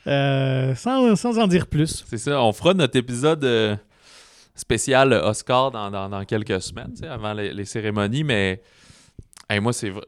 Sans, 0.07 1.17
sans 1.17 1.39
en 1.39 1.47
dire 1.47 1.67
plus. 1.67 2.03
C'est 2.09 2.19
ça, 2.19 2.43
on 2.43 2.53
fera 2.53 2.73
notre 2.75 2.97
épisode 2.97 3.79
spécial 4.55 5.13
Oscar 5.13 5.71
dans, 5.71 5.91
dans- 5.91 6.09
dans 6.09 6.25
quelques 6.25 6.61
semaines, 6.63 6.95
avant 7.09 7.35
les, 7.35 7.53
les 7.53 7.65
cérémonies, 7.67 8.25
mais 8.25 8.63
hey, 9.51 9.61
moi, 9.61 9.73
c'est, 9.73 9.91
v- 9.91 10.01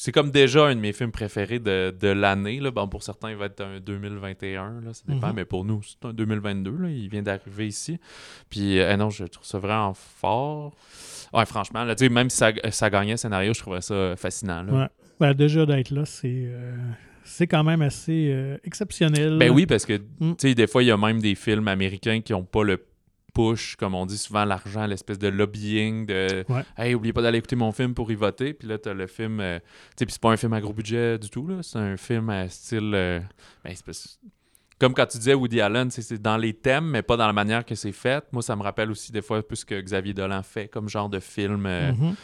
c'est 0.00 0.12
comme 0.12 0.30
déjà 0.30 0.66
un 0.66 0.76
de 0.76 0.80
mes 0.80 0.92
films 0.92 1.10
préférés 1.10 1.58
de, 1.58 1.92
de 1.98 2.08
l'année. 2.08 2.60
Là. 2.60 2.70
Bon, 2.70 2.86
pour 2.86 3.02
certains, 3.02 3.30
il 3.30 3.36
va 3.36 3.46
être 3.46 3.60
un 3.62 3.80
2021, 3.80 4.80
là, 4.84 4.92
ça 4.94 5.02
dépend, 5.08 5.28
Mhm. 5.28 5.32
mais 5.34 5.44
pour 5.44 5.64
nous, 5.64 5.80
c'est 5.82 6.06
un 6.06 6.12
2022, 6.12 6.70
là, 6.82 6.88
il 6.88 7.08
vient 7.08 7.22
d'arriver 7.22 7.66
ici. 7.66 7.98
Puis, 8.48 8.78
euh, 8.78 8.96
non, 8.96 9.10
je 9.10 9.24
trouve 9.24 9.44
ça 9.46 9.58
vraiment 9.58 9.94
fort. 9.94 10.74
Ouais, 11.32 11.44
franchement, 11.46 11.82
là, 11.84 11.94
même 12.10 12.30
si 12.30 12.36
ça, 12.36 12.52
ça 12.70 12.90
gagnait 12.90 13.16
scénario, 13.16 13.52
je 13.54 13.60
trouverais 13.60 13.82
ça 13.82 14.14
fascinant. 14.16 14.62
là. 14.62 14.72
Ouais. 14.72 14.86
Ben, 15.20 15.34
déjà 15.34 15.66
d'être 15.66 15.90
là, 15.90 16.04
c'est 16.04 16.44
euh, 16.46 16.76
c'est 17.24 17.46
quand 17.48 17.64
même 17.64 17.82
assez 17.82 18.30
euh, 18.32 18.56
exceptionnel. 18.64 19.36
Ben 19.38 19.50
oui, 19.50 19.66
parce 19.66 19.84
que, 19.84 19.94
Mm. 20.20 20.30
tu 20.30 20.48
sais, 20.48 20.54
des 20.54 20.66
fois, 20.66 20.82
il 20.82 20.86
y 20.86 20.90
a 20.92 20.96
même 20.96 21.20
des 21.20 21.34
films 21.34 21.68
américains 21.68 22.20
qui 22.20 22.32
n'ont 22.32 22.44
pas 22.44 22.62
le 22.62 22.78
push, 23.38 23.76
comme 23.76 23.94
on 23.94 24.04
dit 24.06 24.18
souvent, 24.18 24.44
l'argent, 24.44 24.86
l'espèce 24.86 25.18
de 25.18 25.28
lobbying, 25.28 26.06
de 26.06 26.44
Ouais. 26.48 26.62
Hey, 26.76 26.94
oubliez 26.94 27.12
pas 27.12 27.22
d'aller 27.22 27.38
écouter 27.38 27.56
mon 27.56 27.70
film 27.72 27.94
pour 27.94 28.10
y 28.10 28.14
voter. 28.16 28.52
Puis 28.54 28.66
là, 28.66 28.78
t'as 28.78 28.94
le 28.94 29.06
film. 29.06 29.38
euh, 29.40 29.58
tu 29.60 29.64
sais, 29.98 30.06
puis 30.06 30.12
c'est 30.12 30.20
pas 30.20 30.30
un 30.32 30.36
film 30.36 30.52
à 30.54 30.60
gros 30.60 30.72
budget 30.72 31.18
du 31.18 31.30
tout, 31.30 31.46
là. 31.46 31.56
C'est 31.62 31.78
un 31.78 31.96
film 31.96 32.30
à 32.30 32.48
style. 32.48 32.92
euh, 32.94 33.20
ben, 33.64 33.74
Comme 34.80 34.94
quand 34.94 35.06
tu 35.06 35.18
disais 35.18 35.34
Woody 35.34 35.60
Allen, 35.60 35.90
c'est- 35.90 36.22
dans 36.22 36.36
les 36.36 36.52
thèmes, 36.54 36.84
mais 36.86 37.02
pas 37.02 37.16
dans 37.16 37.26
la 37.26 37.32
manière 37.32 37.64
que 37.64 37.74
c'est 37.74 37.90
fait. 37.92 38.24
Moi, 38.32 38.42
ça 38.42 38.54
me 38.54 38.62
rappelle 38.62 38.90
aussi 38.92 39.10
des 39.10 39.22
fois 39.22 39.42
plus 39.46 39.56
ce 39.56 39.64
que 39.64 39.80
Xavier 39.80 40.14
Dolan 40.14 40.42
fait 40.44 40.68
comme 40.68 40.88
genre 40.88 41.08
de 41.08 41.18
film. 41.20 41.66
euh, 41.66 41.92
Mhm. 41.92 42.14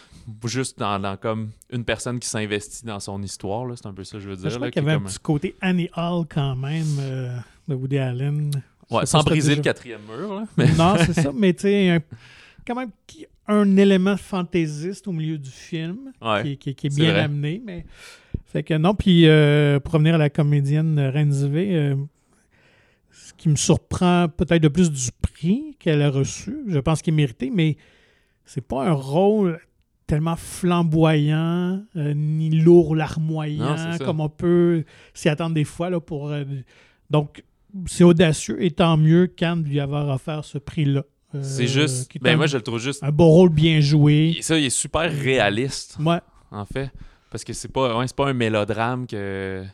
Juste 0.46 0.78
dans, 0.78 0.98
dans 1.00 1.16
comme 1.16 1.50
une 1.70 1.84
personne 1.84 2.18
qui 2.18 2.28
s'investit 2.28 2.84
dans 2.86 3.00
son 3.00 3.20
histoire, 3.22 3.66
là. 3.66 3.74
C'est 3.76 3.86
un 3.86 3.92
peu 3.92 4.04
ça 4.04 4.18
je 4.20 4.28
veux 4.28 4.36
dire. 4.36 4.50
Je 4.50 4.56
crois 4.56 4.70
qu'il 4.70 4.82
y 4.82 4.86
avait 4.86 4.94
un 4.94 4.98
comme- 4.98 5.06
petit 5.08 5.18
côté 5.18 5.54
Annie 5.60 5.90
Hall 5.96 6.24
quand 6.28 6.54
même 6.56 6.86
euh, 7.00 7.36
de 7.68 7.74
Woody 7.74 7.98
Allen. 7.98 8.50
Ouais, 8.90 9.06
sans 9.06 9.22
briser 9.22 9.48
déjà- 9.50 9.56
le 9.60 9.62
quatrième 9.64 10.00
mur, 10.02 10.34
là. 10.34 10.44
Mais... 10.56 10.72
Non, 10.74 10.94
c'est 10.98 11.14
ça, 11.22 11.32
mais 11.34 11.52
tu 11.54 11.62
sais, 11.62 12.00
quand 12.66 12.74
même 12.74 12.90
un 13.46 13.76
élément 13.76 14.16
fantaisiste 14.16 15.06
au 15.08 15.12
milieu 15.12 15.36
du 15.38 15.50
film 15.50 16.12
Ouais. 16.22 16.42
qui, 16.42 16.56
qui- 16.58 16.74
qui 16.74 16.86
est 16.88 16.96
bien 16.96 17.14
amené. 17.14 17.62
Mais... 17.64 17.84
Fait 18.46 18.62
que 18.62 18.74
non, 18.74 18.94
puis 18.94 19.26
euh, 19.26 19.80
pour 19.80 19.94
revenir 19.94 20.14
à 20.14 20.18
la 20.18 20.30
comédienne 20.30 20.98
Renzivé, 21.12 21.74
euh, 21.76 21.96
ce 23.10 23.32
qui 23.34 23.48
me 23.48 23.56
surprend 23.56 24.28
peut-être 24.28 24.62
de 24.62 24.68
plus 24.68 24.90
du 24.90 25.10
prix 25.20 25.76
qu'elle 25.80 26.02
a 26.02 26.10
reçu, 26.10 26.56
je 26.68 26.78
pense 26.78 27.02
qu'il 27.02 27.14
est 27.14 27.16
mérité, 27.16 27.50
mais 27.52 27.76
c'est 28.44 28.60
pas 28.66 28.86
un 28.86 28.92
rôle 28.92 29.58
tellement 30.06 30.36
flamboyant, 30.36 31.82
euh, 31.96 32.12
ni 32.14 32.50
lourd 32.50 32.94
larmoyant, 32.94 33.76
comme 34.04 34.20
on 34.20 34.28
peut 34.28 34.84
s'y 35.14 35.28
attendre 35.28 35.54
des 35.54 35.64
fois. 35.64 35.90
Là, 35.90 35.98
pour, 36.00 36.30
euh, 36.30 36.44
donc, 37.10 37.42
c'est 37.86 38.04
audacieux 38.04 38.62
et 38.62 38.70
tant 38.70 38.96
mieux 38.96 39.26
Cannes 39.26 39.62
de 39.62 39.68
lui 39.68 39.80
avoir 39.80 40.08
offert 40.08 40.44
ce 40.44 40.58
prix-là. 40.58 41.04
Euh, 41.34 41.40
C'est 41.42 41.66
juste. 41.66 42.10
qui 42.10 42.18
Ben, 42.20 42.36
moi, 42.36 42.46
je 42.46 42.56
le 42.56 42.62
trouve 42.62 42.78
juste. 42.78 43.02
un 43.02 43.10
beau 43.10 43.26
rôle 43.28 43.48
bien 43.50 43.80
joué. 43.80 44.34
il- 44.36 44.42
Ça, 44.42 44.56
il 44.58 44.66
est 44.66 44.70
super 44.70 45.10
réaliste, 45.10 45.96
Ouais, 46.00 46.20
en 46.50 46.64
fait. 46.64 46.90
Parce 47.30 47.42
que 47.42 47.52
c'est 47.52 47.68
pas, 47.72 47.96
ouais, 47.98 48.06
c'est 48.06 48.14
pas 48.14 48.28
un 48.28 48.32
mélodrame 48.34 49.06
que 49.08 49.64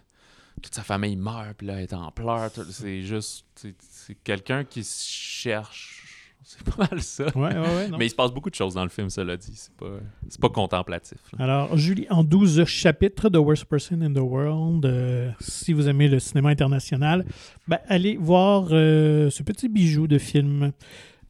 toute 0.63 0.75
sa 0.75 0.83
famille 0.83 1.17
meurt, 1.17 1.55
puis 1.59 1.67
là, 1.67 1.75
elle 1.75 1.83
est 1.85 1.93
en 1.93 2.11
pleurs. 2.11 2.51
C'est 2.71 3.03
juste. 3.03 3.45
C'est 3.55 3.75
c'est 3.79 4.15
quelqu'un 4.25 4.65
qui 4.65 4.83
se 4.83 5.07
cherche. 5.07 6.00
C'est 6.45 6.63
pas 6.65 6.89
mal 6.91 7.01
ça. 7.03 7.25
ouais, 7.25 7.33
ouais, 7.35 7.59
ouais, 7.59 7.89
non. 7.89 7.99
Mais 7.99 8.07
il 8.07 8.11
se 8.11 8.15
passe 8.15 8.33
beaucoup 8.33 8.51
de 8.51 8.55
choses 8.55 8.75
dans 8.75 8.83
le 8.83 8.89
film, 8.89 9.09
cela 9.11 9.37
dit. 9.37 9.53
C'est 9.55 9.75
pas, 9.77 9.87
c'est 10.29 10.41
pas 10.41 10.49
contemplatif. 10.49 11.19
là. 11.39 11.45
Alors, 11.45 11.77
Julie, 11.77 12.07
en 12.11 12.25
12 12.25 12.65
chapitres 12.65 13.29
de 13.29 13.39
Worst 13.39 13.67
Person 13.67 14.01
in 14.03 14.13
the 14.13 14.19
World, 14.19 14.85
euh, 14.87 15.31
si 15.39 15.73
vous 15.73 15.89
aimez 15.89 16.09
le 16.09 16.19
cinéma 16.19 16.49
international, 16.51 17.25
ben, 17.69 17.79
allez 17.89 18.17
voir 18.21 18.69
euh, 18.73 19.31
ce 19.31 19.43
petit 19.43 19.69
bijou 19.69 20.07
de 20.07 20.19
film. 20.19 20.73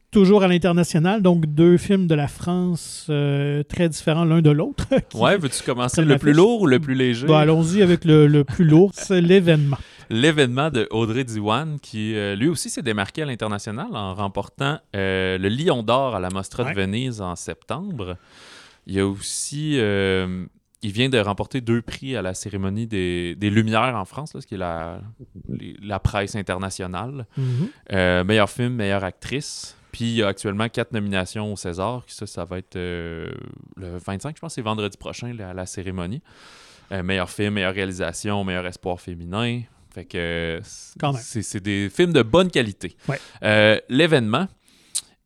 Toujours 0.09 0.43
à 0.43 0.47
l'international, 0.49 1.21
donc 1.21 1.45
deux 1.45 1.77
films 1.77 2.05
de 2.07 2.15
la 2.15 2.27
France 2.27 3.07
euh, 3.09 3.63
très 3.63 3.87
différents 3.87 4.25
l'un 4.25 4.41
de 4.41 4.49
l'autre. 4.49 4.85
Ouais, 5.13 5.37
veux-tu 5.37 5.63
commencer 5.63 6.01
Comme 6.01 6.09
le 6.09 6.17
plus 6.17 6.33
lourd 6.33 6.61
ou 6.63 6.67
le 6.67 6.79
plus 6.81 6.95
léger? 6.95 7.27
Bon, 7.27 7.35
allons-y 7.35 7.81
avec 7.81 8.03
le, 8.03 8.27
le 8.27 8.43
plus 8.43 8.65
lourd, 8.65 8.91
c'est 8.93 9.21
l'événement. 9.21 9.77
L'événement 10.11 10.69
de 10.69 10.87
Audrey 10.91 11.23
Diwan, 11.23 11.79
qui 11.79 12.15
euh, 12.15 12.35
lui 12.35 12.49
aussi 12.49 12.69
s'est 12.69 12.81
démarqué 12.81 13.21
à 13.21 13.25
l'international 13.25 13.87
en 13.95 14.13
remportant 14.13 14.77
euh, 14.95 15.37
le 15.37 15.47
Lion 15.49 15.83
d'or 15.83 16.15
à 16.15 16.19
la 16.19 16.29
Mostra 16.29 16.63
Ouais. 16.65 16.73
de 16.73 16.81
Venise 16.81 17.21
en 17.21 17.35
septembre. 17.35 18.17
Il 18.87 18.95
y 18.95 18.99
a 18.99 19.07
aussi. 19.07 19.77
euh, 19.79 20.45
il 20.83 20.91
vient 20.91 21.09
de 21.09 21.17
remporter 21.19 21.61
deux 21.61 21.81
prix 21.81 22.15
à 22.17 22.21
la 22.21 22.33
cérémonie 22.33 22.87
des, 22.87 23.35
des 23.35 23.49
Lumières 23.51 23.95
en 23.95 24.03
France, 24.05 24.33
là, 24.33 24.41
ce 24.41 24.47
qui 24.47 24.55
est 24.55 24.57
la, 24.57 24.99
la 25.81 25.99
presse 25.99 26.35
internationale. 26.35 27.25
Mhm. 27.37 28.23
Meilleur 28.25 28.49
film, 28.49 28.73
meilleure 28.73 29.03
actrice. 29.03 29.77
Puis 29.91 30.05
il 30.05 30.15
y 30.15 30.23
a 30.23 30.27
actuellement 30.29 30.67
quatre 30.69 30.91
nominations 30.91 31.53
au 31.53 31.55
César. 31.55 32.03
Ça, 32.07 32.25
ça 32.25 32.45
va 32.45 32.57
être 32.57 32.75
le 32.75 33.29
25, 33.77 34.35
je 34.35 34.41
pense, 34.41 34.55
c'est 34.55 34.61
vendredi 34.63 34.97
prochain, 34.97 35.33
la, 35.37 35.53
la 35.53 35.65
cérémonie. 35.67 36.21
Euh, 36.91 37.03
meilleur 37.03 37.29
film, 37.29 37.53
meilleure 37.53 37.73
réalisation, 37.75 38.43
meilleur 38.43 38.65
espoir 38.65 38.99
féminin. 38.99 39.61
Fait 39.93 40.05
que 40.05 40.59
c'est- 40.63 41.59
des 41.59 41.89
films 41.89 42.13
de 42.13 42.21
bonne 42.21 42.49
qualité. 42.49 42.95
Ouais. 43.09 43.19
Euh, 43.43 43.79
L'événement, 43.89 44.47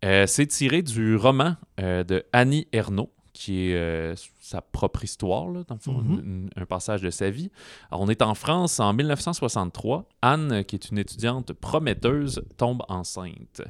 euh, 0.03 0.25
c'est 0.27 0.47
tiré 0.47 0.81
du 0.81 1.15
roman 1.15 1.55
euh, 1.79 2.03
de 2.03 2.23
Annie 2.33 2.67
Ernaux, 2.71 3.11
qui 3.33 3.69
est 3.69 4.13
sa 4.39 4.61
propre 4.61 5.03
histoire, 5.03 5.49
là, 5.49 5.63
dans 5.67 5.75
le 5.75 5.81
fond, 5.81 5.93
Mhm. 6.01 6.19
une- 6.23 6.49
un 6.55 6.65
passage 6.65 7.01
de 7.01 7.09
sa 7.09 7.29
vie. 7.29 7.51
Alors, 7.91 8.01
on 8.01 8.07
est 8.09 8.21
en 8.21 8.33
France 8.33 8.79
en 8.79 8.93
1963. 8.93 10.07
Anne, 10.21 10.63
qui 10.63 10.75
est 10.77 10.89
une 10.89 10.97
étudiante 10.97 11.51
prometteuse, 11.53 12.41
tombe 12.57 12.81
enceinte. 12.87 13.61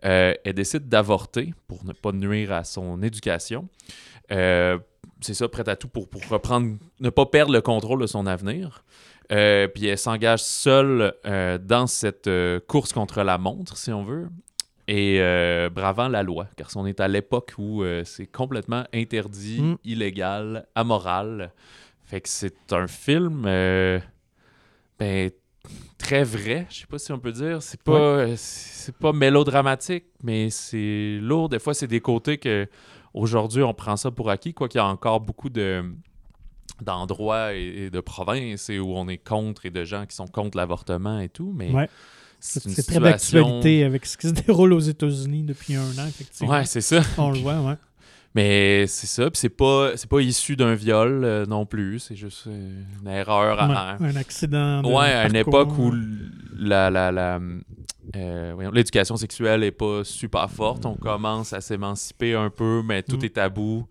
Elle 0.00 0.38
décide 0.54 0.88
d'avorter 0.88 1.52
pour 1.68 1.84
ne 1.84 1.92
pas 1.92 2.10
nuire 2.12 2.52
à 2.52 2.64
son 2.64 3.02
éducation. 3.02 3.68
C'est 5.20 5.34
ça, 5.34 5.48
prête 5.48 5.68
à 5.68 5.76
tout 5.76 5.86
pour, 5.88 6.08
pour 6.08 6.26
reprendre, 6.28 6.76
ne 6.98 7.10
pas 7.10 7.26
perdre 7.26 7.52
le 7.52 7.60
contrôle 7.60 8.00
de 8.00 8.06
son 8.08 8.26
avenir. 8.26 8.84
Euh, 9.32 9.66
puis 9.68 9.86
elle 9.86 9.98
s'engage 9.98 10.42
seule 10.42 11.14
euh, 11.24 11.56
dans 11.58 11.86
cette 11.86 12.26
euh, 12.26 12.60
course 12.60 12.92
contre 12.92 13.22
la 13.22 13.38
montre, 13.38 13.76
si 13.78 13.90
on 13.90 14.04
veut, 14.04 14.28
et 14.88 15.20
bravant 15.70 16.08
la 16.08 16.22
loi, 16.22 16.46
car 16.56 16.68
on 16.76 16.84
est 16.86 17.00
à 17.00 17.08
l'époque 17.08 17.54
où 17.56 17.82
c'est 18.04 18.26
complètement 18.26 18.84
interdit, 18.92 19.62
Mm. 19.62 19.76
illégal, 19.84 20.66
amoral. 20.74 21.52
Fait 22.04 22.20
que 22.20 22.28
c'est 22.28 22.72
un 22.72 22.86
film 22.88 23.42
ben, 23.42 25.30
très 25.96 26.24
vrai, 26.24 26.66
je 26.68 26.80
sais 26.80 26.86
pas 26.86 26.98
si 26.98 27.10
on 27.12 27.18
peut 27.18 27.32
dire. 27.32 27.62
C'est 27.62 27.80
pas, 27.82 28.36
c'est 28.36 28.94
pas 28.96 29.12
mélodramatique, 29.12 30.04
mais 30.22 30.50
c'est 30.50 31.18
lourd. 31.22 31.48
Des 31.48 31.58
fois, 31.58 31.72
c'est 31.72 31.86
des 31.86 32.00
côtés 32.00 32.36
que 32.36 32.68
aujourd'hui 33.14 33.62
on 33.62 33.72
prend 33.72 33.96
ça 33.96 34.10
pour 34.10 34.28
acquis, 34.28 34.52
quoi 34.52 34.68
qu'il 34.68 34.78
y 34.78 34.82
a 34.82 34.86
encore 34.86 35.20
beaucoup 35.20 35.48
de 35.48 35.84
d'endroits 36.80 37.54
et, 37.54 37.84
et 37.86 37.90
de 37.90 38.00
provinces 38.00 38.68
et 38.70 38.78
où 38.78 38.94
on 38.96 39.08
est 39.08 39.18
contre 39.18 39.66
et 39.66 39.70
de 39.70 39.84
gens 39.84 40.06
qui 40.06 40.16
sont 40.16 40.26
contre 40.26 40.56
l'avortement 40.56 41.20
et 41.20 41.28
tout, 41.28 41.52
mais 41.56 41.70
Ouais. 41.70 41.88
c'est 42.40 42.64
une 42.64 42.74
très 42.74 42.98
d'actualité 42.98 43.84
avec 43.84 44.04
ce 44.06 44.16
qui 44.16 44.28
se 44.28 44.32
déroule 44.32 44.72
aux 44.72 44.80
États-Unis 44.80 45.42
depuis 45.44 45.74
un 45.76 45.90
an, 45.98 46.06
effectivement. 46.08 46.52
Ouais, 46.52 46.64
c'est 46.64 46.80
ça. 46.80 47.00
On 47.18 47.30
le 47.30 47.38
voit, 47.38 47.60
ouais. 47.60 47.74
Mais 48.34 48.86
c'est 48.86 49.06
ça, 49.06 49.30
puis 49.30 49.38
c'est 49.38 49.50
pas 49.50 49.90
c'est 49.94 50.08
pas 50.08 50.20
issu 50.20 50.56
d'un 50.56 50.74
viol 50.74 51.22
euh, 51.22 51.44
non 51.44 51.66
plus, 51.66 51.98
c'est 51.98 52.16
juste 52.16 52.46
euh, 52.46 52.82
une 53.02 53.06
erreur 53.08 53.60
à, 53.60 53.98
un 54.00 54.16
accident. 54.16 54.80
de 54.82 54.88
Ouais, 54.88 55.04
à 55.12 55.28
une 55.28 55.36
époque 55.36 55.76
où 55.78 55.92
la, 56.56 56.88
la, 56.88 57.12
la, 57.12 57.38
euh, 58.16 58.70
l'éducation 58.72 59.16
sexuelle 59.18 59.62
est 59.64 59.70
pas 59.70 60.02
super 60.02 60.50
forte. 60.50 60.86
On 60.86 60.94
commence 60.94 61.52
à 61.52 61.60
s'émanciper 61.60 62.34
un 62.34 62.48
peu, 62.48 62.80
mais 62.82 63.02
tout 63.02 63.18
Mm. 63.18 63.24
est 63.24 63.34
tabou. 63.34 63.86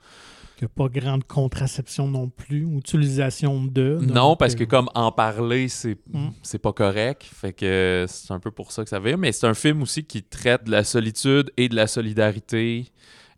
Il 0.62 0.66
n'y 0.66 0.68
a 0.68 0.88
pas 0.88 0.90
grande 0.90 1.24
contraception 1.24 2.08
non 2.08 2.30
plus, 2.30 2.68
utilisation 2.78 3.66
de. 3.66 3.98
non, 4.02 4.36
parce 4.36 4.54
euh, 4.54 4.58
que 4.58 4.64
comme 4.66 4.90
en 4.94 5.12
parler, 5.12 5.68
c'est 5.68 5.98
Mm. 6.14 6.30
pas 6.62 6.72
correct. 6.74 7.24
Fait 7.24 7.52
que 7.52 8.06
c'est 8.08 8.32
un 8.32 8.40
peu 8.40 8.52
pour 8.52 8.72
ça 8.72 8.84
que 8.84 8.90
ça 8.90 9.00
vient. 9.00 9.18
Mais 9.18 9.32
c'est 9.32 9.48
un 9.48 9.56
film 9.56 9.82
aussi 9.82 10.04
qui 10.04 10.22
traite 10.22 10.66
de 10.66 10.72
la 10.72 10.84
solitude 10.84 11.52
et 11.58 11.68
de 11.68 11.76
la 11.76 11.88
solidarité, 11.88 12.86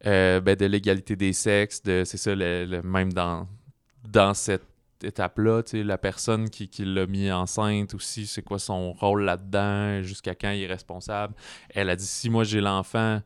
euh, 0.06 0.42
ben, 0.42 0.56
de 0.58 0.66
l'égalité 0.66 1.16
des 1.16 1.32
sexes. 1.32 1.82
De, 1.84 2.04
c'est 2.06 2.18
ça, 2.18 2.36
le- 2.36 2.66
le- 2.66 2.82
même 2.82 3.14
dans, 3.14 3.48
dans 4.10 4.34
cette 4.34 4.64
étape-là, 5.02 5.62
la 5.74 5.98
personne 5.98 6.50
qui, 6.50 6.68
qui 6.68 6.84
l'a 6.86 7.06
mis 7.06 7.32
enceinte 7.32 7.94
aussi, 7.94 8.26
c'est 8.28 8.42
quoi 8.42 8.60
son 8.60 8.92
rôle 8.94 9.24
là-dedans, 9.24 10.02
jusqu'à 10.02 10.36
quand 10.36 10.52
il 10.52 10.64
est 10.64 10.68
responsable. 10.68 11.34
Elle 11.70 11.90
a 11.90 11.96
dit 11.96 12.06
si 12.06 12.30
moi 12.30 12.44
j'ai 12.44 12.60
l'enfant, 12.62 13.22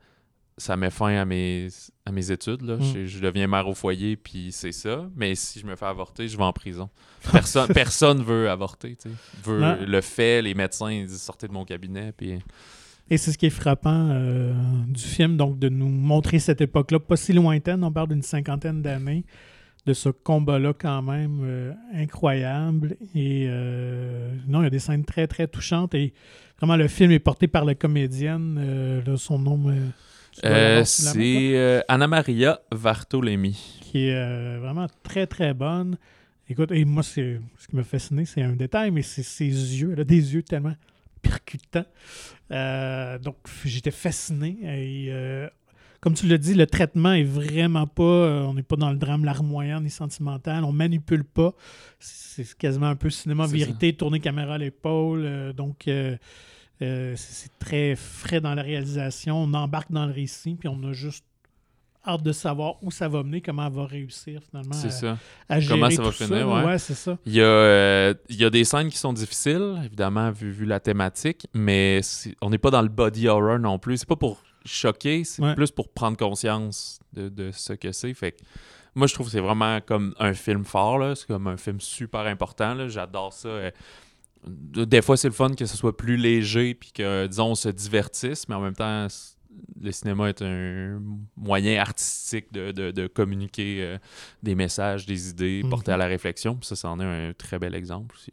ça 0.57 0.75
met 0.75 0.89
fin 0.89 1.15
à 1.15 1.25
mes, 1.25 1.67
à 2.05 2.11
mes 2.11 2.31
études. 2.31 2.61
Là. 2.63 2.77
Mm. 2.77 2.81
Je, 2.81 3.05
je 3.05 3.19
deviens 3.19 3.47
mère 3.47 3.67
au 3.67 3.75
foyer, 3.75 4.15
puis 4.17 4.51
c'est 4.51 4.71
ça. 4.71 5.07
Mais 5.15 5.35
si 5.35 5.59
je 5.59 5.65
me 5.65 5.75
fais 5.75 5.85
avorter, 5.85 6.27
je 6.27 6.37
vais 6.37 6.43
en 6.43 6.53
prison. 6.53 6.89
Personne, 7.31 7.67
personne 7.73 8.23
veut 8.23 8.49
avorter. 8.49 8.97
Veut, 9.43 9.59
Non. 9.59 9.77
le 9.85 10.01
fait, 10.01 10.41
les 10.41 10.53
médecins 10.53 10.91
ils 10.91 11.05
disent 11.05 11.21
sortez 11.21 11.47
de 11.47 11.51
mon 11.53 11.65
cabinet. 11.65 12.13
Puis... 12.15 12.39
Et 13.09 13.17
c'est 13.17 13.31
ce 13.31 13.37
qui 13.37 13.47
est 13.47 13.51
frappant 13.51 14.09
euh, 14.11 14.53
du 14.87 15.03
film, 15.03 15.35
donc 15.35 15.59
de 15.59 15.67
nous 15.67 15.89
montrer 15.89 16.39
cette 16.39 16.61
époque-là, 16.61 16.99
pas 16.99 17.15
si 17.17 17.33
lointaine, 17.33 17.83
on 17.83 17.91
parle 17.91 18.09
d'une 18.09 18.21
cinquantaine 18.21 18.81
d'années, 18.81 19.25
de 19.85 19.93
ce 19.93 20.09
combat-là 20.09 20.73
quand 20.77 21.01
même 21.01 21.39
euh, 21.43 21.73
incroyable. 21.93 22.95
Et 23.15 23.47
euh, 23.49 24.33
non, 24.47 24.61
il 24.61 24.65
y 24.65 24.67
a 24.67 24.69
des 24.69 24.79
scènes 24.79 25.05
très, 25.05 25.27
très 25.27 25.47
touchantes. 25.47 25.93
Et 25.95 26.13
vraiment, 26.59 26.75
le 26.77 26.87
film 26.87 27.11
est 27.11 27.19
porté 27.19 27.47
par 27.47 27.65
la 27.65 27.75
comédienne, 27.75 28.57
euh, 28.59 29.01
là, 29.05 29.17
son 29.17 29.39
nom... 29.39 29.71
euh, 30.45 30.83
c'est 30.83 31.55
euh, 31.55 31.81
Anna 31.87 32.07
Maria 32.07 32.61
Vartolemi. 32.71 33.79
qui 33.81 34.07
est 34.07 34.15
euh, 34.15 34.59
vraiment 34.61 34.87
très, 35.03 35.27
très 35.27 35.53
bonne. 35.53 35.97
Écoute, 36.49 36.71
et 36.71 36.85
moi, 36.85 37.03
c'est 37.03 37.39
ce 37.57 37.67
qui 37.67 37.75
m'a 37.75 37.83
fasciné, 37.83 38.25
c'est 38.25 38.41
un 38.41 38.53
détail, 38.53 38.91
mais 38.91 39.01
c'est 39.01 39.23
ses 39.23 39.45
yeux. 39.45 39.91
Elle 39.93 40.01
a 40.01 40.05
des 40.05 40.33
yeux 40.35 40.43
tellement 40.43 40.75
percutants. 41.21 41.85
Donc, 42.49 43.37
j'étais 43.65 43.91
fasciné. 43.91 44.57
Et, 44.63 45.11
comme 45.99 46.13
tu 46.13 46.25
l'as 46.27 46.37
dit, 46.37 46.53
le 46.53 46.65
traitement 46.65 47.11
est 47.11 47.23
vraiment 47.23 47.85
pas. 47.85 48.03
on 48.03 48.53
n'est 48.53 48.63
pas 48.63 48.77
dans 48.77 48.91
le 48.91 48.97
drame 48.97 49.25
larmoyant 49.25 49.81
ni 49.81 49.89
sentimental. 49.89 50.63
On 50.63 50.71
manipule 50.71 51.25
pas. 51.25 51.53
C'est 51.99 52.57
quasiment 52.57 52.87
un 52.87 52.95
peu 52.95 53.09
cinéma 53.09 53.45
vérité, 53.45 53.91
tourner 53.91 54.21
caméra 54.21 54.53
à 54.53 54.57
l'épaule. 54.57 55.53
donc, 55.53 55.89
euh, 56.81 57.13
c'est 57.15 57.51
très 57.59 57.95
frais 57.95 58.39
dans 58.41 58.53
la 58.53 58.61
réalisation. 58.61 59.37
On 59.37 59.53
embarque 59.53 59.91
dans 59.91 60.05
le 60.05 60.13
récit, 60.13 60.55
puis 60.55 60.69
on 60.69 60.81
a 60.83 60.93
juste 60.93 61.23
hâte 62.07 62.23
de 62.23 62.31
savoir 62.31 62.75
où 62.83 62.89
ça 62.89 63.09
va 63.09 63.21
mener, 63.21 63.41
comment 63.41 63.67
elle 63.67 63.73
va 63.73 63.85
réussir 63.85 64.39
finalement 64.49 64.73
C'est 64.73 64.91
ça. 64.91 65.17
à 65.49 65.59
gérer 65.59 65.73
Comment 65.79 65.89
ça 65.91 66.01
va 66.03 66.11
finir, 66.11 66.47
ouais. 66.47 66.77
c'est 66.77 66.93
ça. 66.93 67.17
Il 67.25 67.33
y, 67.33 67.41
a, 67.41 67.45
euh, 67.45 68.13
il 68.29 68.37
y 68.37 68.45
a 68.45 68.49
des 68.49 68.63
scènes 68.63 68.87
qui 68.89 68.97
sont 68.97 69.11
difficiles, 69.11 69.75
évidemment, 69.83 70.31
vu, 70.31 70.51
vu 70.51 70.65
la 70.65 70.79
thématique, 70.79 71.47
mais 71.53 71.99
on 72.41 72.49
n'est 72.49 72.57
pas 72.57 72.71
dans 72.71 72.81
le 72.81 72.87
body 72.87 73.27
horror 73.27 73.59
non 73.59 73.77
plus. 73.77 73.97
C'est 73.97 74.07
pas 74.07 74.15
pour 74.15 74.41
choquer, 74.63 75.23
c'est 75.25 75.41
Ouais. 75.41 75.55
plus 75.55 75.71
pour 75.71 75.89
prendre 75.89 76.15
conscience 76.17 76.99
de, 77.13 77.27
de 77.27 77.51
ce 77.51 77.73
que 77.73 77.91
c'est. 77.91 78.13
Fait 78.13 78.31
que 78.33 78.37
moi, 78.95 79.07
je 79.07 79.13
trouve 79.13 79.25
que 79.27 79.31
c'est 79.33 79.41
vraiment 79.41 79.81
comme 79.81 80.15
un 80.17 80.33
film 80.33 80.63
fort, 80.63 81.15
c'est 81.17 81.27
comme 81.27 81.47
un 81.47 81.57
film 81.57 81.81
super 81.81 82.21
important. 82.21 82.87
J'adore 82.87 83.33
ça. 83.33 83.49
euh. 83.49 83.71
Des 84.45 85.01
fois, 85.01 85.17
c'est 85.17 85.27
le 85.27 85.33
fun 85.33 85.53
que 85.55 85.65
ce 85.65 85.75
soit 85.77 85.95
plus 85.97 86.17
léger, 86.17 86.73
puis 86.73 86.91
que, 86.93 87.27
disons, 87.27 87.51
on 87.51 87.55
se 87.55 87.69
divertisse, 87.69 88.47
mais 88.47 88.55
en 88.55 88.61
même 88.61 88.75
temps, 88.75 89.07
le 89.81 89.91
cinéma 89.91 90.29
est 90.29 90.41
un 90.43 91.01
moyen 91.35 91.79
artistique 91.81 92.53
de, 92.53 92.71
de- 92.71 92.91
de 92.91 93.07
communiquer 93.07 93.77
euh, 93.81 93.97
des 94.43 94.53
messages, 94.53 95.07
des 95.07 95.29
idées, 95.29 95.61
Mhm. 95.63 95.69
porter 95.71 95.91
à 95.91 95.97
la 95.97 96.05
réflexion. 96.05 96.55
Puis 96.55 96.67
ça, 96.67 96.75
c'en 96.75 96.99
est 96.99 97.03
un 97.03 97.33
très 97.33 97.57
bel 97.57 97.73
exemple 97.73 98.15
aussi. 98.15 98.31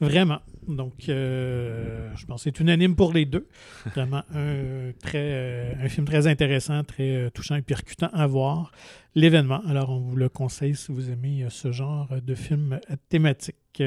Vraiment. 0.00 0.40
Donc, 0.66 1.08
euh, 1.10 2.10
je 2.16 2.24
pense 2.24 2.40
que 2.44 2.50
c'est 2.50 2.60
unanime 2.60 2.96
pour 2.96 3.12
les 3.12 3.26
deux. 3.26 3.46
Vraiment 3.94 4.22
un, 4.34 4.92
très, 5.02 5.18
euh, 5.32 5.72
un 5.82 5.88
film 5.90 6.06
très 6.06 6.26
intéressant, 6.26 6.82
très 6.84 7.30
touchant 7.32 7.56
et 7.56 7.62
percutant 7.62 8.08
à 8.14 8.26
voir. 8.26 8.72
L'événement. 9.14 9.60
Alors, 9.68 9.90
on 9.90 9.98
vous 10.00 10.16
le 10.16 10.30
conseille 10.30 10.74
si 10.74 10.90
vous 10.90 11.10
aimez 11.10 11.46
ce 11.50 11.70
genre 11.70 12.08
de 12.22 12.34
film 12.34 12.80
thématique. 13.10 13.82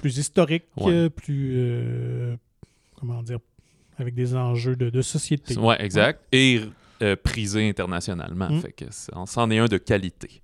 Plus 0.00 0.18
historique, 0.18 0.64
Ouais. 0.76 0.92
euh, 0.92 1.08
plus. 1.10 1.52
euh, 1.56 2.36
comment 2.98 3.22
dire 3.22 3.38
Avec 3.98 4.14
des 4.14 4.34
enjeux 4.34 4.76
de, 4.76 4.90
de 4.90 5.02
société. 5.02 5.56
Ouais, 5.58 5.76
exact. 5.84 6.20
Et 6.32 6.60
euh, 7.02 7.16
prisé 7.16 7.68
internationalement. 7.68 8.50
Mm. 8.50 8.60
Fait 8.60 8.72
que 8.72 8.84
c'en 9.26 9.50
est 9.50 9.58
un 9.58 9.66
de 9.66 9.76
qualité. 9.78 10.42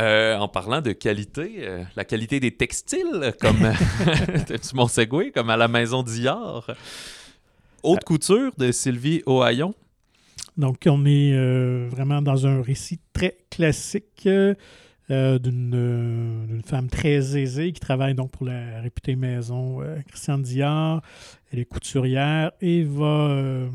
Euh, 0.00 0.36
en 0.38 0.48
parlant 0.48 0.80
de 0.80 0.92
qualité, 0.92 1.56
euh, 1.58 1.84
la 1.96 2.04
qualité 2.04 2.40
des 2.40 2.52
textiles, 2.52 3.34
comme 3.40 3.58
tu 4.46 4.74
mon 4.74 4.88
segway, 4.88 5.30
comme 5.32 5.50
à 5.50 5.56
la 5.56 5.68
maison 5.68 6.02
d'Ior. 6.02 6.70
Haute 7.82 8.04
couture 8.04 8.52
de 8.56 8.72
Sylvie 8.72 9.22
Ohaillon. 9.26 9.74
Donc, 10.56 10.82
on 10.86 11.04
est 11.04 11.36
vraiment 11.88 12.22
dans 12.22 12.46
un 12.46 12.62
récit 12.62 13.00
très 13.12 13.36
classique 13.50 14.28
euh, 15.12 15.38
euh, 15.38 16.46
d'une 16.46 16.62
femme 16.64 16.88
très 16.88 17.36
aisée 17.38 17.72
qui 17.72 17.80
travaille 17.80 18.14
donc 18.14 18.30
pour 18.30 18.46
la 18.46 18.80
réputée 18.80 19.16
maison 19.16 19.82
euh, 19.82 19.96
Christian 20.08 20.38
Dior. 20.38 21.02
Elle 21.52 21.60
est 21.60 21.64
couturière 21.64 22.52
et 22.60 22.82
va 22.82 23.66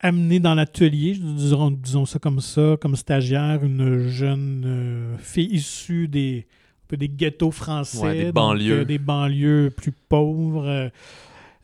amener 0.00 0.38
dans 0.40 0.54
l'atelier, 0.54 1.16
disons, 1.18 1.70
disons 1.70 2.06
ça 2.06 2.18
comme 2.18 2.40
ça, 2.40 2.76
comme 2.80 2.96
stagiaire, 2.96 3.64
une 3.64 4.08
jeune 4.08 5.16
fille 5.18 5.52
issue 5.52 6.08
des, 6.08 6.46
des 6.90 7.08
ghettos 7.08 7.50
français, 7.50 7.98
Ouais, 8.02 8.14
des 8.14 8.24
donc, 8.26 8.34
banlieues. 8.34 8.84
des 8.84 8.98
banlieues 8.98 9.72
plus 9.76 9.92
pauvres. 9.92 10.90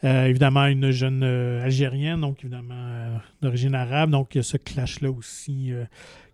Euh, 0.05 0.27
évidemment, 0.27 0.67
une 0.67 0.91
jeune 0.91 1.23
euh, 1.23 1.65
Algérienne, 1.65 2.21
donc 2.21 2.41
évidemment 2.45 2.75
euh, 2.75 3.17
d'origine 3.41 3.75
arabe. 3.75 4.11
Donc, 4.11 4.35
il 4.35 4.39
y 4.39 4.41
a 4.41 4.43
ce 4.43 4.59
clash-là 4.59 5.11
aussi 5.11 5.73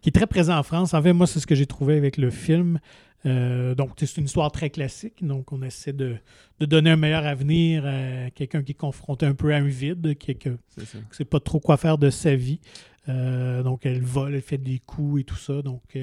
qui 0.00 0.08
est 0.08 0.12
très 0.12 0.26
présent 0.26 0.56
en 0.56 0.62
France. 0.62 0.92
En 0.94 1.02
fait, 1.02 1.12
moi, 1.12 1.26
c'est 1.26 1.40
ce 1.40 1.46
que 1.46 1.54
j'ai 1.54 1.66
trouvé 1.66 1.96
avec 1.96 2.16
le 2.16 2.30
film. 2.30 2.80
Donc, 3.24 3.90
c'est 3.98 4.16
une 4.16 4.24
histoire 4.24 4.50
très 4.50 4.70
classique. 4.70 5.24
Donc, 5.24 5.52
on 5.52 5.62
essaie 5.62 5.92
de, 5.92 6.16
de 6.58 6.66
donner 6.66 6.90
un 6.90 6.96
meilleur 6.96 7.26
avenir 7.26 7.84
à 7.86 8.30
quelqu'un 8.30 8.62
qui 8.62 8.72
est 8.72 8.74
confronté 8.74 9.26
un 9.26 9.34
peu 9.34 9.52
à 9.52 9.58
un 9.58 9.66
vide, 9.66 10.16
qui 10.16 10.36
ne 10.46 10.56
sait 11.10 11.24
pas 11.26 11.38
trop 11.38 11.60
quoi 11.60 11.76
faire 11.76 11.98
de 11.98 12.10
sa 12.10 12.34
vie. 12.34 12.60
Donc, 13.06 13.84
elle 13.84 14.00
vole, 14.00 14.34
elle 14.34 14.42
fait 14.42 14.58
des 14.58 14.80
coups 14.80 15.20
et 15.20 15.24
tout 15.24 15.36
ça. 15.36 15.62
Donc, 15.62 15.96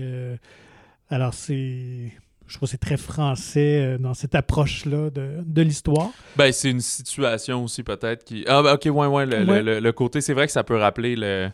alors, 1.10 1.34
c'est. 1.34 2.12
Je 2.48 2.56
trouve 2.56 2.68
que 2.68 2.72
c'est 2.72 2.78
très 2.78 2.98
français 2.98 3.82
euh, 3.82 3.98
dans 3.98 4.14
cette 4.14 4.34
approche-là 4.36 5.10
de, 5.10 5.32
de 5.46 5.62
l'histoire. 5.62 6.10
Ben, 6.38 6.52
c'est 6.54 6.70
une 6.72 6.80
situation 6.80 7.64
aussi 7.64 7.84
peut-être 7.84 8.24
qui. 8.24 8.46
Ah, 8.48 8.62
ben, 8.64 8.74
ok, 8.76 8.86
ouais, 8.86 9.08
ouais. 9.08 9.26
Le, 9.26 9.40
le- 9.44 9.46
Ouais. 9.52 9.62
le- 9.64 9.80
le 9.80 9.92
côté, 9.92 10.22
c'est 10.22 10.34
vrai 10.34 10.46
que 10.48 10.54
ça 10.54 10.64
peut 10.64 10.78
rappeler 10.78 11.16
le 11.18 11.50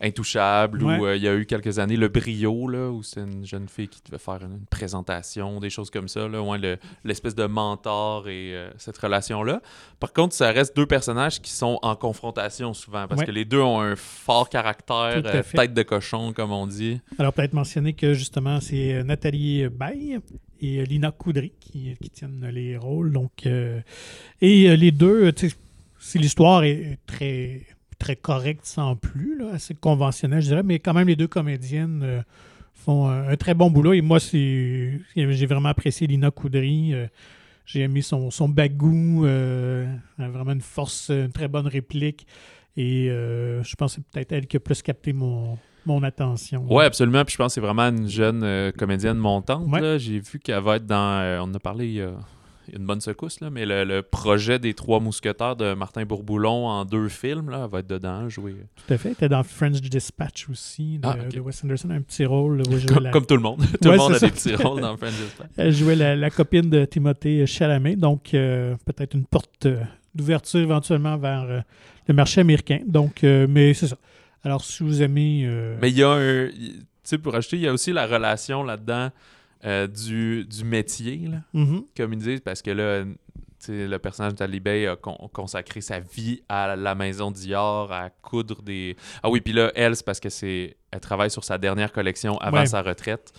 Intouchable 0.00 0.82
Ouais. 0.82 0.98
où 0.98 1.06
euh, 1.06 1.16
il 1.16 1.22
y 1.22 1.28
a 1.28 1.34
eu 1.34 1.46
quelques 1.46 1.78
années 1.78 1.96
le 1.96 2.08
Brio, 2.08 2.68
là, 2.68 2.90
où 2.90 3.02
c'est 3.02 3.20
une 3.20 3.44
jeune 3.46 3.68
fille 3.68 3.88
qui 3.88 4.00
devait 4.04 4.18
faire 4.18 4.40
une, 4.42 4.60
présentation, 4.70 5.58
des 5.60 5.70
choses 5.70 5.90
comme 5.90 6.08
ça, 6.08 6.28
là, 6.28 6.42
ouais, 6.42 6.58
le- 6.58 6.78
l'espèce 7.04 7.34
de 7.34 7.44
mentor 7.46 8.28
et 8.28 8.54
euh, 8.54 8.70
cette 8.76 8.98
relation-là. 8.98 9.62
Par 9.98 10.12
contre, 10.12 10.34
ça 10.34 10.50
reste 10.52 10.76
deux 10.76 10.86
personnages 10.86 11.40
qui 11.40 11.50
sont 11.50 11.78
en 11.82 11.96
confrontation 11.96 12.74
souvent 12.74 13.06
parce 13.08 13.20
Ouais. 13.20 13.26
que 13.26 13.30
les 13.32 13.44
deux 13.44 13.60
ont 13.60 13.80
un 13.80 13.96
fort 13.96 14.48
caractère, 14.48 15.22
euh, 15.24 15.42
tête 15.54 15.72
de 15.74 15.82
cochon, 15.82 16.32
comme 16.32 16.52
on 16.52 16.66
dit. 16.66 17.00
Alors, 17.18 17.32
peut-être 17.32 17.54
mentionner 17.54 17.94
que 17.94 18.12
justement, 18.14 18.60
c'est 18.60 19.02
Nathalie 19.04 19.68
Baye 19.68 20.18
et 20.60 20.84
Lina 20.84 21.10
Coudry 21.10 21.52
qui, 21.60 21.94
qui 22.02 22.10
tiennent 22.10 22.46
les 22.52 22.76
rôles. 22.76 23.12
Donc, 23.12 23.46
et 23.46 24.76
les 24.76 24.90
deux, 24.90 25.32
si 25.98 26.18
l'histoire 26.18 26.64
est 26.64 26.98
très, 27.06 27.62
très 27.98 28.16
correcte 28.16 28.64
sans 28.64 28.96
plus, 28.96 29.38
là, 29.38 29.52
assez 29.54 29.74
conventionnelle, 29.74 30.40
je 30.42 30.48
dirais, 30.48 30.62
mais 30.62 30.78
quand 30.78 30.94
même, 30.94 31.08
les 31.08 31.16
deux 31.16 31.28
comédiennes 31.28 32.02
euh, 32.02 32.22
font 32.74 33.08
un, 33.08 33.28
un 33.28 33.36
très 33.36 33.54
bon 33.54 33.70
boulot. 33.70 33.92
Et 33.92 34.00
moi, 34.02 34.20
c'est, 34.20 35.00
j'ai 35.14 35.46
vraiment 35.46 35.70
apprécié 35.70 36.06
Lina 36.06 36.30
Coudry. 36.30 36.94
euh, 36.94 37.06
j'ai 37.64 37.80
aimé 37.80 38.00
son, 38.00 38.30
son 38.30 38.48
bagou, 38.48 39.24
euh, 39.26 39.86
elle 40.18 40.24
a 40.24 40.28
vraiment 40.28 40.52
une 40.52 40.60
force, 40.60 41.10
une 41.10 41.32
très 41.32 41.48
bonne 41.48 41.66
réplique. 41.66 42.26
Et 42.76 43.06
je 43.08 43.74
pense 43.76 43.96
que 43.96 44.02
c'est 44.02 44.06
peut-être 44.12 44.32
elle 44.32 44.46
qui 44.46 44.58
a 44.58 44.60
plus 44.60 44.82
capté 44.82 45.12
mon, 45.14 45.56
mon 45.86 46.02
attention. 46.02 46.66
Ouais, 46.70 46.84
absolument. 46.84 47.24
Puis 47.24 47.32
je 47.32 47.38
pense 47.38 47.52
que 47.52 47.54
c'est 47.54 47.60
vraiment 47.60 47.84
une 47.88 48.06
jeune 48.06 48.42
euh, 48.42 48.70
comédienne 48.70 49.16
montante. 49.16 49.66
Ouais. 49.68 49.98
J'ai 49.98 50.18
vu 50.20 50.38
qu'elle 50.38 50.62
va 50.62 50.76
être 50.76 50.86
dans. 50.86 51.20
euh, 51.22 51.38
on 51.40 51.44
en 51.44 51.54
a 51.54 51.58
parlé 51.58 51.86
il 51.86 51.92
y 51.94 52.02
a 52.02 52.12
une 52.72 52.84
bonne 52.86 53.00
secousse, 53.00 53.40
là, 53.40 53.50
mais 53.50 53.66
le, 53.66 53.84
le 53.84 54.02
projet 54.02 54.58
des 54.58 54.74
Trois 54.74 55.00
Mousquetaires 55.00 55.56
de 55.56 55.74
Martin 55.74 56.04
Bourboulon 56.04 56.66
en 56.66 56.84
deux 56.84 57.08
films, 57.08 57.50
là, 57.50 57.66
va 57.66 57.80
être 57.80 57.86
dedans, 57.86 58.28
jouer. 58.28 58.54
Tout 58.86 58.94
à 58.94 58.98
fait. 58.98 59.08
Elle 59.08 59.12
était 59.12 59.28
dans 59.28 59.42
French 59.42 59.80
Dispatch 59.80 60.48
aussi, 60.50 60.98
de, 60.98 61.06
Ah, 61.08 61.16
ok. 61.20 61.28
de 61.34 61.40
Wes 61.40 61.64
Anderson, 61.64 61.90
un 61.90 62.00
petit 62.02 62.24
rôle. 62.24 62.62
Comme, 62.88 63.04
la- 63.04 63.10
comme 63.10 63.26
tout 63.26 63.36
le 63.36 63.42
monde. 63.42 63.60
tout 63.80 63.88
Ouais, 63.88 63.92
le 63.94 63.98
monde 63.98 64.14
a 64.14 64.18
des 64.18 64.30
petits 64.30 64.54
rôles 64.54 64.80
dans 64.80 64.96
Friends 64.96 65.10
Dispatch. 65.10 65.50
Elle 65.56 65.72
jouait 65.72 65.96
la, 65.96 66.16
la 66.16 66.30
copine 66.30 66.68
de 66.70 66.84
Timothée 66.84 67.46
Chalamet, 67.46 67.96
donc 67.96 68.34
euh, 68.34 68.74
peut-être 68.84 69.14
une 69.14 69.24
porte 69.26 69.66
euh, 69.66 69.80
d'ouverture 70.14 70.60
éventuellement 70.60 71.16
vers 71.16 71.42
euh, 71.42 71.60
le 72.08 72.14
marché 72.14 72.40
américain. 72.40 72.80
Donc, 72.86 73.24
euh, 73.24 73.46
mais 73.48 73.74
c'est 73.74 73.88
ça. 73.88 73.96
Alors, 74.44 74.64
si 74.64 74.82
vous 74.82 75.02
aimez. 75.02 75.42
euh, 75.44 75.76
Mais 75.82 75.90
il 75.90 75.98
y 75.98 76.02
a 76.02 76.10
un. 76.10 76.48
Tu 76.48 77.10
sais, 77.10 77.18
pour 77.18 77.34
acheter, 77.36 77.56
il 77.56 77.62
y 77.62 77.68
a 77.68 77.72
aussi 77.72 77.92
la 77.92 78.06
relation 78.06 78.62
là-dedans 78.62 79.10
euh, 79.64 79.86
du, 79.86 80.44
du 80.44 80.64
métier, 80.64 81.16
là. 81.28 81.38
mhm, 81.52 81.84
comme 81.96 82.12
ils 82.12 82.18
disent, 82.18 82.40
parce 82.40 82.62
que 82.62 82.70
là, 82.70 83.04
le 83.68 83.96
personnage 83.98 84.32
de 84.34 84.38
Talibé 84.38 84.86
a 84.86 84.96
con- 84.96 85.28
consacré 85.32 85.80
sa 85.80 85.98
vie 85.98 86.42
à 86.48 86.76
la 86.76 86.94
maison 86.94 87.30
Dior, 87.30 87.90
à 87.92 88.10
coudre 88.10 88.62
des. 88.62 88.96
Ah 89.22 89.30
oui, 89.30 89.40
puis 89.40 89.52
là, 89.52 89.72
elle, 89.74 89.96
c'est 89.96 90.04
parce 90.04 90.20
que 90.20 90.28
c'est. 90.28 90.76
Elle 90.90 91.00
travaille 91.00 91.30
sur 91.30 91.42
sa 91.42 91.58
dernière 91.58 91.90
collection 91.92 92.38
avant 92.38 92.58
Ouais. 92.60 92.66
sa 92.66 92.82
retraite. 92.82 93.32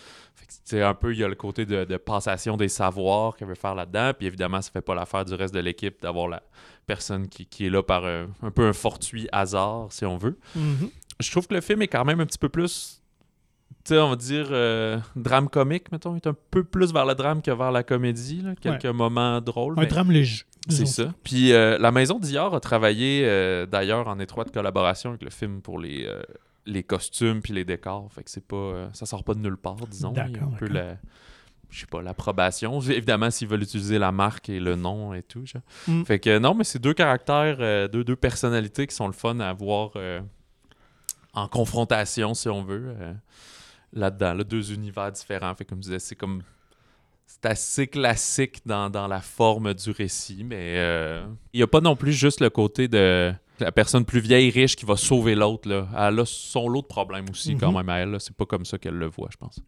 Sais, 0.63 0.81
un 0.81 0.93
peu, 0.93 1.13
il 1.13 1.19
y 1.19 1.23
a 1.23 1.27
le 1.27 1.35
côté 1.35 1.65
de, 1.65 1.83
de 1.85 1.97
passation 1.97 2.57
des 2.57 2.67
savoirs 2.69 3.35
qu'elle 3.35 3.47
veut 3.47 3.55
faire 3.55 3.73
là-dedans. 3.75 4.11
Puis 4.17 4.27
évidemment, 4.27 4.61
ça 4.61 4.71
fait 4.71 4.81
pas 4.81 4.95
l'affaire 4.95 5.23
du 5.25 5.33
reste 5.33 5.53
de 5.53 5.59
l'équipe 5.59 6.01
d'avoir 6.01 6.27
la 6.27 6.41
personne 6.85 7.27
qui, 7.27 7.45
qui 7.45 7.65
est 7.65 7.69
là 7.69 7.81
par 7.83 8.05
un, 8.05 8.27
un 8.43 8.51
peu 8.51 8.67
un 8.67 8.73
fortuit 8.73 9.27
hasard, 9.31 9.87
si 9.91 10.05
on 10.05 10.17
veut. 10.17 10.37
mhm. 10.55 10.89
Je 11.19 11.31
trouve 11.31 11.47
que 11.47 11.53
le 11.55 11.61
film 11.61 11.81
est 11.81 11.87
quand 11.87 12.05
même 12.05 12.19
un 12.19 12.25
petit 12.25 12.37
peu 12.37 12.49
plus, 12.49 13.01
sais, 13.87 13.99
on 13.99 14.09
va 14.09 14.15
dire, 14.15 14.47
euh, 14.51 14.99
drame 15.15 15.49
comique, 15.49 15.91
mettons. 15.91 16.15
Est 16.15 16.27
un 16.27 16.35
peu 16.51 16.63
plus 16.63 16.93
vers 16.93 17.05
le 17.05 17.15
drame 17.15 17.41
que 17.41 17.51
vers 17.51 17.71
la 17.71 17.83
comédie. 17.83 18.41
là. 18.41 18.53
Quelques 18.59 18.85
moments 18.85 19.41
drôles. 19.41 19.75
Un 19.77 19.81
mais 19.81 19.87
drame 19.87 20.11
léger. 20.11 20.43
C'est 20.69 20.85
ça. 20.85 21.13
Puis 21.23 21.53
euh, 21.53 21.77
la 21.77 21.91
maison 21.91 22.19
Dior 22.19 22.53
a 22.53 22.59
travaillé 22.59 23.23
euh, 23.25 23.65
d'ailleurs 23.65 24.09
en 24.09 24.19
étroite 24.19 24.51
collaboration 24.51 25.11
avec 25.11 25.23
le 25.23 25.29
film 25.29 25.61
pour 25.61 25.79
les, 25.79 26.09
les 26.65 26.83
costumes 26.83 27.41
puis 27.41 27.53
les 27.53 27.63
décors. 27.63 28.11
Fait 28.11 28.23
que 28.23 28.29
c'est 28.29 28.45
pas, 28.45 28.89
ça 28.93 29.05
sort 29.05 29.23
pas 29.23 29.33
de 29.33 29.39
nulle 29.39 29.57
part, 29.57 29.87
disons. 29.89 30.13
Il 30.13 30.17
y 30.17 30.39
a 30.39 30.43
un 30.43 30.57
peu 30.57 30.67
la, 30.67 30.97
je 31.69 31.79
sais 31.79 31.85
pas, 31.85 32.01
l'approbation. 32.01 32.81
Évidemment, 32.89 33.31
s'ils 33.31 33.47
veulent 33.47 33.63
utiliser 33.63 33.97
la 33.97 34.11
marque 34.11 34.49
et 34.49 34.59
le 34.59 34.75
nom 34.75 35.13
et 35.13 35.23
tout. 35.23 35.45
genre. 35.45 35.61
Mm. 35.87 36.03
Fait 36.03 36.19
que 36.19 36.37
non, 36.39 36.53
mais 36.53 36.65
c'est 36.65 36.79
deux 36.79 36.93
caractères, 36.93 37.89
deux, 37.89 38.03
deux 38.03 38.17
personnalités 38.17 38.87
qui 38.87 38.95
sont 38.95 39.07
le 39.07 39.13
fun 39.13 39.39
à 39.39 39.53
voir 39.53 39.91
en 41.33 41.47
confrontation, 41.47 42.33
si 42.33 42.49
on 42.49 42.63
veut, 42.63 42.93
là-dedans. 43.93 44.33
Là, 44.33 44.43
deux 44.43 44.73
univers 44.73 45.11
différents. 45.11 45.53
Fait 45.55 45.65
comme 45.65 45.79
je 45.79 45.83
disais, 45.83 45.99
c'est 45.99 46.15
comme. 46.15 46.41
C'est 47.25 47.45
assez 47.45 47.87
classique 47.87 48.61
dans, 48.65 48.89
dans 48.89 49.05
la 49.07 49.19
forme 49.19 49.73
du 49.73 49.91
récit, 49.91 50.45
mais 50.45 50.75
euh, 50.77 51.25
il 51.51 51.57
n'y 51.57 51.63
a 51.63 51.67
pas 51.67 51.81
non 51.81 51.95
plus 51.97 52.13
juste 52.13 52.39
le 52.39 52.49
côté 52.49 52.87
de 52.87 53.33
la 53.59 53.71
personne 53.73 54.05
plus 54.05 54.21
vieille, 54.21 54.49
riche, 54.49 54.77
qui 54.77 54.85
va 54.85 54.95
sauver 54.95 55.35
l'autre. 55.35 55.67
là. 55.67 55.87
Elle 56.07 56.19
a 56.21 56.25
son 56.25 56.69
lot 56.69 56.83
de 56.83 56.87
problèmes 56.87 57.25
aussi, 57.29 57.57
quand 57.57 57.69
Mhm. 57.71 57.77
même, 57.77 57.89
à 57.89 57.97
elle. 57.99 58.15
C'est 58.21 58.35
pas 58.35 58.45
comme 58.45 58.63
ça 58.63 58.77
qu'elle 58.77 58.93
le 58.95 59.07
voit, 59.07 59.27
je 59.29 59.35
pense. 59.35 59.59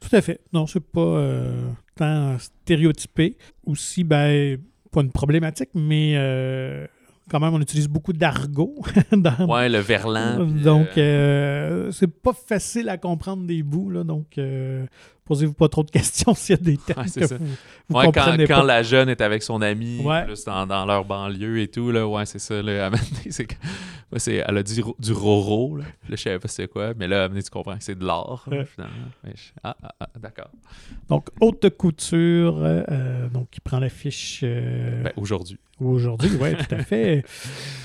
Tout 0.00 0.14
à 0.16 0.20
fait. 0.20 0.40
Non, 0.52 0.66
c'est 0.66 0.80
pas 0.84 1.00
euh, 1.00 1.70
tant 1.94 2.36
stéréotypé. 2.40 3.38
Aussi, 3.64 4.02
ben, 4.02 4.58
pas 4.90 5.00
une 5.02 5.12
problématique, 5.12 5.70
mais 5.74 6.14
euh, 6.16 6.86
quand 7.28 7.40
même, 7.40 7.54
on 7.54 7.60
utilise 7.60 7.88
beaucoup 7.88 8.12
d'argot 8.12 8.74
dans, 9.12 9.48
Ouais, 9.48 9.68
le 9.68 9.78
verlan. 9.78 10.44
Donc, 10.44 10.96
euh, 10.96 11.86
euh, 11.86 11.90
c'est 11.90 12.06
pas 12.06 12.32
facile 12.32 12.88
à 12.88 12.98
comprendre 12.98 13.46
des 13.46 13.62
bouts. 13.62 13.90
Là, 13.90 14.04
donc, 14.04 14.38
euh, 14.38 14.86
posez-vous 15.26 15.52
pas 15.54 15.68
trop 15.68 15.82
de 15.82 15.90
questions 15.90 16.34
s'il 16.36 16.56
y 16.56 16.58
a 16.58 16.62
des 16.62 16.76
termes 16.78 17.02
Ouais, 17.02 17.20
que 17.20 17.26
ça. 17.26 17.36
vous, 17.36 17.44
vous 17.88 17.96
Ouais, 17.96 18.04
quand, 18.06 18.12
comprenez 18.12 18.46
quand 18.46 18.60
pas. 18.60 18.64
la 18.64 18.82
jeune 18.82 19.08
est 19.08 19.20
avec 19.20 19.42
son 19.42 19.60
ami, 19.60 20.00
Ouais. 20.02 20.24
plus 20.24 20.44
dans, 20.44 20.66
dans 20.66 20.86
leur 20.86 21.04
banlieue 21.04 21.60
et 21.60 21.68
tout, 21.68 21.90
là, 21.92 22.06
ouais, 22.06 22.24
c'est 22.26 22.38
ça. 22.38 22.62
Là, 22.62 22.90
c'est 23.30 24.34
elle 24.46 24.56
a 24.56 24.62
dit 24.62 24.80
du 24.98 25.12
roro. 25.12 25.76
Là. 25.76 25.84
Là, 26.08 26.16
je 26.16 26.22
savais 26.22 26.38
pas 26.38 26.48
c'est 26.48 26.68
quoi. 26.68 26.92
Mais 26.96 27.08
là, 27.08 27.28
tu 27.28 27.50
comprends 27.50 27.76
que 27.76 27.84
c'est 27.84 27.98
de 27.98 28.04
l'art, 28.04 28.44
finalement. 28.44 28.94
Mais 29.24 29.32
je- 29.34 29.52
Ah, 29.62 29.76
ah, 29.82 29.94
ah, 30.00 30.08
d'accord. 30.20 30.50
Donc, 31.08 31.28
haute 31.40 31.68
couture, 31.76 32.56
euh, 32.60 33.28
donc 33.28 33.50
qui 33.50 33.60
prend 33.60 33.78
l'affiche 33.80 34.40
euh, 34.44 35.02
Ben, 35.02 35.12
aujourd'hui. 35.16 35.58
aujourd'hui, 35.80 36.30
oui, 36.40 36.54
tout 36.56 36.74
à 36.74 36.78
fait. 36.84 37.24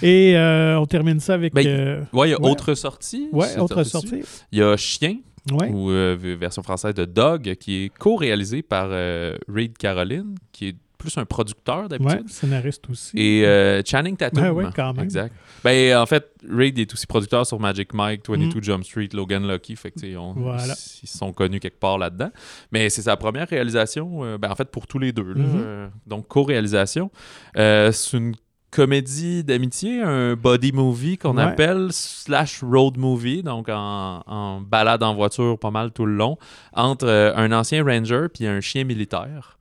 Et 0.04 0.38
euh, 0.38 0.80
on 0.80 0.86
termine 0.86 1.20
ça 1.20 1.34
avec. 1.34 1.54
Ben, 1.54 1.66
euh, 1.66 2.04
Ouais, 2.14 2.30
il 2.30 2.32
y 2.32 2.36
a 2.36 2.42
autre 2.42 2.76
sortie. 2.76 3.28
ouais, 3.32 3.58
autre 3.58 3.84
sortie. 3.84 4.22
Il 4.52 4.60
y 4.60 4.62
a 4.62 4.78
Chien, 4.78 5.18
Ouais. 5.52 5.70
ou 5.70 5.90
euh, 5.90 6.16
version 6.40 6.62
française 6.62 6.94
de 6.94 7.06
Dog, 7.06 7.56
qui 7.56 7.86
est 7.86 7.90
co-réalisé 7.98 8.62
par 8.62 8.90
euh, 8.92 9.36
Reed 9.48 9.78
Caroline, 9.78 10.36
qui 10.52 10.68
est 10.68 10.76
plus 11.00 11.18
un 11.18 11.26
producteur 11.26 11.82
Ouais, 11.84 11.88
d'habitude. 11.88 12.30
scénariste 12.30 12.88
aussi. 12.92 13.18
Et 13.18 13.44
euh, 13.44 13.82
Channing 13.84 14.16
Tatum. 14.16 14.44
Ouais, 14.44 14.50
ouais, 14.66 14.66
quand 14.76 14.94
même. 14.94 15.04
Exact. 15.04 15.34
Ben, 15.64 15.98
en 15.98 16.06
fait, 16.06 16.30
Reed 16.48 16.78
est 16.78 16.94
aussi 16.94 17.08
producteur 17.08 17.44
sur 17.48 17.60
Magic 17.60 17.92
Mike, 17.96 18.22
22 18.30 18.60
Mm. 18.60 18.64
Jump 18.64 18.84
Street, 18.84 19.10
Logan 19.14 19.48
Lucky. 19.52 19.76
Fait 19.76 19.90
que, 19.90 20.16
on- 20.16 20.34
Voilà. 20.34 20.76
ils, 21.02 21.08
sont 21.10 21.34
connus 21.34 21.60
quelque 21.60 21.80
part 21.80 21.98
là-dedans. 21.98 22.30
Mais 22.72 22.90
c'est 22.92 23.02
sa 23.02 23.18
première 23.18 23.48
réalisation, 23.50 24.24
euh, 24.24 24.38
ben, 24.38 24.52
en 24.52 24.56
fait, 24.56 24.70
pour 24.70 24.86
tous 24.86 25.00
les 25.00 25.12
deux. 25.12 25.34
là. 25.34 25.42
Mhm. 25.44 25.62
Euh, 25.66 25.88
donc, 26.06 26.28
co-réalisation. 26.28 27.10
C'est 27.56 28.14
une 28.14 28.36
comédie 28.72 29.44
d'amitié, 29.44 30.02
un 30.02 30.36
body 30.36 30.72
movie 30.72 31.18
qu'on 31.18 31.38
Ouais. 31.38 31.44
appelle, 31.44 31.90
slash 31.92 32.64
road 32.64 32.98
movie, 32.98 33.44
donc 33.44 33.68
en, 33.70 34.24
en 34.26 34.62
balade 34.62 35.04
en 35.04 35.14
voiture 35.14 35.60
pas 35.60 35.72
mal 35.72 35.92
tout 35.92 36.06
le 36.06 36.16
long, 36.16 36.38
entre 36.74 37.06
euh, 37.06 37.36
un 37.36 37.52
ancien 37.52 37.84
ranger 37.84 38.28
puis 38.34 38.48
un 38.48 38.62
chien 38.62 38.84
militaire. 38.86 39.58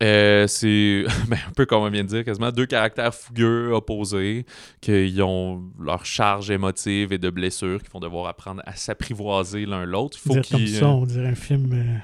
Euh, 0.00 0.46
c'est 0.46 1.04
ben, 1.28 1.36
un 1.48 1.52
peu 1.56 1.66
comme 1.66 1.82
on 1.82 1.90
vient 1.90 2.04
de 2.04 2.08
dire, 2.08 2.24
quasiment 2.24 2.50
deux 2.52 2.66
caractères 2.66 3.12
fougueux, 3.14 3.72
opposés, 3.72 4.46
qui 4.80 5.18
ont 5.20 5.62
leur 5.80 6.04
charge 6.06 6.50
émotive 6.50 7.12
et 7.12 7.18
de 7.18 7.30
blessures, 7.30 7.82
qui 7.82 7.90
vont 7.92 7.98
devoir 8.00 8.28
apprendre 8.28 8.62
à 8.64 8.74
s'apprivoiser 8.76 9.66
l'un 9.66 9.84
l'autre. 9.84 10.16
Il 10.24 10.28
faut 10.28 10.34
Dire 10.40 10.48
comme 10.50 10.66
ça, 10.68 10.86
on 10.88 11.04
dirait 11.04 11.26
un 11.26 11.34
film 11.34 11.70
euh, 11.72 11.96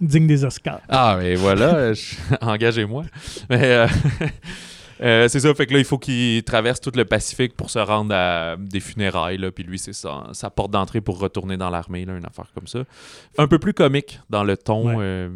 digne 0.00 0.26
des 0.26 0.42
Oscars. 0.46 0.80
ah, 0.88 1.18
mais 1.20 1.34
voilà, 1.34 1.92
engagez-moi. 2.40 3.04
Mais 3.50 3.62
euh, 3.62 3.86
euh, 5.00 5.28
c'est 5.28 5.40
ça, 5.40 5.54
fait 5.54 5.66
que 5.66 5.72
là, 5.72 5.78
il 5.78 5.84
faut 5.84 5.98
qu'il 5.98 6.42
traverse 6.44 6.80
tout 6.80 6.92
le 6.94 7.04
Pacifique 7.04 7.54
pour 7.56 7.70
se 7.70 7.78
rendre 7.78 8.14
à 8.14 8.56
des 8.58 8.80
funérailles, 8.80 9.38
là, 9.38 9.50
puis 9.50 9.64
lui, 9.64 9.78
c'est 9.78 9.92
sa, 9.92 10.28
sa 10.32 10.50
porte 10.50 10.70
d'entrée 10.70 11.00
pour 11.00 11.18
retourner 11.18 11.56
dans 11.56 11.70
l'armée, 11.70 12.04
là, 12.04 12.16
une 12.16 12.26
affaire 12.26 12.50
comme 12.54 12.66
ça. 12.66 12.80
Un 13.38 13.46
peu 13.48 13.58
plus 13.58 13.74
comique 13.74 14.20
dans 14.30 14.44
le 14.44 14.56
ton 14.56 14.86
Ouais. 14.88 14.94
euh, 14.98 15.28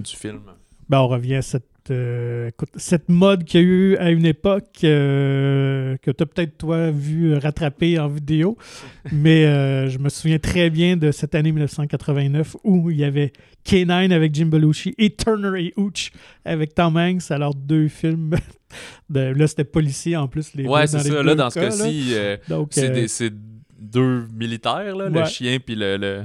du 0.00 0.14
film. 0.16 0.40
Ben, 0.88 1.00
on 1.00 1.08
revient 1.08 1.36
à 1.36 1.42
cette, 1.42 1.66
euh, 1.90 2.48
écoute, 2.48 2.70
cette 2.76 3.08
mode 3.08 3.44
qu'il 3.44 3.60
y 3.60 3.64
a 3.64 3.66
eu 3.66 3.96
à 3.96 4.10
une 4.10 4.26
époque 4.26 4.78
euh, 4.84 5.96
que 6.02 6.10
tu 6.10 6.22
as 6.22 6.26
peut-être 6.26 6.56
toi 6.58 6.90
vu 6.90 7.34
rattraper 7.34 7.98
en 7.98 8.08
vidéo. 8.08 8.56
Mais 9.12 9.46
euh, 9.46 9.88
je 9.88 9.98
me 9.98 10.08
souviens 10.08 10.38
très 10.38 10.70
bien 10.70 10.96
de 10.96 11.10
cette 11.12 11.34
année 11.34 11.52
1989 11.52 12.56
où 12.64 12.90
il 12.90 12.98
y 12.98 13.04
avait 13.04 13.32
K9 13.66 14.12
avec 14.12 14.34
Jim 14.34 14.46
Belushi 14.46 14.94
et 14.98 15.14
Turner 15.14 15.60
et 15.66 15.72
Hooch 15.76 16.10
avec 16.44 16.74
Tom 16.74 16.96
Hanks. 16.96 17.30
Alors, 17.30 17.54
deux 17.54 17.88
films. 17.88 18.34
De, 19.08 19.20
là, 19.20 19.46
c'était 19.46 19.64
policier 19.64 20.16
en 20.16 20.26
plus. 20.26 20.52
Les 20.54 20.66
Ouais, 20.66 20.86
c'est 20.88 20.98
ça. 20.98 21.22
Là, 21.22 21.34
dans 21.36 21.50
ce 21.50 21.58
cas-ci, 21.60 22.14
c'est 22.70 23.30
des- 23.30 23.36
deux 23.78 24.26
militaires, 24.34 24.96
là, 24.96 25.08
le 25.08 25.24
chien 25.26 25.58
puis 25.64 25.76
le, 25.76 25.96
le- 25.96 26.22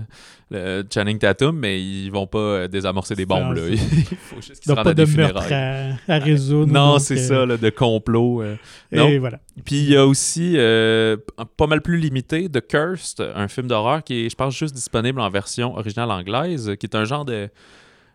le 0.52 0.84
Channing 0.94 1.18
Tatum, 1.18 1.58
mais 1.58 1.82
ils 1.82 2.10
vont 2.10 2.28
pas 2.28 2.38
euh, 2.40 2.68
désamorcer 2.68 3.16
des 3.16 3.26
bombes. 3.26 3.56
Là. 3.56 3.68
Il 3.70 3.78
faut 3.78 4.36
juste 4.42 4.62
qu'ils 4.62 4.70
se 4.70 4.72
rendent 4.74 4.84
pas 4.84 4.92
à 4.92 4.94
des 4.94 5.06
funérailles. 5.06 5.54
à, 5.54 5.96
à 6.16 6.20
résoudre. 6.20 6.72
Non, 6.72 7.00
c'est 7.00 7.18
euh, 7.18 7.28
ça, 7.28 7.46
là, 7.46 7.58
de 7.58 7.70
complot. 7.70 8.42
euh. 8.44 8.56
Et 8.92 8.98
Non? 8.98 9.20
voilà. 9.20 9.40
Puis 9.66 9.78
il 9.78 9.90
y 9.90 9.96
a 9.96 10.06
aussi, 10.06 10.54
euh, 10.58 11.16
pas 11.58 11.68
mal 11.68 11.82
plus 11.82 11.98
limité, 11.98 12.50
The 12.50 12.62
Cursed, 12.68 13.26
un 13.36 13.48
film 13.48 13.68
d'horreur 13.68 14.04
qui 14.04 14.26
est, 14.26 14.30
je 14.30 14.36
pense, 14.36 14.56
juste 14.56 14.76
disponible 14.76 15.22
en 15.22 15.30
version 15.30 15.76
originale 15.78 16.12
anglaise, 16.12 16.74
qui 16.80 16.86
est 16.86 16.96
un 16.96 17.06
genre 17.06 17.24
de 17.26 17.50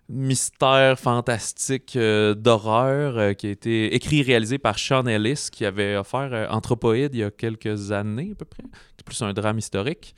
mystère 0.09 0.99
fantastique 1.01 1.95
euh, 1.97 2.33
d'horreur 2.35 3.19
euh, 3.19 3.33
qui 3.33 3.49
a 3.49 3.51
été 3.51 3.93
écrit 3.95 4.21
et 4.21 4.23
réalisé 4.23 4.57
par 4.59 4.79
Sean 4.79 5.05
Ellis, 5.07 5.49
qui 5.51 5.65
avait 5.65 5.97
offert 5.97 6.29
euh, 6.33 6.47
Anthropoid 6.49 6.97
il 7.13 7.17
y 7.17 7.25
a 7.25 7.31
quelques 7.33 7.91
années 7.91 8.29
à 8.33 8.35
peu 8.37 8.45
près. 8.45 8.63
C'est 8.97 9.05
plus 9.05 9.21
un 9.23 9.33
drame 9.33 9.59
historique. 9.59 10.15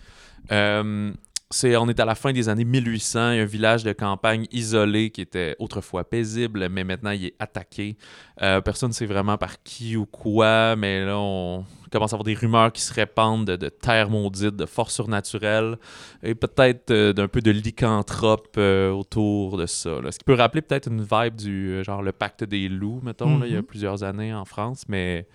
C'est, 1.50 1.76
on 1.78 1.88
est 1.88 1.98
à 1.98 2.04
la 2.04 2.14
fin 2.14 2.32
des 2.34 2.50
années 2.50 2.66
1800, 2.66 3.30
il 3.32 3.36
y 3.36 3.40
a 3.40 3.42
un 3.42 3.46
village 3.46 3.82
de 3.82 3.92
campagne 3.94 4.46
isolé 4.52 5.08
qui 5.10 5.22
était 5.22 5.56
autrefois 5.58 6.04
paisible, 6.04 6.68
mais 6.68 6.84
maintenant 6.84 7.10
il 7.10 7.24
est 7.24 7.34
attaqué. 7.38 7.96
Euh, 8.42 8.60
personne 8.60 8.90
ne 8.90 8.94
sait 8.94 9.06
vraiment 9.06 9.38
par 9.38 9.62
qui 9.62 9.96
ou 9.96 10.04
quoi, 10.04 10.76
mais 10.76 11.06
là 11.06 11.16
on 11.18 11.64
commence 11.90 12.12
à 12.12 12.16
avoir 12.16 12.24
des 12.24 12.34
rumeurs 12.34 12.70
qui 12.70 12.82
se 12.82 12.92
répandent 12.92 13.46
de, 13.46 13.56
de 13.56 13.70
terre 13.70 14.10
maudite, 14.10 14.56
de 14.56 14.66
forces 14.66 14.92
surnaturelles, 14.94 15.78
et 16.22 16.34
peut-être 16.34 16.90
euh, 16.90 17.14
d'un 17.14 17.28
peu 17.28 17.40
de 17.40 17.50
lycanthrope 17.50 18.54
euh, 18.58 18.90
autour 18.90 19.56
de 19.56 19.64
ça. 19.64 20.02
là. 20.02 20.12
Ce 20.12 20.18
qui 20.18 20.24
peut 20.26 20.34
rappeler 20.34 20.60
peut-être 20.60 20.88
une 20.88 21.00
vibe 21.00 21.34
du 21.36 21.82
genre 21.82 22.02
le 22.02 22.12
pacte 22.12 22.44
des 22.44 22.68
loups, 22.68 23.00
mettons, 23.02 23.38
là, 23.38 23.46
il 23.46 23.52
y 23.54 23.56
a 23.56 23.60
Mhm. 23.60 23.64
plusieurs 23.66 24.02
années 24.02 24.34
en 24.34 24.44
France, 24.44 24.84
mais 24.86 25.26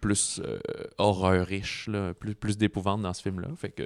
plus 0.00 0.40
horreur 0.98 1.44
riche, 1.46 1.88
là, 1.88 2.14
plus, 2.14 2.36
plus 2.36 2.56
d'épouvante 2.56 3.02
dans 3.02 3.12
ce 3.12 3.22
film-là. 3.22 3.48
Fait 3.56 3.70
que 3.70 3.82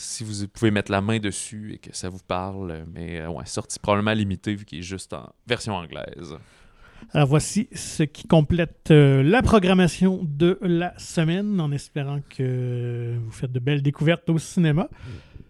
si 0.00 0.24
vous 0.24 0.48
pouvez 0.48 0.70
mettre 0.70 0.90
la 0.90 1.00
main 1.00 1.18
dessus 1.18 1.74
et 1.74 1.78
que 1.78 1.94
ça 1.94 2.08
vous 2.08 2.20
parle, 2.26 2.84
mais 2.92 3.20
euh, 3.20 3.28
ouais, 3.28 3.44
sorti 3.46 3.78
probablement 3.78 4.12
limité 4.12 4.54
vu 4.54 4.64
qu'il 4.64 4.78
est 4.78 4.82
juste 4.82 5.12
en 5.12 5.32
version 5.46 5.74
anglaise. 5.74 6.36
Alors 7.12 7.28
voici 7.28 7.68
ce 7.74 8.02
qui 8.02 8.26
complète 8.26 8.90
euh, 8.90 9.22
la 9.22 9.42
programmation 9.42 10.20
de 10.22 10.58
la 10.62 10.98
semaine, 10.98 11.60
en 11.60 11.70
espérant 11.72 12.20
que 12.30 13.16
vous 13.22 13.30
faites 13.30 13.52
de 13.52 13.58
belles 13.58 13.82
découvertes 13.82 14.28
au 14.30 14.38
cinéma. 14.38 14.88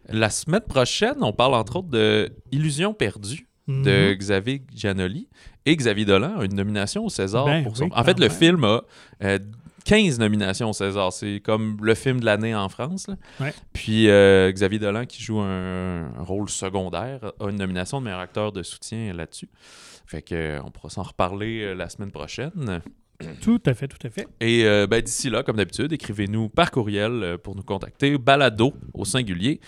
La 0.09 0.30
semaine 0.30 0.62
prochaine, 0.62 1.16
on 1.20 1.32
parle 1.32 1.55
entre 1.55 1.76
autres 1.76 1.88
de 1.90 2.30
Illusion 2.51 2.94
perdue 2.94 3.46
de 3.68 4.14
Xavier 4.14 4.62
Giannoli 4.74 5.28
et 5.66 5.76
Xavier 5.76 6.05
Dolan 6.05 6.40
a 6.40 6.44
une 6.44 6.55
nomination 6.55 7.05
au 7.05 7.09
César 7.09 7.44
Ben 7.44 7.62
pour 7.62 7.76
son. 7.76 7.84
oui, 7.84 7.90
en 7.94 8.03
fait, 8.03 8.18
le 8.18 8.26
même. 8.28 8.36
film 8.36 8.64
a 8.64 8.82
euh, 9.22 9.38
15 9.85 10.18
nominations 10.18 10.70
au 10.70 10.72
César. 10.72 11.12
C'est 11.12 11.41
comme 11.41 11.76
le 11.83 11.95
film 11.95 12.20
de 12.20 12.24
l'année 12.24 12.55
en 12.55 12.68
France. 12.68 13.09
là. 13.09 13.16
Ouais. 13.41 13.55
Puis 13.72 14.09
euh, 14.09 14.51
Xavier 14.53 14.78
Dolan, 14.78 15.07
qui 15.07 15.22
joue 15.22 15.41
un, 15.41 16.12
un 16.18 16.22
rôle 16.22 16.49
secondaire, 16.49 17.33
a 17.41 17.49
une 17.49 17.57
nomination 17.57 18.01
de 18.01 18.05
meilleur 18.05 18.20
acteur 18.20 18.53
de 18.53 18.62
soutien 18.62 19.12
là-dessus. 19.12 19.49
Fait 20.11 20.22
que 20.22 20.35
euh, 20.35 20.61
on 20.64 20.72
pourra 20.72 20.91
s'en 20.91 21.05
reparler 21.05 21.62
euh, 21.62 21.74
la 21.74 21.89
semaine 21.89 22.11
prochaine. 22.11 22.83
Tout 23.43 23.61
à 23.66 23.74
fait, 23.74 23.87
tout 23.87 24.05
à 24.05 24.09
fait. 24.09 24.26
Et 24.41 24.64
euh, 24.64 24.87
ben, 24.87 25.03
d'ici 25.03 25.28
là, 25.28 25.43
comme 25.43 25.57
d'habitude, 25.57 25.93
écrivez-nous 25.93 26.49
par 26.49 26.70
courriel 26.70 27.37
pour 27.45 27.55
nous 27.55 27.62
contacter. 27.62 28.16
Balado 28.16 28.72
au 28.95 29.05
singulier 29.05 29.61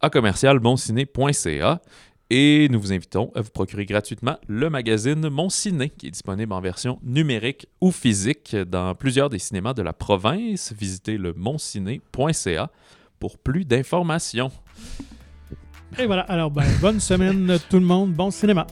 à 0.00 0.10
commercialmonciné.ca. 0.10 1.80
Et 2.28 2.68
nous 2.70 2.80
vous 2.80 2.92
invitons 2.92 3.30
à 3.36 3.40
vous 3.40 3.50
procurer 3.50 3.86
gratuitement 3.86 4.36
le 4.48 4.68
magazine 4.68 5.28
Mon 5.28 5.48
Ciné, 5.48 5.90
qui 5.90 6.08
est 6.08 6.10
disponible 6.10 6.52
en 6.52 6.60
version 6.60 6.98
numérique 7.04 7.68
ou 7.80 7.92
physique 7.92 8.56
dans 8.56 8.96
plusieurs 8.96 9.30
des 9.30 9.38
cinémas 9.38 9.74
de 9.74 9.82
la 9.82 9.92
province. 9.92 10.72
Visitez 10.76 11.18
le 11.18 11.32
monciné.ca 11.34 12.70
pour 13.20 13.38
plus 13.38 13.64
d'informations. 13.64 14.50
Et 15.98 16.06
voilà, 16.06 16.22
alors 16.22 16.50
ben, 16.50 16.66
bonne 16.80 16.98
semaine 16.98 17.58
tout 17.70 17.78
le 17.78 17.86
monde, 17.86 18.12
bon 18.12 18.32
cinéma. 18.32 18.66